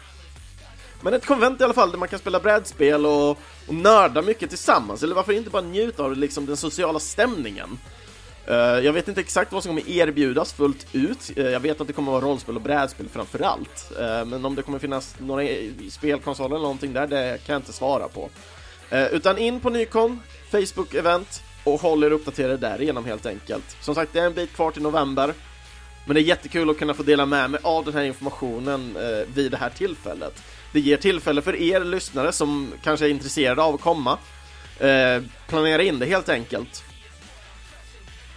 Men 1.02 1.14
ett 1.14 1.26
konvent 1.26 1.62
i 1.62 1.64
alla 1.64 1.74
fall 1.74 1.92
där 1.92 1.98
man 1.98 2.08
kan 2.08 2.20
spela 2.20 2.40
brädspel 2.40 3.06
och, 3.06 3.30
och 3.68 3.74
nörda 3.74 4.22
mycket 4.22 4.50
tillsammans, 4.50 5.04
eller 5.04 5.16
varför 5.16 5.34
inte 5.34 5.50
bara 5.50 5.62
njuta 5.62 6.04
av 6.04 6.18
liksom, 6.18 6.46
den 6.46 6.58
sociala 6.58 7.00
stämningen. 7.00 7.80
Eh, 8.48 8.56
jag 8.56 8.94
vet 8.94 9.08
inte 9.08 9.22
exakt 9.22 9.52
vad 9.52 9.64
som 9.64 9.70
kommer 9.70 9.90
erbjudas 9.90 10.54
fullt 10.54 10.88
ut. 10.92 11.32
Eh, 11.36 11.46
jag 11.46 11.60
vet 11.60 11.82
att 11.82 11.88
det 11.88 11.94
kommer 11.94 12.12
vara 12.12 12.26
rollspel 12.26 12.56
och 12.56 12.62
brädspel 12.62 13.10
framför 13.10 13.42
allt. 13.42 13.92
Eh, 14.00 14.26
men 14.26 14.46
om 14.46 14.56
det 14.56 14.62
kommer 14.62 14.80
finnas 14.80 15.16
några 15.20 15.48
spelkonsoler 15.90 16.56
eller 16.56 16.64
någonting 16.64 16.94
där, 16.94 17.08
det 17.08 17.38
kan 17.46 17.54
jag 17.54 17.60
inte 17.60 17.74
svara 17.74 18.08
på. 18.08 18.30
utan 19.12 19.38
in 19.38 19.60
på 19.60 19.70
Nykon, 19.70 20.20
Facebook-event 20.52 21.42
och 21.64 21.82
håll 21.82 22.04
er 22.04 22.12
uppdaterade 22.12 22.58
därigenom 22.58 23.06
helt 23.06 23.26
enkelt. 23.26 23.78
Som 23.82 23.96
sagt, 23.96 24.14
det 24.14 24.20
är 24.20 24.26
en 24.26 24.34
bit 24.34 24.54
kvar 24.54 24.72
till 24.72 24.82
november. 24.82 25.34
Men 26.06 26.16
det 26.16 26.22
är 26.22 26.24
jättekul 26.24 26.70
att 26.70 26.80
kunna 26.80 26.94
få 26.94 27.04
dela 27.04 27.26
med 27.26 27.50
mig 27.50 27.60
av 27.64 27.86
den 27.86 27.94
här 27.94 28.04
informationen 28.04 28.98
vid 29.34 29.52
det 29.52 29.58
här 29.58 29.70
tillfället. 29.70 30.44
Det 30.74 30.80
ger 30.80 30.98
tillfälle 30.98 31.42
för 31.42 31.56
er 31.56 31.80
lyssnare 31.80 32.32
som 32.32 32.74
kanske 32.84 33.06
är 33.06 33.10
intresserade 33.10 33.62
av 33.62 33.76
att 33.76 33.82
komma. 33.82 34.18
planera 35.48 35.84
in 35.84 36.00
det 36.00 36.06
helt 36.06 36.30
enkelt. 36.30 36.84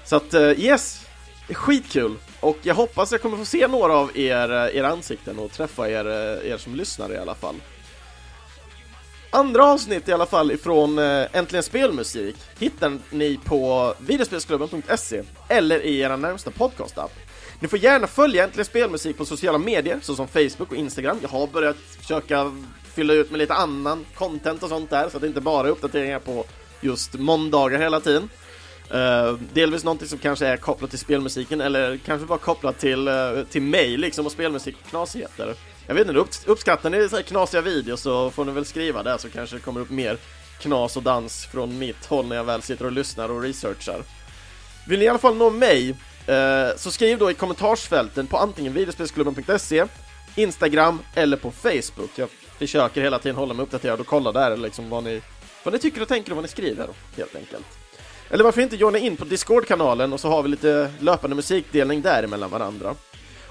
Så 0.07 0.17
att 0.17 0.35
eh, 0.35 0.61
yes, 0.61 1.07
det 1.47 1.53
är 1.53 1.55
skitkul! 1.55 2.17
Och 2.41 2.59
jag 2.63 2.75
hoppas 2.75 3.13
jag 3.13 3.23
kommer 3.23 3.37
få 3.37 3.45
se 3.45 3.67
några 3.67 3.97
av 3.97 4.19
er, 4.19 4.53
eh, 4.53 4.77
era 4.77 4.89
ansikten 4.89 5.39
och 5.39 5.53
träffa 5.53 5.91
er, 5.91 6.07
eh, 6.07 6.51
er 6.51 6.57
som 6.57 6.75
lyssnar 6.75 7.13
i 7.13 7.19
alla 7.19 7.35
fall. 7.35 7.55
Andra 9.31 9.65
avsnitt 9.65 10.09
i 10.09 10.13
alla 10.13 10.27
fall 10.27 10.51
ifrån 10.53 10.99
Äntligen 10.99 11.63
Spelmusik 11.63 12.37
hittar 12.59 12.99
ni 13.11 13.39
på 13.45 13.95
videospelsklubben.se 13.99 15.23
eller 15.49 15.81
i 15.81 15.99
era 15.99 16.17
närmsta 16.17 16.51
podcastapp. 16.51 17.13
Ni 17.61 17.69
får 17.69 17.79
gärna 17.79 18.07
följa 18.07 18.45
Äntligen 18.45 18.65
Spelmusik 18.65 19.19
på 19.19 19.25
sociala 19.25 19.59
medier 19.59 19.99
såsom 20.03 20.29
Facebook 20.29 20.71
och 20.71 20.77
Instagram. 20.77 21.19
Jag 21.23 21.29
har 21.29 21.47
börjat 21.47 21.77
försöka 21.77 22.53
fylla 22.95 23.13
ut 23.13 23.31
med 23.31 23.39
lite 23.39 23.55
annan 23.55 24.07
content 24.15 24.63
och 24.63 24.69
sånt 24.69 24.91
där 24.91 25.09
så 25.09 25.17
att 25.17 25.21
det 25.21 25.27
inte 25.27 25.41
bara 25.41 25.67
är 25.67 25.71
uppdateringar 25.71 26.19
på 26.19 26.45
just 26.81 27.15
måndagar 27.15 27.79
hela 27.79 28.01
tiden. 28.01 28.29
Uh, 28.95 29.39
delvis 29.53 29.85
någonting 29.85 30.09
som 30.09 30.19
kanske 30.19 30.47
är 30.47 30.57
kopplat 30.57 30.91
till 30.91 30.99
spelmusiken 30.99 31.61
eller 31.61 31.97
kanske 31.97 32.27
bara 32.27 32.39
kopplat 32.39 32.79
till, 32.79 33.09
uh, 33.09 33.45
till 33.45 33.63
mig 33.63 33.97
liksom 33.97 34.27
och 34.27 34.33
spelmusik 34.33 34.77
och 34.83 34.91
knasigheter. 34.91 35.55
Jag 35.87 35.95
vet 35.95 36.09
inte, 36.09 36.19
upp, 36.19 36.29
uppskattar 36.47 36.91
ni 36.91 37.09
så 37.09 37.17
här 37.17 37.23
knasiga 37.23 37.61
videos 37.61 38.01
så 38.01 38.31
får 38.31 38.45
ni 38.45 38.53
väl 38.53 38.65
skriva 38.65 39.03
där 39.03 39.19
så 39.19 39.29
kanske 39.29 39.57
det 39.57 39.63
kommer 39.63 39.81
upp 39.81 39.91
mer 39.91 40.17
knas 40.61 40.97
och 40.97 41.03
dans 41.03 41.47
från 41.47 41.79
mitt 41.79 42.07
håll 42.07 42.27
när 42.27 42.37
jag 42.37 42.45
väl 42.45 42.63
sitter 42.63 42.85
och 42.85 42.93
lyssnar 42.93 43.29
och 43.29 43.43
researchar. 43.43 44.03
Vill 44.89 44.99
ni 44.99 45.05
i 45.05 45.09
alla 45.09 45.19
fall 45.19 45.37
nå 45.37 45.51
mig 45.51 45.91
uh, 45.91 46.77
så 46.77 46.91
skriv 46.91 47.19
då 47.19 47.31
i 47.31 47.35
kommentarsfälten 47.35 48.27
på 48.27 48.37
antingen 48.37 48.73
videospelsklubben.se 48.73 49.85
Instagram 50.35 50.99
eller 51.15 51.37
på 51.37 51.51
Facebook. 51.51 52.11
Jag 52.15 52.29
försöker 52.59 53.01
hela 53.01 53.19
tiden 53.19 53.37
hålla 53.37 53.55
mig 53.55 53.63
uppdaterad 53.63 54.01
och 54.01 54.07
kolla 54.07 54.33
där 54.33 54.57
liksom 54.57 54.91
vad 54.91 55.05
ni, 55.05 55.23
vad 55.65 55.75
ni 55.75 55.81
tycker 55.81 56.03
och 56.03 56.09
tänker 56.09 56.31
och 56.31 56.37
vad 56.37 56.45
ni 56.45 56.49
skriver 56.49 56.89
helt 57.17 57.37
enkelt. 57.37 57.86
Eller 58.31 58.45
varför 58.45 58.61
inte 58.61 58.77
joina 58.77 58.99
in 58.99 59.17
på 59.17 59.25
Discord-kanalen 59.25 60.13
och 60.13 60.21
så 60.21 60.29
har 60.29 60.43
vi 60.43 60.49
lite 60.49 60.91
löpande 61.01 61.37
musikdelning 61.37 62.03
där 62.03 62.27
mellan 62.27 62.51
varandra. 62.51 62.95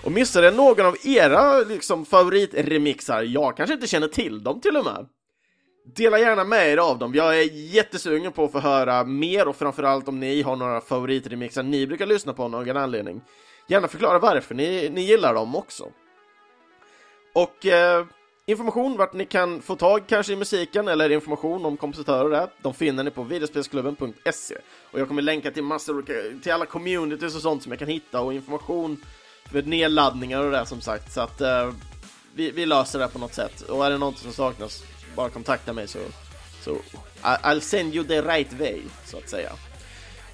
Och 0.04 0.12
missar 0.12 0.52
någon 0.52 0.86
av 0.86 0.96
era 1.04 1.60
liksom, 1.60 2.06
favoritremixar, 2.06 3.24
jag 3.24 3.58
kanske 3.58 3.74
inte 3.74 3.88
känner 3.88 4.08
till 4.08 4.44
dem 4.44 4.62
till 4.62 4.78
och 4.78 4.86
med. 4.86 5.08
Dela 5.96 6.20
gärna 6.20 6.44
med 6.44 6.70
er 6.70 6.78
av 6.78 7.00
dem, 7.00 7.16
jag 7.16 7.40
är 7.40 7.44
jättesugen 7.54 8.32
på 8.32 8.44
att 8.44 8.52
få 8.52 8.60
höra 8.60 9.04
mer 9.04 9.48
och 9.48 9.56
framförallt 9.56 10.08
om 10.08 10.20
ni 10.20 10.42
har 10.42 10.56
några 10.56 10.82
favoritremixar 10.82 11.64
ni 11.64 11.88
brukar 11.88 12.06
lyssna 12.06 12.34
på 12.34 12.44
av 12.44 12.52
någon 12.52 12.78
anledning. 12.78 13.22
Gärna 13.68 13.88
förklara 13.88 14.20
varför 14.20 14.56
ni, 14.56 14.90
ni 14.90 15.02
gillar 15.02 15.34
dem 15.34 15.56
också. 15.56 15.86
Och 17.34 17.66
eh, 17.66 18.06
Information 18.48 18.98
vart 18.98 19.14
ni 19.14 19.26
kan 19.26 19.62
få 19.62 19.76
tag 19.76 20.08
kanske 20.08 20.34
i 20.34 20.36
musiken 20.36 20.88
eller 20.88 21.12
information 21.12 21.66
om 21.66 21.78
kompositörer 21.78 22.30
där, 22.30 22.50
de 22.62 22.74
finner 22.74 23.04
ni 23.04 23.12
på 23.12 23.24
videospelsklubben.se. 23.24 24.56
Och 24.92 25.00
jag 25.00 25.08
kommer 25.08 25.22
länka 25.22 25.52
till 25.52 25.64
massor, 25.64 26.02
till 26.42 26.52
alla 26.52 26.66
communities 26.66 27.36
och 27.36 27.42
sånt 27.42 27.64
som 27.64 27.72
jag 27.72 27.80
kan 27.80 27.88
hitta 27.88 28.22
och 28.22 28.34
information 28.34 29.06
för 29.52 29.62
nedladdningar 29.62 30.44
och 30.44 30.52
det 30.52 30.66
som 30.66 30.82
sagt. 30.82 31.14
Så 31.14 31.22
att 31.22 31.42
uh, 31.42 31.74
vi, 32.36 32.52
vi, 32.52 32.66
löser 32.66 33.00
det 33.00 33.08
på 33.08 33.20
något 33.20 33.34
sätt. 33.34 33.62
Och 33.62 33.86
är 33.86 33.90
det 33.90 33.98
något 33.98 34.18
som 34.18 34.32
saknas, 34.32 34.84
bara 35.16 35.30
kontakta 35.30 35.74
mig 35.74 35.88
så, 35.88 36.00
så 36.62 36.78
I'll 37.22 37.60
send 37.60 37.96
you 37.96 38.08
the 38.08 38.22
right 38.22 38.54
way, 38.54 38.82
så 39.06 39.18
att 39.18 39.30
säga. 39.30 39.52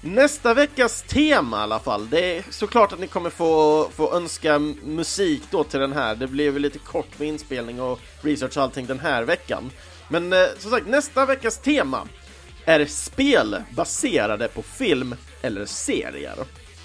Nästa 0.04 0.54
veckas 0.54 1.02
tema 1.02 1.58
i 1.58 1.60
alla 1.60 1.78
fall, 1.78 2.10
det 2.10 2.36
är 2.36 2.44
såklart 2.50 2.92
att 2.92 2.98
ni 2.98 3.06
kommer 3.06 3.30
få, 3.30 3.88
få 3.94 4.16
önska 4.16 4.58
musik 4.82 5.42
då 5.50 5.64
till 5.64 5.80
den 5.80 5.92
här. 5.92 6.14
Det 6.14 6.26
blev 6.26 6.58
lite 6.58 6.78
kort 6.78 7.18
med 7.18 7.28
inspelning 7.28 7.80
och 7.80 8.00
research 8.20 8.56
och 8.56 8.62
allting 8.62 8.86
den 8.86 8.98
här 8.98 9.22
veckan. 9.22 9.70
Men 10.08 10.32
eh, 10.32 10.46
som 10.58 10.70
sagt, 10.70 10.86
nästa 10.86 11.26
veckas 11.26 11.58
tema 11.58 12.08
är 12.64 12.86
spel 12.86 13.62
baserade 13.70 14.48
på 14.48 14.62
film 14.62 15.14
eller 15.42 15.66
serier. 15.66 16.36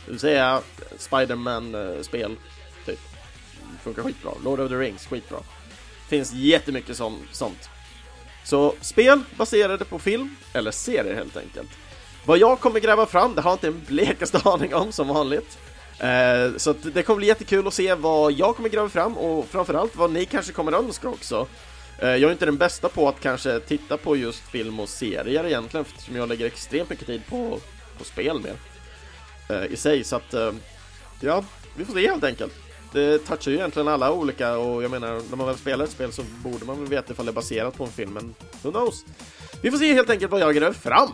Det 0.05 0.11
vill 0.11 0.19
säga 0.19 0.53
eh, 0.53 0.97
Spiderman-spel, 0.97 2.31
eh, 2.31 2.85
typ. 2.85 2.99
Funkar 3.83 4.03
skitbra. 4.03 4.31
Lord 4.43 4.59
of 4.59 4.69
the 4.69 4.75
Rings, 4.75 5.07
skitbra. 5.07 5.39
Finns 6.09 6.33
jättemycket 6.33 6.97
som, 6.97 7.17
sånt. 7.31 7.69
Så 8.43 8.75
spel 8.81 9.21
baserade 9.37 9.85
på 9.85 9.99
film 9.99 10.35
eller 10.53 10.71
serier 10.71 11.15
helt 11.15 11.37
enkelt. 11.37 11.69
Vad 12.27 12.37
jag 12.37 12.59
kommer 12.59 12.79
gräva 12.79 13.05
fram, 13.05 13.35
det 13.35 13.41
har 13.41 13.51
jag 13.51 13.55
inte 13.55 13.67
en 13.67 13.81
blekaste 13.87 14.41
aning 14.45 14.75
om 14.75 14.91
som 14.91 15.07
vanligt. 15.07 15.57
Eh, 15.99 16.57
så 16.57 16.73
det 16.73 17.03
kommer 17.03 17.17
bli 17.17 17.27
jättekul 17.27 17.67
att 17.67 17.73
se 17.73 17.93
vad 17.93 18.31
jag 18.31 18.55
kommer 18.55 18.69
gräva 18.69 18.89
fram 18.89 19.17
och 19.17 19.45
framförallt 19.45 19.95
vad 19.95 20.11
ni 20.11 20.25
kanske 20.25 20.53
kommer 20.53 20.71
önska 20.71 21.09
också. 21.09 21.47
Eh, 21.99 22.09
jag 22.09 22.23
är 22.23 22.31
inte 22.31 22.45
den 22.45 22.57
bästa 22.57 22.89
på 22.89 23.09
att 23.09 23.19
kanske 23.19 23.59
titta 23.59 23.97
på 23.97 24.15
just 24.15 24.39
film 24.39 24.79
och 24.79 24.89
serier 24.89 25.45
egentligen 25.45 25.85
eftersom 25.85 26.15
jag 26.15 26.29
lägger 26.29 26.45
extremt 26.45 26.89
mycket 26.89 27.07
tid 27.07 27.21
på, 27.29 27.59
på 27.97 28.03
spel 28.03 28.39
mer 28.39 28.55
eh, 29.49 29.73
i 29.73 29.75
sig 29.75 30.03
så 30.03 30.15
att 30.15 30.33
eh, 30.33 30.51
ja, 31.21 31.43
vi 31.75 31.85
får 31.85 31.93
se 31.93 32.07
helt 32.07 32.23
enkelt. 32.23 32.53
Det 32.93 33.17
touchar 33.17 33.51
ju 33.51 33.57
egentligen 33.57 33.87
alla 33.87 34.11
olika 34.11 34.57
och 34.57 34.83
jag 34.83 34.91
menar 34.91 35.21
när 35.29 35.37
man 35.37 35.47
väl 35.47 35.57
spelar 35.57 35.85
ett 35.85 35.91
spel 35.91 36.11
så 36.11 36.23
borde 36.43 36.65
man 36.65 36.79
väl 36.79 36.89
veta 36.89 37.13
ifall 37.13 37.25
det 37.25 37.31
är 37.31 37.33
baserat 37.33 37.77
på 37.77 37.83
en 37.83 37.91
film 37.91 38.13
men 38.13 38.35
who 38.61 38.71
knows? 38.71 39.05
Vi 39.61 39.71
får 39.71 39.77
se 39.77 39.93
helt 39.93 40.09
enkelt 40.09 40.31
vad 40.31 40.41
jag 40.41 40.55
gräver 40.55 40.73
fram. 40.73 41.11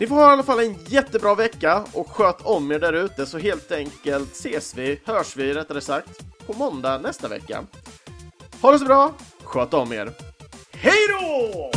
Ni 0.00 0.06
får 0.06 0.14
ha 0.14 0.30
i 0.30 0.32
alla 0.32 0.42
fall 0.42 0.60
en 0.60 0.76
jättebra 0.84 1.34
vecka 1.34 1.84
och 1.92 2.10
sköt 2.10 2.40
om 2.42 2.72
er 2.72 2.78
där 2.78 2.92
ute 2.92 3.26
så 3.26 3.38
helt 3.38 3.72
enkelt 3.72 4.32
ses 4.32 4.74
vi, 4.76 5.00
hörs 5.04 5.36
vi 5.36 5.54
rättare 5.54 5.80
sagt, 5.80 6.46
på 6.46 6.52
måndag 6.52 6.98
nästa 6.98 7.28
vecka. 7.28 7.64
Ha 8.60 8.72
det 8.72 8.78
så 8.78 8.84
bra, 8.84 9.14
sköt 9.42 9.74
om 9.74 9.92
er. 9.92 10.12
Hej 10.72 10.98
då! 11.08 11.70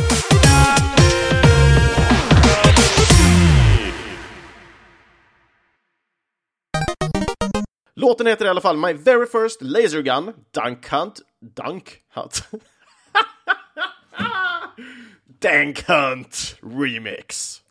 Låten 7.94 8.26
heter 8.26 8.44
i 8.44 8.48
alla 8.48 8.60
fall 8.60 8.76
My 8.76 8.92
Very 8.92 9.26
First 9.26 9.62
Laser 9.62 10.02
Gun 10.02 10.32
Dunk 10.50 10.88
Hunt 10.88 11.20
Dunk 11.40 11.98
Hunt 12.14 12.48
Dank 15.40 15.88
Hunt 15.88 16.56
Remix 16.62 17.63